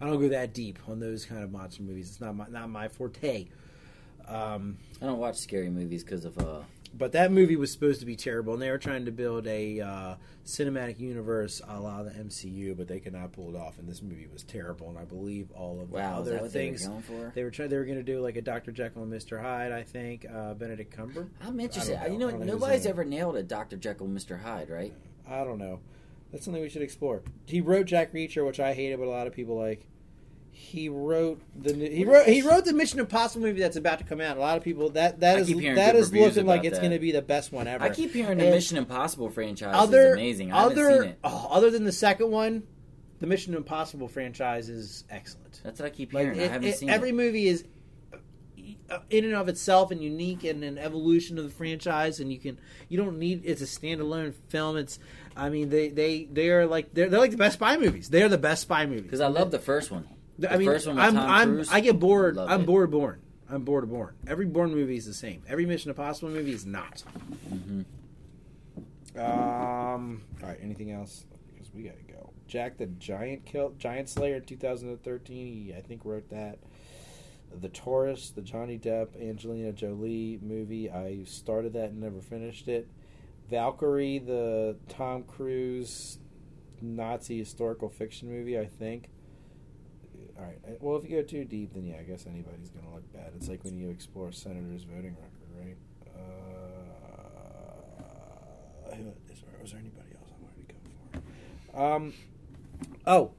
I 0.00 0.06
don't 0.06 0.20
go 0.20 0.28
that 0.30 0.52
deep 0.52 0.80
on 0.88 0.98
those 0.98 1.24
kind 1.24 1.44
of 1.44 1.52
monster 1.52 1.82
movies. 1.82 2.10
It's 2.10 2.20
not 2.20 2.34
my 2.34 2.46
not 2.48 2.68
my 2.68 2.88
forte. 2.88 3.46
Um, 4.26 4.78
I 5.00 5.06
don't 5.06 5.18
watch 5.18 5.36
scary 5.36 5.70
movies 5.70 6.02
because 6.02 6.24
of 6.24 6.38
uh, 6.38 6.62
but 6.94 7.12
that 7.12 7.32
movie 7.32 7.56
was 7.56 7.72
supposed 7.72 8.00
to 8.00 8.06
be 8.06 8.16
terrible, 8.16 8.52
and 8.52 8.62
they 8.62 8.70
were 8.70 8.78
trying 8.78 9.04
to 9.06 9.10
build 9.10 9.46
a 9.46 9.80
uh, 9.80 10.14
cinematic 10.44 11.00
universe 11.00 11.60
a 11.66 11.80
la 11.80 12.02
the 12.02 12.10
MCU, 12.10 12.76
but 12.76 12.88
they 12.88 13.00
could 13.00 13.12
not 13.12 13.32
pull 13.32 13.54
it 13.54 13.58
off. 13.58 13.78
And 13.78 13.88
this 13.88 14.02
movie 14.02 14.28
was 14.32 14.42
terrible, 14.42 14.88
and 14.88 14.98
I 14.98 15.04
believe 15.04 15.50
all 15.52 15.80
of 15.80 15.90
the 15.90 15.96
Wow, 15.96 16.22
is 16.22 16.28
other 16.28 16.48
things 16.48 16.82
they 16.82 16.88
were 16.88 16.92
going 16.92 17.02
for? 17.02 17.32
they 17.34 17.44
were 17.44 17.50
trying. 17.50 17.68
They 17.70 17.76
were 17.76 17.84
going 17.84 17.98
to 17.98 18.02
do 18.02 18.20
like 18.20 18.36
a 18.36 18.42
Doctor 18.42 18.72
Jekyll 18.72 19.02
and 19.02 19.10
Mister 19.10 19.38
Hyde. 19.38 19.72
I 19.72 19.82
think 19.82 20.26
uh, 20.32 20.54
Benedict 20.54 20.94
Cumber. 20.94 21.28
I'm 21.40 21.58
interested. 21.60 21.98
You 22.10 22.18
know. 22.18 22.18
know, 22.18 22.28
I 22.28 22.30
don't 22.30 22.40
know 22.40 22.52
who's 22.52 22.60
nobody's 22.60 22.86
ever 22.86 23.04
nailed 23.04 23.36
a 23.36 23.42
Dr. 23.42 23.76
Jekyll, 23.76 24.06
and 24.06 24.16
Mr. 24.16 24.42
Hyde, 24.42 24.68
right? 24.70 24.92
I 25.28 25.44
don't 25.44 25.58
know. 25.58 25.80
That's 26.30 26.44
something 26.44 26.62
we 26.62 26.68
should 26.70 26.82
explore. 26.82 27.22
He 27.46 27.60
wrote 27.60 27.86
Jack 27.86 28.12
Reacher, 28.12 28.46
which 28.46 28.58
I 28.58 28.72
hated, 28.72 28.98
but 28.98 29.06
a 29.06 29.10
lot 29.10 29.26
of 29.26 29.32
people 29.32 29.56
like. 29.56 29.86
He 30.54 30.88
wrote 30.90 31.40
the 31.56 31.72
he 31.74 32.04
wrote 32.04 32.26
he 32.26 32.42
wrote 32.42 32.64
the 32.66 32.74
Mission 32.74 33.00
Impossible 33.00 33.46
movie 33.46 33.60
that's 33.60 33.76
about 33.76 33.98
to 33.98 34.04
come 34.04 34.20
out. 34.20 34.36
A 34.36 34.40
lot 34.40 34.58
of 34.58 34.62
people 34.62 34.90
that 34.90 35.20
that 35.20 35.36
I 35.38 35.40
is 35.40 35.46
keep 35.48 35.58
hearing 35.60 35.76
that 35.76 35.92
good 35.92 36.00
is 36.00 36.10
reviews 36.10 36.36
looking 36.36 36.46
like 36.46 36.60
about 36.60 36.66
it's 36.72 36.78
going 36.78 36.92
to 36.92 36.98
be 36.98 37.10
the 37.10 37.22
best 37.22 37.52
one 37.52 37.66
ever. 37.66 37.82
I 37.82 37.88
keep 37.90 38.12
hearing 38.12 38.36
the 38.38 38.44
Mission 38.44 38.76
Impossible 38.76 39.30
franchise 39.30 39.74
other 39.74 40.08
is 40.08 40.12
amazing. 40.14 40.52
I 40.52 40.64
other 40.64 41.00
seen 41.02 41.10
it. 41.10 41.18
oh, 41.24 41.48
other 41.50 41.70
than 41.70 41.84
the 41.84 41.92
second 41.92 42.30
one, 42.30 42.62
the 43.20 43.26
Mission 43.26 43.54
Impossible 43.54 44.08
franchise 44.08 44.68
is 44.68 45.04
excellent. 45.10 45.60
That's 45.64 45.80
what 45.80 45.86
I 45.86 45.90
keep 45.90 46.12
Like 46.12 46.24
hearing. 46.24 46.40
it- 46.40 46.44
I 46.50 46.52
haven't 46.52 46.68
it- 46.68 46.76
seen 46.76 46.90
every 46.90 47.08
it. 47.10 47.14
movie 47.14 47.48
is 47.48 47.64
uh, 48.90 48.98
in 49.08 49.24
and 49.24 49.34
of 49.34 49.48
itself 49.48 49.90
and 49.90 50.02
unique 50.02 50.44
and 50.44 50.62
an 50.62 50.76
evolution 50.76 51.38
of 51.38 51.44
the 51.44 51.50
franchise 51.50 52.20
and 52.20 52.30
you 52.32 52.38
can 52.38 52.58
you 52.88 52.98
don't 52.98 53.18
need 53.18 53.40
it's 53.44 53.62
a 53.62 53.64
standalone 53.64 54.34
film 54.48 54.76
it's 54.76 54.98
i 55.34 55.48
mean 55.48 55.68
they 55.70 55.88
they 55.88 56.24
they 56.30 56.50
are 56.50 56.66
like 56.66 56.92
they're, 56.92 57.08
they're 57.08 57.18
like 57.18 57.30
the 57.30 57.36
best 57.38 57.54
spy 57.54 57.76
movies 57.78 58.08
they're 58.10 58.28
the 58.28 58.36
best 58.38 58.62
spy 58.62 58.84
movies 58.86 59.02
Because 59.04 59.20
I 59.20 59.28
love 59.28 59.50
the 59.50 59.58
first 59.58 59.90
one. 59.90 60.06
I 60.38 60.52
the 60.52 60.58
mean 60.58 60.66
one 60.66 60.74
with 60.74 60.88
i'm 60.88 61.16
i'm 61.18 61.54
Cruise, 61.54 61.68
i 61.72 61.80
get 61.80 61.98
bored 61.98 62.38
i'm 62.38 62.62
it. 62.62 62.66
bored 62.66 62.84
of 62.84 62.90
Bourne 62.90 63.20
i'm 63.50 63.64
bored 63.64 63.84
of 63.84 63.90
Bourne 63.90 64.14
every 64.26 64.46
Bourne 64.46 64.74
movie 64.74 64.96
is 64.96 65.06
the 65.06 65.14
same 65.14 65.42
every 65.48 65.66
mission 65.66 65.90
impossible 65.90 66.30
movie 66.30 66.52
is 66.52 66.64
not 66.66 67.02
Mhm. 67.52 67.84
um 69.16 70.22
all 70.42 70.48
right 70.48 70.58
anything 70.62 70.90
else 70.90 71.26
because 71.52 71.72
we 71.74 71.82
gotta 71.82 71.96
go 72.08 72.30
jack 72.48 72.78
the 72.78 72.86
giant 72.86 73.44
kill 73.44 73.74
giant 73.78 74.08
slayer 74.08 74.36
in 74.36 74.44
2013 74.44 75.46
he 75.46 75.74
i 75.76 75.80
think 75.80 76.04
wrote 76.04 76.28
that 76.30 76.58
the 77.60 77.68
Tourist, 77.68 78.34
the 78.34 78.40
Johnny 78.40 78.78
Depp, 78.78 79.08
Angelina 79.20 79.72
Jolie 79.74 80.38
movie. 80.40 80.90
I 80.90 81.24
started 81.24 81.74
that 81.74 81.90
and 81.90 82.00
never 82.00 82.22
finished 82.22 82.66
it. 82.66 82.88
Valkyrie, 83.50 84.20
the 84.20 84.76
Tom 84.88 85.22
Cruise 85.24 86.16
Nazi 86.80 87.38
historical 87.40 87.90
fiction 87.90 88.30
movie. 88.30 88.58
I 88.58 88.64
think. 88.64 89.10
All 90.42 90.48
right. 90.48 90.82
Well, 90.82 90.96
if 90.96 91.04
you 91.08 91.10
go 91.16 91.22
too 91.22 91.44
deep, 91.44 91.72
then 91.74 91.86
yeah, 91.86 91.98
I 92.00 92.02
guess 92.02 92.26
anybody's 92.26 92.70
gonna 92.70 92.92
look 92.92 93.10
bad. 93.12 93.32
It's 93.36 93.48
like 93.48 93.62
when 93.64 93.76
you 93.78 93.90
explore 93.90 94.32
senators' 94.32 94.82
voting 94.84 95.14
record, 95.14 95.50
right? 95.56 95.76
Uh, 98.88 98.96
is 98.96 99.04
there, 99.40 99.60
was 99.60 99.70
there 99.70 99.80
anybody 99.80 100.08
else 100.18 100.30
I 100.30 100.42
wanted 100.42 100.68
to 100.68 100.74
go 100.74 101.20
for? 101.72 101.82
Um. 101.94 102.12
Oh, 103.06 103.32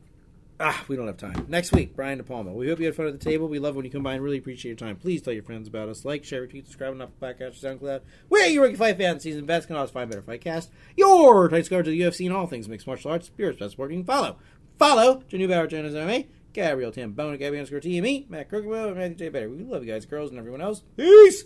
Ah, 0.59 0.81
we 0.87 0.95
don't 0.95 1.07
have 1.07 1.17
time. 1.17 1.45
Next 1.49 1.73
week, 1.73 1.95
Brian 1.95 2.19
De 2.19 2.23
Palma. 2.23 2.53
We 2.53 2.69
hope 2.69 2.79
you 2.79 2.85
had 2.85 2.95
fun 2.95 3.07
at 3.07 3.19
the 3.19 3.25
table. 3.25 3.47
We 3.49 3.59
love 3.59 3.75
when 3.75 3.83
you 3.83 3.91
come 3.91 4.03
by 4.03 4.13
and 4.13 4.23
really 4.23 4.37
appreciate 4.37 4.69
your 4.69 4.77
time. 4.77 4.95
Please 4.95 5.21
tell 5.21 5.33
your 5.33 5.43
friends 5.43 5.67
about 5.67 5.89
us. 5.89 6.05
Like, 6.05 6.23
share, 6.23 6.47
retweet, 6.47 6.65
subscribe 6.65 6.91
on 6.93 7.01
Apple 7.01 7.15
Podcasts, 7.21 7.59
SoundCloud. 7.61 8.01
Where 8.29 8.47
you 8.47 8.61
Rookie 8.61 8.75
Fight 8.75 8.97
fan 8.97 9.19
season 9.19 9.45
best 9.45 9.67
can 9.67 9.75
always 9.75 9.91
find 9.91 10.09
better 10.09 10.21
fight 10.21 10.41
cast. 10.41 10.71
Your 10.95 11.49
tight 11.49 11.67
coverage 11.69 11.87
of 11.87 11.91
the 11.91 11.99
UFC 11.99 12.25
and 12.27 12.33
all 12.35 12.47
things 12.47 12.69
mixed 12.69 12.87
martial 12.87 13.11
arts. 13.11 13.27
Spirits 13.27 13.59
best 13.59 13.75
can 13.75 14.05
follow. 14.05 14.37
Follow 14.77 15.23
Janu 15.29 15.49
Bauer, 15.49 15.67
Jonas 15.67 15.93
MMA, 15.95 16.27
Gabriel 16.53 16.91
Tim 16.91 17.13
Bone, 17.13 17.37
Gabby 17.37 17.57
underscore 17.57 17.79
TME, 17.79 18.29
Matt 18.29 18.49
Crookwell, 18.49 18.87
and 18.87 18.97
Matthew 18.97 19.15
J. 19.15 19.29
Better. 19.29 19.49
We 19.49 19.63
love 19.63 19.83
you 19.83 19.91
guys, 19.91 20.05
girls, 20.05 20.29
and 20.29 20.39
everyone 20.39 20.61
else. 20.61 20.83
Peace! 20.95 21.43